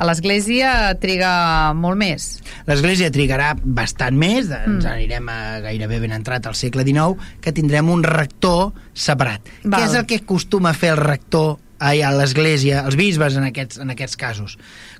a 0.00 0.06
l'Església 0.08 0.94
triga 0.98 1.72
molt 1.76 1.98
més. 2.00 2.40
L'Església 2.66 3.10
trigarà 3.12 3.52
bastant 3.62 4.16
més, 4.16 4.48
ens 4.50 4.84
Mm. 4.84 4.88
anirem 4.88 5.28
a 5.28 5.60
gairebé 5.60 6.00
ben 6.00 6.12
entrat 6.12 6.46
al 6.46 6.54
segle 6.54 6.82
XIX, 6.84 7.16
que 7.42 7.52
tindrem 7.52 7.88
un 7.90 8.02
rector 8.02 8.72
separat. 8.94 9.42
Val. 9.64 9.80
Què 9.82 9.86
és 9.90 9.94
el 9.94 10.06
que 10.06 10.16
acostuma 10.16 10.70
a 10.70 10.74
fer 10.74 10.90
el 10.90 10.96
rector 10.96 11.58
ai, 11.82 12.00
a 12.06 12.12
l'Església, 12.14 12.84
els 12.86 12.94
bisbes 12.98 13.34
en 13.38 13.48
aquests, 13.48 13.80
en 13.82 13.90
aquests 13.90 14.16
casos? 14.20 14.56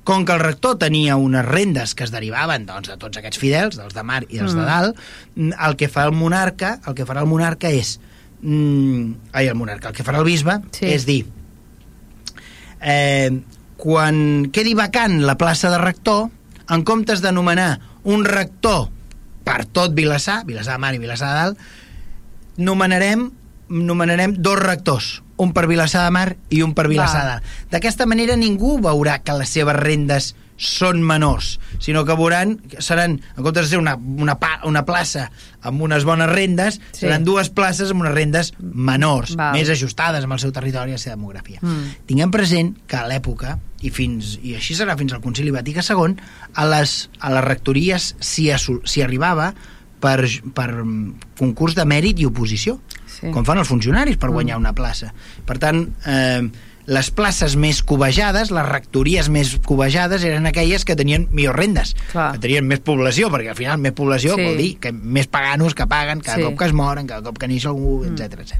Com 0.08 0.24
que 0.26 0.34
el 0.34 0.40
rector 0.42 0.78
tenia 0.82 1.14
unes 1.20 1.44
rendes 1.46 1.94
que 1.94 2.02
es 2.04 2.10
derivaven 2.10 2.64
doncs, 2.66 2.88
de 2.90 2.96
tots 2.98 3.20
aquests 3.20 3.38
fidels, 3.38 3.76
dels 3.78 3.94
de 3.94 4.02
mar 4.02 4.24
i 4.28 4.40
dels 4.40 4.54
Mm. 4.54 4.58
de 4.58 4.64
dalt, 4.66 4.98
mm, 5.36 5.52
el 5.68 5.76
que 5.78 5.88
fa 5.88 6.04
el 6.08 6.12
monarca, 6.12 6.80
el 6.86 6.94
que 6.98 7.06
farà 7.06 7.22
el 7.22 7.30
monarca 7.30 7.70
és 7.70 7.98
mm, 8.42 9.30
ai, 9.38 9.46
el 9.46 9.54
monarca, 9.54 9.88
el 9.88 9.94
que 9.94 10.02
farà 10.02 10.18
el 10.18 10.24
bisbe 10.26 10.58
Sí. 10.74 10.86
és 10.90 11.06
dir 11.06 11.20
eh, 12.80 13.30
quan 13.76 14.50
quedi 14.52 14.74
vacant 14.74 15.20
la 15.22 15.36
plaça 15.38 15.70
de 15.70 15.78
rector, 15.78 16.28
en 16.70 16.82
comptes 16.86 17.22
d'anomenar 17.22 17.78
un 18.04 18.24
rector 18.24 18.88
per 19.44 19.64
tot 19.66 19.94
Vilassar, 19.94 20.44
Vilassar 20.46 20.74
de 20.74 20.82
Mar 20.82 20.94
i 20.94 20.98
Vilassar 20.98 21.28
de 21.28 21.34
Dalt, 21.34 21.58
nomenarem, 22.56 23.28
nomenarem 23.68 24.34
dos 24.38 24.58
rectors, 24.58 25.21
un 25.36 25.52
per 25.52 25.66
Vilassar 25.66 26.04
de 26.04 26.10
Mar 26.14 26.28
i 26.50 26.62
un 26.62 26.74
per 26.74 26.88
Vilassar 26.88 27.22
de 27.24 27.28
Va. 27.28 27.34
Dalt. 27.40 27.66
D'aquesta 27.72 28.06
manera 28.06 28.36
ningú 28.36 28.78
veurà 28.82 29.20
que 29.22 29.36
les 29.38 29.48
seves 29.48 29.76
rendes 29.76 30.34
són 30.62 31.00
menors, 31.02 31.56
sinó 31.82 32.04
que 32.06 32.14
veuran, 32.14 32.52
seran, 32.78 33.16
en 33.36 33.42
comptes 33.42 33.64
de 33.64 33.70
ser 33.72 33.78
una, 33.80 33.96
una, 33.96 34.36
pa, 34.38 34.60
una 34.68 34.84
plaça 34.86 35.24
amb 35.66 35.82
unes 35.82 36.04
bones 36.06 36.28
rendes, 36.30 36.78
Sí. 36.92 37.06
seran 37.06 37.24
dues 37.24 37.50
places 37.50 37.90
amb 37.90 38.04
unes 38.04 38.14
rendes 38.14 38.52
menors, 38.60 39.34
Val. 39.34 39.56
més 39.56 39.68
ajustades 39.72 40.22
amb 40.22 40.36
el 40.36 40.38
seu 40.38 40.52
territori 40.52 40.92
i 40.92 40.94
la 40.94 41.02
seva 41.02 41.16
demografia. 41.16 41.58
Mm. 41.62 42.06
Tinguem 42.06 42.30
present 42.30 42.76
que 42.86 42.96
a 42.96 43.08
l'època, 43.08 43.58
i, 43.82 43.90
fins, 43.90 44.38
i 44.42 44.54
així 44.54 44.76
serà 44.78 44.94
fins 44.96 45.12
al 45.12 45.20
Concili 45.24 45.50
Vaticà 45.50 45.82
II, 45.82 46.14
a 46.54 46.66
les, 46.66 47.08
a 47.18 47.32
les 47.34 47.44
rectories 47.44 48.12
s'hi 48.20 48.52
s'hi 48.54 49.02
arribava 49.02 49.54
per, 50.02 50.26
per 50.56 50.68
mm, 50.82 51.14
concurs 51.38 51.76
de 51.78 51.86
mèrit 51.86 52.18
i 52.20 52.26
oposició, 52.26 52.80
Sí. 53.12 53.30
com 53.30 53.44
fan 53.46 53.60
els 53.62 53.68
funcionaris 53.70 54.16
per 54.18 54.30
Mm. 54.30 54.32
guanyar 54.34 54.56
una 54.58 54.72
plaça. 54.74 55.12
Per 55.46 55.58
tant, 55.62 55.84
eh, 56.06 56.42
les 56.86 57.10
places 57.14 57.54
més 57.54 57.82
cobejades, 57.86 58.50
les 58.50 58.66
rectories 58.66 59.28
més 59.30 59.52
cobejades 59.64 60.24
eren 60.26 60.46
aquelles 60.50 60.84
que 60.84 60.96
tenien 60.98 61.28
millors 61.30 61.54
rendes, 61.56 61.94
Clar. 62.10 62.32
que 62.32 62.38
tenien 62.42 62.66
més 62.66 62.80
població, 62.80 63.30
perquè 63.30 63.50
al 63.50 63.54
final 63.60 63.78
més 63.78 63.92
població 63.92 64.34
Sí. 64.34 64.42
vol 64.42 64.56
dir 64.58 64.78
que 64.80 64.90
més 64.90 65.28
paganos 65.28 65.76
que 65.76 65.86
paguen 65.86 66.20
cada 66.20 66.38
Sí. 66.38 66.42
cop 66.42 66.58
que 66.58 66.64
es 66.64 66.72
moren, 66.72 67.06
cada 67.06 67.22
cop 67.22 67.38
que 67.38 67.46
neix 67.46 67.64
algú, 67.66 68.02
etc 68.04 68.40
etc. 68.40 68.58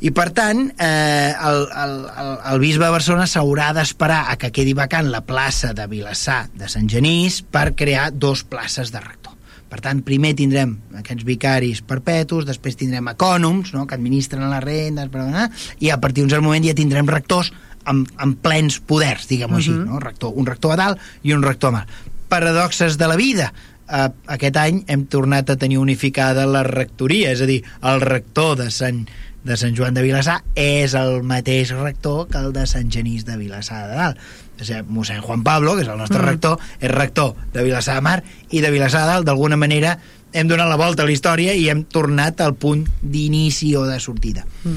I 0.00 0.10
per 0.10 0.30
tant, 0.36 0.72
eh, 0.78 1.34
el, 1.44 1.68
el, 1.84 1.92
el, 2.18 2.30
el 2.52 2.58
bisbe 2.60 2.84
de 2.84 2.90
Barcelona 2.90 3.24
s'haurà 3.30 3.72
d'esperar 3.72 4.24
a 4.30 4.36
que 4.36 4.50
quedi 4.52 4.72
vacant 4.76 5.10
la 5.12 5.22
plaça 5.24 5.72
de 5.72 5.86
Vilassar 5.86 6.48
de 6.54 6.68
Sant 6.68 6.88
Genís 6.90 7.42
per 7.42 7.74
crear 7.74 8.10
dos 8.12 8.42
places 8.44 8.90
de 8.92 9.00
rector. 9.00 9.33
Per 9.74 9.80
tant, 9.82 10.04
primer 10.06 10.36
tindrem 10.38 10.76
aquests 11.00 11.24
vicaris 11.26 11.80
perpetus, 11.82 12.44
després 12.46 12.76
tindrem 12.78 13.08
ecònoms, 13.10 13.72
no?, 13.74 13.88
que 13.90 13.96
administren 13.98 14.46
les 14.46 14.62
rendes, 14.62 15.08
bla, 15.10 15.24
bla, 15.26 15.48
i 15.82 15.90
a 15.90 15.96
partir 15.98 16.22
d'un 16.22 16.30
cert 16.30 16.44
moment 16.46 16.62
ja 16.62 16.76
tindrem 16.78 17.10
rectors 17.10 17.50
amb, 17.90 18.06
amb 18.22 18.38
plens 18.38 18.78
poders, 18.78 19.26
diguem-ho 19.26 19.58
així, 19.58 19.72
Mhm. 19.74 19.88
no? 19.90 19.98
rector, 19.98 20.30
un 20.38 20.46
rector 20.46 20.72
a 20.72 20.76
dalt 20.78 20.98
i 21.24 21.34
un 21.34 21.42
rector 21.42 21.72
a 21.74 21.78
mar. 21.80 21.86
Paradoxes 22.30 22.98
de 22.98 23.08
la 23.10 23.16
vida. 23.18 23.52
Uh, 23.84 24.08
aquest 24.32 24.56
any 24.56 24.84
hem 24.86 25.06
tornat 25.10 25.50
a 25.50 25.56
tenir 25.60 25.76
unificada 25.82 26.46
la 26.46 26.62
rectoria, 26.62 27.32
és 27.34 27.42
a 27.42 27.46
dir, 27.50 27.64
el 27.82 28.00
rector 28.00 28.56
de 28.56 28.70
Sant, 28.70 29.08
de 29.44 29.58
Sant 29.60 29.74
Joan 29.76 29.92
de 29.92 30.00
Vilassar 30.06 30.38
és 30.54 30.94
el 30.94 31.22
mateix 31.26 31.74
rector 31.76 32.28
que 32.30 32.38
el 32.38 32.54
de 32.54 32.64
Sant 32.70 32.88
Genís 32.94 33.26
de 33.26 33.36
Vilassar 33.36 33.88
de 33.90 33.94
Dalt. 33.98 34.16
Dir, 34.58 34.82
mossèn 34.86 35.20
Juan 35.20 35.42
Pablo, 35.42 35.74
que 35.74 35.82
és 35.82 35.88
el 35.88 35.98
nostre 35.98 36.18
Mm. 36.22 36.26
rector, 36.28 36.58
és 36.80 36.90
rector 36.90 37.34
de 37.52 37.62
Vilassar 37.62 37.96
de 37.96 38.00
Mar 38.00 38.22
i 38.50 38.60
de 38.60 38.70
Vilassar 38.70 39.00
de 39.02 39.06
Dalt, 39.06 39.26
d'alguna 39.26 39.56
manera 39.56 39.98
hem 40.32 40.48
donat 40.48 40.68
la 40.68 40.76
volta 40.76 41.02
a 41.02 41.06
la 41.06 41.12
història 41.12 41.54
i 41.54 41.68
hem 41.68 41.84
tornat 41.84 42.40
al 42.40 42.54
punt 42.54 42.86
d'inici 43.02 43.74
o 43.76 43.84
de 43.86 43.98
sortida. 44.00 44.46
Mm. 44.64 44.76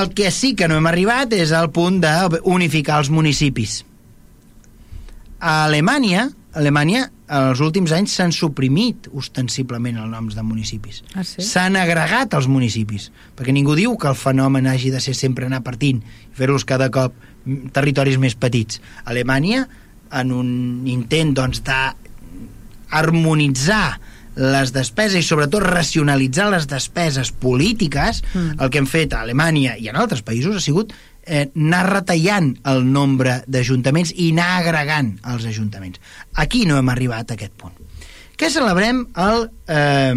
El 0.00 0.10
que 0.12 0.30
sí 0.30 0.54
que 0.54 0.68
no 0.68 0.76
hem 0.76 0.86
arribat 0.86 1.32
és 1.32 1.52
al 1.52 1.70
punt 1.70 2.00
d'unificar 2.00 2.98
els 2.98 3.08
municipis. 3.08 3.84
A 5.40 5.64
Alemanya, 5.64 6.30
Alemanya 6.58 7.04
els 7.30 7.60
últims 7.62 7.92
anys 7.94 8.14
s'han 8.18 8.32
suprimit 8.34 9.06
ostensiblement 9.14 9.98
els 10.00 10.10
noms 10.10 10.34
de 10.34 10.42
municipis. 10.42 11.02
Ah, 11.14 11.22
sí? 11.24 11.44
S'han 11.44 11.76
agregat 11.78 12.34
els 12.34 12.48
municipis, 12.50 13.10
perquè 13.38 13.52
ningú 13.54 13.76
diu 13.78 13.94
que 14.00 14.08
el 14.10 14.16
fenomen 14.18 14.66
hagi 14.66 14.90
de 14.90 15.00
ser 15.04 15.14
sempre 15.14 15.46
anar 15.46 15.62
partint 15.66 16.00
i 16.02 16.34
fer-los 16.38 16.64
cada 16.68 16.88
cop 16.90 17.14
territoris 17.72 18.18
més 18.18 18.34
petits. 18.34 18.80
Alemanya, 19.04 19.66
en 20.10 20.32
un 20.32 20.50
intent 20.88 21.34
doncs, 21.36 21.62
de 21.68 21.80
harmonitzar 22.90 23.98
les 24.38 24.70
despeses 24.72 25.18
i 25.18 25.26
sobretot 25.26 25.64
racionalitzar 25.66 26.46
les 26.52 26.68
despeses 26.70 27.32
polítiques, 27.32 28.22
Mm. 28.34 28.60
el 28.62 28.70
que 28.70 28.78
hem 28.78 28.86
fet 28.86 29.12
a 29.12 29.22
Alemanya 29.22 29.76
i 29.76 29.88
en 29.88 29.96
altres 29.96 30.22
països 30.22 30.56
ha 30.56 30.60
sigut 30.60 30.92
eh, 31.28 31.46
anar 31.54 31.84
retallant 31.90 32.50
el 32.72 32.84
nombre 32.88 33.42
d'ajuntaments 33.46 34.14
i 34.16 34.30
anar 34.32 34.48
agregant 34.58 35.12
els 35.32 35.46
ajuntaments. 35.50 36.00
Aquí 36.34 36.64
no 36.66 36.78
hem 36.80 36.88
arribat 36.92 37.30
a 37.30 37.38
aquest 37.38 37.54
punt. 37.60 37.76
Què 38.38 38.50
celebrem 38.54 39.04
el, 39.18 39.48
eh, 39.68 40.14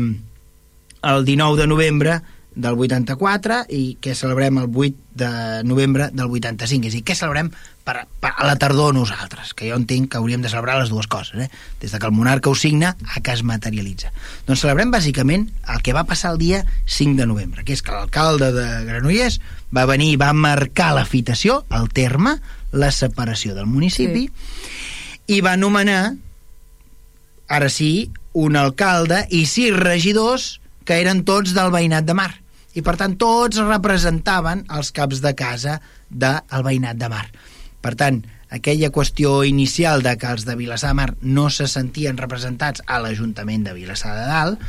el 1.12 1.26
19 1.26 1.62
de 1.62 1.68
novembre 1.68 2.22
del 2.56 2.76
84 2.76 3.62
i 3.72 3.96
què 4.04 4.14
celebrem 4.18 4.58
el 4.60 4.68
8 4.68 5.16
de 5.16 5.30
novembre 5.64 6.10
del 6.12 6.28
85. 6.28 6.88
És 6.88 6.94
a 6.94 6.98
dir, 6.98 7.04
què 7.08 7.16
celebrem 7.16 7.52
per, 7.86 8.06
per 8.22 8.32
a 8.36 8.46
la 8.46 8.58
tardor 8.60 8.94
nosaltres, 8.96 9.54
que 9.58 9.70
jo 9.70 9.78
entenc 9.80 10.12
que 10.12 10.20
hauríem 10.20 10.44
de 10.44 10.52
celebrar 10.52 10.78
les 10.82 10.92
dues 10.92 11.08
coses, 11.12 11.48
eh? 11.48 11.50
des 11.82 11.92
de 11.92 12.00
que 12.00 12.10
el 12.10 12.16
monarca 12.16 12.52
ho 12.52 12.56
signa 12.56 12.96
a 13.08 13.22
que 13.24 13.34
es 13.34 13.44
materialitza. 13.48 14.12
Doncs 14.48 14.66
celebrem 14.66 14.92
bàsicament 14.92 15.48
el 15.72 15.84
que 15.86 15.96
va 15.96 16.06
passar 16.10 16.34
el 16.36 16.42
dia 16.42 16.64
5 16.86 17.18
de 17.20 17.28
novembre, 17.30 17.64
que 17.64 17.76
és 17.78 17.84
que 17.84 17.96
l'alcalde 17.96 18.52
de 18.56 18.68
Granollers 18.88 19.40
va 19.74 19.88
venir 19.90 20.12
i 20.14 20.20
va 20.20 20.34
marcar 20.36 20.92
la 20.98 21.06
fitació, 21.08 21.64
el 21.72 21.88
terme, 21.96 22.38
la 22.72 22.92
separació 22.92 23.56
del 23.56 23.68
municipi, 23.68 24.28
sí. 24.28 25.38
i 25.38 25.42
va 25.44 25.58
nomenar 25.60 26.16
ara 27.52 27.68
sí, 27.72 28.12
un 28.32 28.56
alcalde 28.56 29.26
i 29.36 29.46
sis 29.50 29.76
regidors 29.76 30.61
que 30.86 31.00
eren 31.02 31.24
tots 31.28 31.56
del 31.58 31.72
veïnat 31.74 32.08
de 32.08 32.16
mar. 32.18 32.32
I, 32.74 32.82
per 32.86 32.96
tant, 33.00 33.18
tots 33.20 33.60
representaven 33.64 34.66
els 34.72 34.92
caps 34.96 35.20
de 35.24 35.34
casa 35.36 35.80
del 36.10 36.64
veïnat 36.64 37.00
de 37.00 37.10
mar. 37.12 37.26
Per 37.82 37.96
tant, 38.00 38.22
aquella 38.52 38.92
qüestió 38.92 39.42
inicial 39.48 40.04
de 40.04 40.14
que 40.20 40.30
els 40.30 40.44
de 40.46 40.58
Vilassar 40.60 40.92
de 40.92 41.00
Mar 41.00 41.10
no 41.22 41.48
se 41.50 41.66
sentien 41.72 42.20
representats 42.20 42.84
a 42.86 43.00
l'Ajuntament 43.02 43.64
de 43.66 43.74
Vilassar 43.74 44.14
de 44.18 44.28
Dalt, 44.28 44.66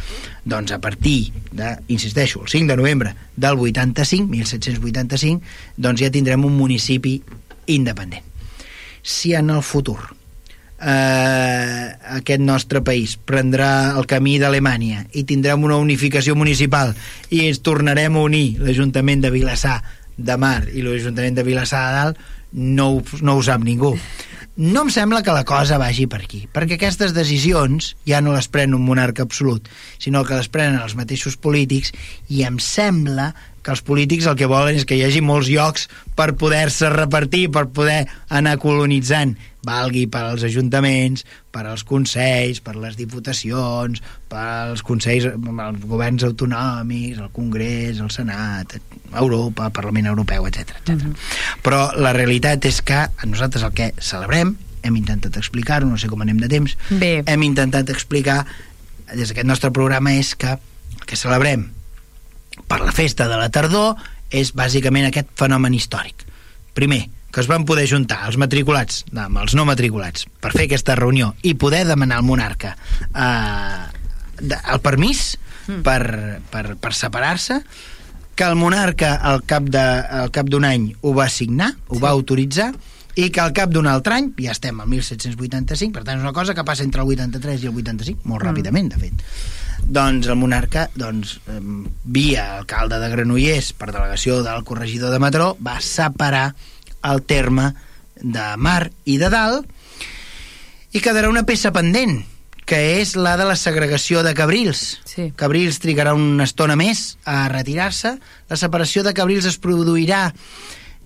doncs 0.47 0.73
a 0.73 0.79
partir 0.81 1.33
de, 1.51 1.75
insisteixo, 1.93 2.45
el 2.47 2.49
5 2.49 2.71
de 2.71 2.79
novembre 2.79 3.15
del 3.37 3.59
85, 3.59 4.31
1785, 4.31 5.43
doncs 5.77 6.01
ja 6.07 6.13
tindrem 6.15 6.47
un 6.47 6.57
municipi 6.57 7.19
independent. 7.67 8.25
Si 9.03 9.35
en 9.35 9.51
el 9.51 9.63
futur 9.67 9.99
eh, 10.83 11.93
aquest 12.19 12.43
nostre 12.43 12.83
país. 12.83 13.17
Prendrà 13.17 13.95
el 13.97 14.09
camí 14.11 14.39
d'Alemanya 14.43 15.07
i 15.13 15.25
tindrem 15.29 15.65
una 15.65 15.79
unificació 15.81 16.37
municipal. 16.39 16.95
I 17.31 17.47
ens 17.49 17.63
tornarem 17.63 18.17
a 18.17 18.27
unir. 18.27 18.59
l'Ajuntament 18.63 19.23
de 19.23 19.31
Vilassar 19.31 19.81
de 20.17 20.37
Mar 20.37 20.69
i 20.69 20.83
l'Ajuntament 20.83 21.39
de 21.39 21.47
Vilassar 21.47 21.87
de 21.89 21.97
Dalt 21.97 22.23
no 22.53 22.91
ho, 22.97 23.03
no 23.23 23.39
ho 23.39 23.43
sap 23.43 23.65
ningú. 23.65 23.97
No 24.55 24.83
em 24.85 24.91
sembla 24.93 25.23
que 25.25 25.33
la 25.33 25.47
cosa 25.49 25.79
vagi 25.81 26.05
per 26.13 26.19
aquí, 26.21 26.43
perquè 26.53 26.77
aquestes 26.77 27.15
decisions 27.17 27.95
ja 28.05 28.21
no 28.21 28.35
les 28.35 28.51
pren 28.53 28.75
un 28.77 28.85
monarca 28.85 29.25
absolut, 29.25 29.71
sinó 29.97 30.27
que 30.29 30.37
les 30.37 30.51
prenen 30.53 30.83
els 30.83 30.93
mateixos 30.93 31.39
polítics, 31.41 31.95
i 32.29 32.45
em 32.45 32.59
sembla 32.61 33.31
que 33.63 33.71
els 33.71 33.83
polítics 33.87 34.27
el 34.27 34.37
que 34.39 34.51
volen 34.51 34.77
és 34.77 34.85
que 34.89 34.99
hi 34.99 35.05
hagi 35.07 35.23
molts 35.25 35.49
llocs 35.51 35.89
per 36.19 36.33
poder-se 36.39 36.91
repartir, 36.93 37.47
per 37.55 37.69
poder 37.75 38.05
anar 38.29 38.57
colonitzant, 38.63 39.37
valgui 39.63 40.09
per 40.11 40.25
als 40.27 40.43
ajuntaments, 40.47 41.23
per 41.55 41.65
als 41.71 41.85
consells, 41.87 42.59
per 42.65 42.75
les 42.77 42.97
diputacions, 42.99 44.03
per 44.29 44.43
als 44.43 44.83
consells, 44.83 45.29
els 45.31 45.87
governs 45.87 46.27
autonòmics, 46.27 47.21
el 47.23 47.31
Congrés, 47.35 48.03
el 48.03 48.11
Senat, 48.11 48.75
Europa, 49.13 49.69
el 49.71 49.77
Parlament 49.79 50.11
Europeu, 50.11 50.47
etc 50.47 50.75
etc. 50.75 50.91
Mm 50.91 50.99
-hmm. 50.99 51.15
Però 51.63 51.93
la 51.97 52.13
realitat 52.13 52.65
és 52.65 52.83
que 52.83 53.07
nosaltres 53.27 53.63
el 53.63 53.73
que 53.73 53.95
celebrem, 53.99 54.57
hem 54.83 54.97
intentat 54.97 55.37
explicar-ho, 55.37 55.87
no 55.87 55.99
sé 55.99 56.09
com 56.09 56.21
anem 56.21 56.39
de 56.39 56.49
temps, 56.49 56.77
Bé. 56.91 57.23
hem 57.27 57.43
intentat 57.43 57.89
explicar 57.91 58.47
des 59.15 59.29
d'aquest 59.29 59.47
nostre 59.47 59.71
programa 59.71 60.15
és 60.15 60.35
que 60.35 60.51
el 60.51 61.07
que 61.07 61.17
celebrem 61.17 61.71
per 62.69 62.81
la 62.83 62.93
festa 62.95 63.29
de 63.31 63.39
la 63.41 63.51
tardor 63.53 63.97
és 64.33 64.53
bàsicament 64.57 65.09
aquest 65.09 65.33
fenomen 65.39 65.75
històric. 65.77 66.27
Primer, 66.73 67.05
que 67.33 67.41
es 67.41 67.49
van 67.49 67.65
poder 67.69 67.87
juntar 67.89 68.21
els 68.29 68.37
matriculats 68.41 69.03
amb 69.17 69.41
els 69.41 69.57
no 69.57 69.65
matriculats 69.69 70.27
per 70.41 70.53
fer 70.53 70.67
aquesta 70.69 70.97
reunió 70.99 71.33
i 71.43 71.55
poder 71.57 71.87
demanar 71.89 72.21
al 72.21 72.29
monarca 72.29 72.75
eh, 72.77 74.53
el 74.61 74.83
permís 74.85 75.39
mm. 75.67 75.81
per, 75.87 76.03
per, 76.53 76.65
per 76.77 76.93
separar-se 76.97 77.63
que 78.37 78.45
el 78.49 78.57
monarca 78.57 79.15
al 79.17 79.43
cap 79.49 79.65
de, 79.69 79.83
al 80.23 80.33
cap 80.33 80.49
d'un 80.49 80.65
any 80.69 80.91
ho 81.01 81.13
va 81.17 81.29
signar, 81.33 81.73
ho 81.89 81.97
sí. 81.97 82.03
va 82.05 82.13
autoritzar 82.13 82.73
i 83.21 83.29
que 83.29 83.43
al 83.43 83.53
cap 83.57 83.73
d'un 83.73 83.89
altre 83.89 84.17
any, 84.17 84.31
ja 84.41 84.55
estem 84.55 84.79
al 84.81 84.89
1785, 84.89 85.93
per 85.93 86.05
tant 86.07 86.17
és 86.17 86.25
una 86.25 86.33
cosa 86.37 86.55
que 86.57 86.65
passa 86.65 86.85
entre 86.85 87.05
el 87.05 87.13
83 87.13 87.65
i 87.65 87.69
el 87.69 87.77
85, 87.77 88.25
molt 88.25 88.41
mm. 88.41 88.47
ràpidament, 88.49 88.89
de 88.95 89.01
fet. 89.03 89.27
Doncs 89.83 90.29
el 90.31 90.39
monarca, 90.39 90.87
doncs, 90.95 91.39
via 92.05 92.47
alcalde 92.59 93.01
de 93.03 93.09
Granollers 93.13 93.73
per 93.77 93.91
delegació 93.91 94.41
del 94.47 94.65
corregidor 94.65 95.13
de 95.13 95.21
Matró, 95.23 95.53
va 95.61 95.81
separar 95.83 96.53
el 97.03 97.23
terme 97.27 97.73
de 98.23 98.45
Mar 98.57 98.91
i 99.05 99.19
de 99.19 99.29
Dalt 99.33 99.67
i 100.93 101.01
quedarà 101.03 101.31
una 101.33 101.45
peça 101.49 101.73
pendent, 101.75 102.21
que 102.69 102.79
és 103.01 103.17
la 103.19 103.35
de 103.41 103.47
la 103.49 103.57
segregació 103.59 104.23
de 104.23 104.35
Cabrils. 104.39 105.01
Sí. 105.09 105.31
Cabrils 105.37 105.81
trigarà 105.83 106.15
una 106.15 106.47
estona 106.47 106.77
més 106.79 107.17
a 107.25 107.49
retirar-se. 107.51 108.15
La 108.49 108.59
separació 108.61 109.03
de 109.03 109.15
Cabrils 109.17 109.49
es 109.51 109.59
produirà 109.59 110.31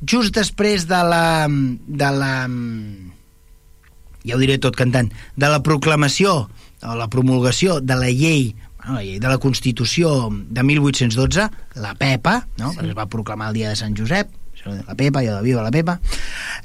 just 0.05 0.35
després 0.37 0.85
de 0.91 1.03
la, 1.09 1.47
de 1.49 2.11
la 2.13 2.33
ja 4.27 4.37
ho 4.37 4.43
diré 4.43 4.59
tot 4.59 4.77
cantant 4.77 5.09
de 5.39 5.49
la 5.49 5.63
proclamació 5.65 6.37
o 6.83 6.95
la 6.99 7.09
promulgació 7.09 7.81
de 7.81 7.97
la 7.97 8.11
llei 8.11 8.51
bueno, 8.87 9.01
la 9.01 9.05
llei 9.05 9.21
de 9.21 9.29
la 9.29 9.39
Constitució 9.43 10.31
de 10.31 10.63
1812 10.63 11.49
la 11.83 11.95
PEPA, 11.95 12.41
no? 12.59 12.73
Sí. 12.73 12.87
es 12.87 12.97
va 12.97 13.09
proclamar 13.11 13.51
el 13.51 13.61
dia 13.61 13.71
de 13.71 13.77
Sant 13.77 13.97
Josep 13.99 14.31
la 14.67 14.97
Pepa, 14.99 15.23
jo 15.23 15.37
de 15.37 15.43
viva 15.45 15.63
la 15.63 15.71
Pepa 15.71 15.99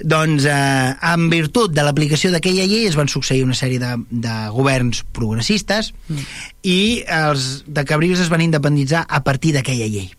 doncs 0.02 0.48
eh, 0.50 0.94
en 1.06 1.28
virtut 1.30 1.74
de 1.76 1.84
l'aplicació 1.86 2.32
d'aquella 2.34 2.66
llei 2.66 2.88
es 2.90 2.98
van 2.98 3.12
succeir 3.12 3.44
una 3.46 3.58
sèrie 3.58 3.82
de, 3.82 3.92
de 4.10 4.38
governs 4.56 5.04
progressistes 5.14 5.92
mm. 6.08 6.24
i 6.66 6.80
els 7.06 7.64
de 7.68 7.86
Cabrils 7.86 8.24
es 8.24 8.32
van 8.34 8.42
independitzar 8.42 9.06
a 9.08 9.22
partir 9.22 9.54
d'aquella 9.58 9.90
llei 9.92 10.10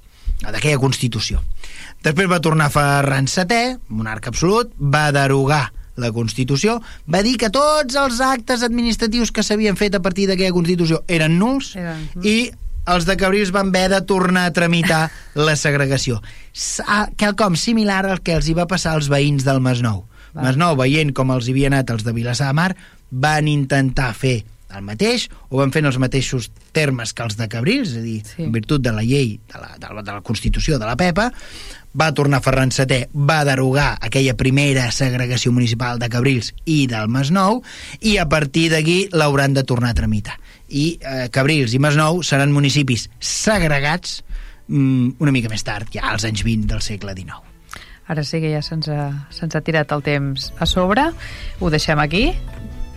d'aquella 0.42 0.78
Constitució 0.82 1.42
Després 2.02 2.26
va 2.26 2.40
tornar 2.42 2.66
Ferran 2.74 3.28
VII, 3.30 3.76
monarca 3.94 4.32
absolut, 4.32 4.72
va 4.74 5.12
derogar 5.14 5.68
la 5.96 6.10
Constitució, 6.12 6.78
va 7.12 7.20
dir 7.22 7.36
que 7.36 7.50
tots 7.52 7.96
els 8.00 8.20
actes 8.24 8.62
administratius 8.62 9.32
que 9.32 9.42
s'havien 9.44 9.76
fet 9.76 9.94
a 9.94 10.00
partir 10.02 10.26
d'aquella 10.30 10.54
Constitució 10.56 11.02
eren 11.08 11.38
nuls 11.38 11.74
Eren. 11.76 12.06
i 12.24 12.50
els 12.86 13.04
de 13.06 13.16
Cabrils 13.16 13.52
van 13.54 13.68
haver 13.68 13.88
de 13.92 14.00
tornar 14.02 14.46
a 14.48 14.52
tramitar 14.52 15.10
la 15.34 15.54
segregació. 15.56 16.22
Sa- 16.52 17.10
Quelcom 17.16 17.54
similar 17.56 18.06
al 18.06 18.22
que 18.22 18.34
els 18.38 18.48
hi 18.48 18.54
va 18.58 18.66
passar 18.66 18.96
als 18.96 19.10
veïns 19.12 19.44
del 19.44 19.60
Masnou. 19.60 20.04
Va. 20.34 20.48
Masnou, 20.48 20.74
veient 20.80 21.12
com 21.12 21.30
els 21.30 21.46
hi 21.46 21.52
havia 21.52 21.68
anat 21.70 21.90
els 21.92 22.02
de 22.08 22.12
Vilassar 22.16 22.48
de 22.48 22.56
Mar, 22.56 22.72
van 23.12 23.46
intentar 23.48 24.14
fer 24.16 24.40
el 24.72 24.80
mateix, 24.86 25.26
ho 25.52 25.58
van 25.60 25.68
fer 25.70 25.82
en 25.82 25.90
els 25.90 25.98
mateixos 26.00 26.46
termes 26.72 27.10
que 27.12 27.20
els 27.26 27.36
de 27.36 27.44
Cabrils, 27.52 27.90
és 27.92 27.98
a 27.98 28.00
dir, 28.00 28.22
Sí. 28.24 28.42
en 28.46 28.52
virtut 28.54 28.80
de 28.80 28.90
la 28.96 29.02
llei, 29.04 29.34
de 29.52 29.60
la, 29.60 29.74
de 29.76 29.90
la, 29.94 30.00
de 30.02 30.12
la 30.16 30.22
Constitució 30.24 30.78
de 30.80 30.86
la 30.88 30.96
PEPA, 30.96 31.26
va 31.98 32.12
tornar 32.16 32.42
Ferran 32.42 32.72
VII, 32.72 33.06
va 33.14 33.42
derogar 33.44 33.98
aquella 34.00 34.34
primera 34.38 34.88
segregació 34.92 35.52
municipal 35.52 36.00
de 36.00 36.08
Cabrils 36.12 36.52
i 36.64 36.86
del 36.90 37.08
Masnou, 37.12 37.62
i 38.00 38.16
a 38.18 38.28
partir 38.28 38.70
d'aquí 38.72 39.06
l'hauran 39.12 39.54
de 39.54 39.64
tornar 39.64 39.92
a 39.92 39.98
tramitar. 39.98 40.38
I 40.68 40.98
eh, 40.98 41.28
Cabrils 41.30 41.74
i 41.76 41.80
Masnou 41.82 42.22
seran 42.24 42.52
municipis 42.52 43.08
segregats 43.20 44.22
mm, 44.68 45.18
una 45.20 45.32
mica 45.34 45.52
més 45.52 45.64
tard, 45.64 45.90
ja 45.92 46.08
als 46.12 46.24
anys 46.28 46.44
20 46.46 46.70
del 46.72 46.84
segle 46.84 47.16
XIX. 47.16 47.42
Ara 48.12 48.24
sí 48.26 48.42
que 48.42 48.50
ja 48.52 48.60
se'ns 48.64 48.88
ha, 48.90 49.28
se'ns 49.32 49.54
ha 49.56 49.62
tirat 49.64 49.92
el 49.94 50.02
temps 50.04 50.50
a 50.58 50.66
sobre. 50.66 51.06
Ho 51.60 51.70
deixem 51.70 52.00
aquí. 52.02 52.32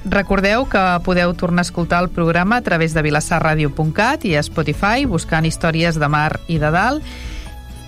Recordeu 0.06 0.68
que 0.70 0.82
podeu 1.06 1.34
tornar 1.34 1.64
a 1.64 1.68
escoltar 1.68 2.04
el 2.04 2.12
programa 2.14 2.58
a 2.58 2.66
través 2.66 2.93
de 2.93 3.02
vilassarradio.cat 3.02 4.26
i 4.30 4.36
a 4.36 4.43
Spotify 4.46 5.08
buscant 5.10 5.48
històries 5.50 5.98
de 6.02 6.10
mar 6.10 6.39
i 6.48 6.60
de 6.62 6.70
dalt. 6.74 7.16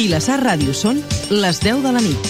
Vilassar 0.00 0.38
Ràdio 0.40 0.72
són 0.72 1.02
les 1.28 1.58
10 1.60 1.82
de 1.84 1.90
la 1.92 2.00
nit. 2.00 2.28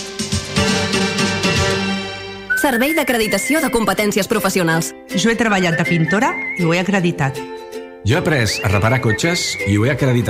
Servei 2.59 2.97
d'acreditació 2.97 3.61
de 3.63 3.71
competències 3.71 4.27
professionals. 4.27 4.89
Jo 5.15 5.31
he 5.31 5.37
treballat 5.39 5.79
de 5.79 5.87
pintora 5.87 6.33
i 6.59 6.67
ho 6.67 6.75
he 6.75 6.81
acreditat. 6.83 7.39
Jo 8.03 8.17
he 8.17 8.19
après 8.19 8.59
a 8.67 8.73
reparar 8.75 8.99
cotxes 9.05 9.53
i 9.69 9.79
ho 9.79 9.87
he 9.87 9.93
acreditat. 9.95 10.27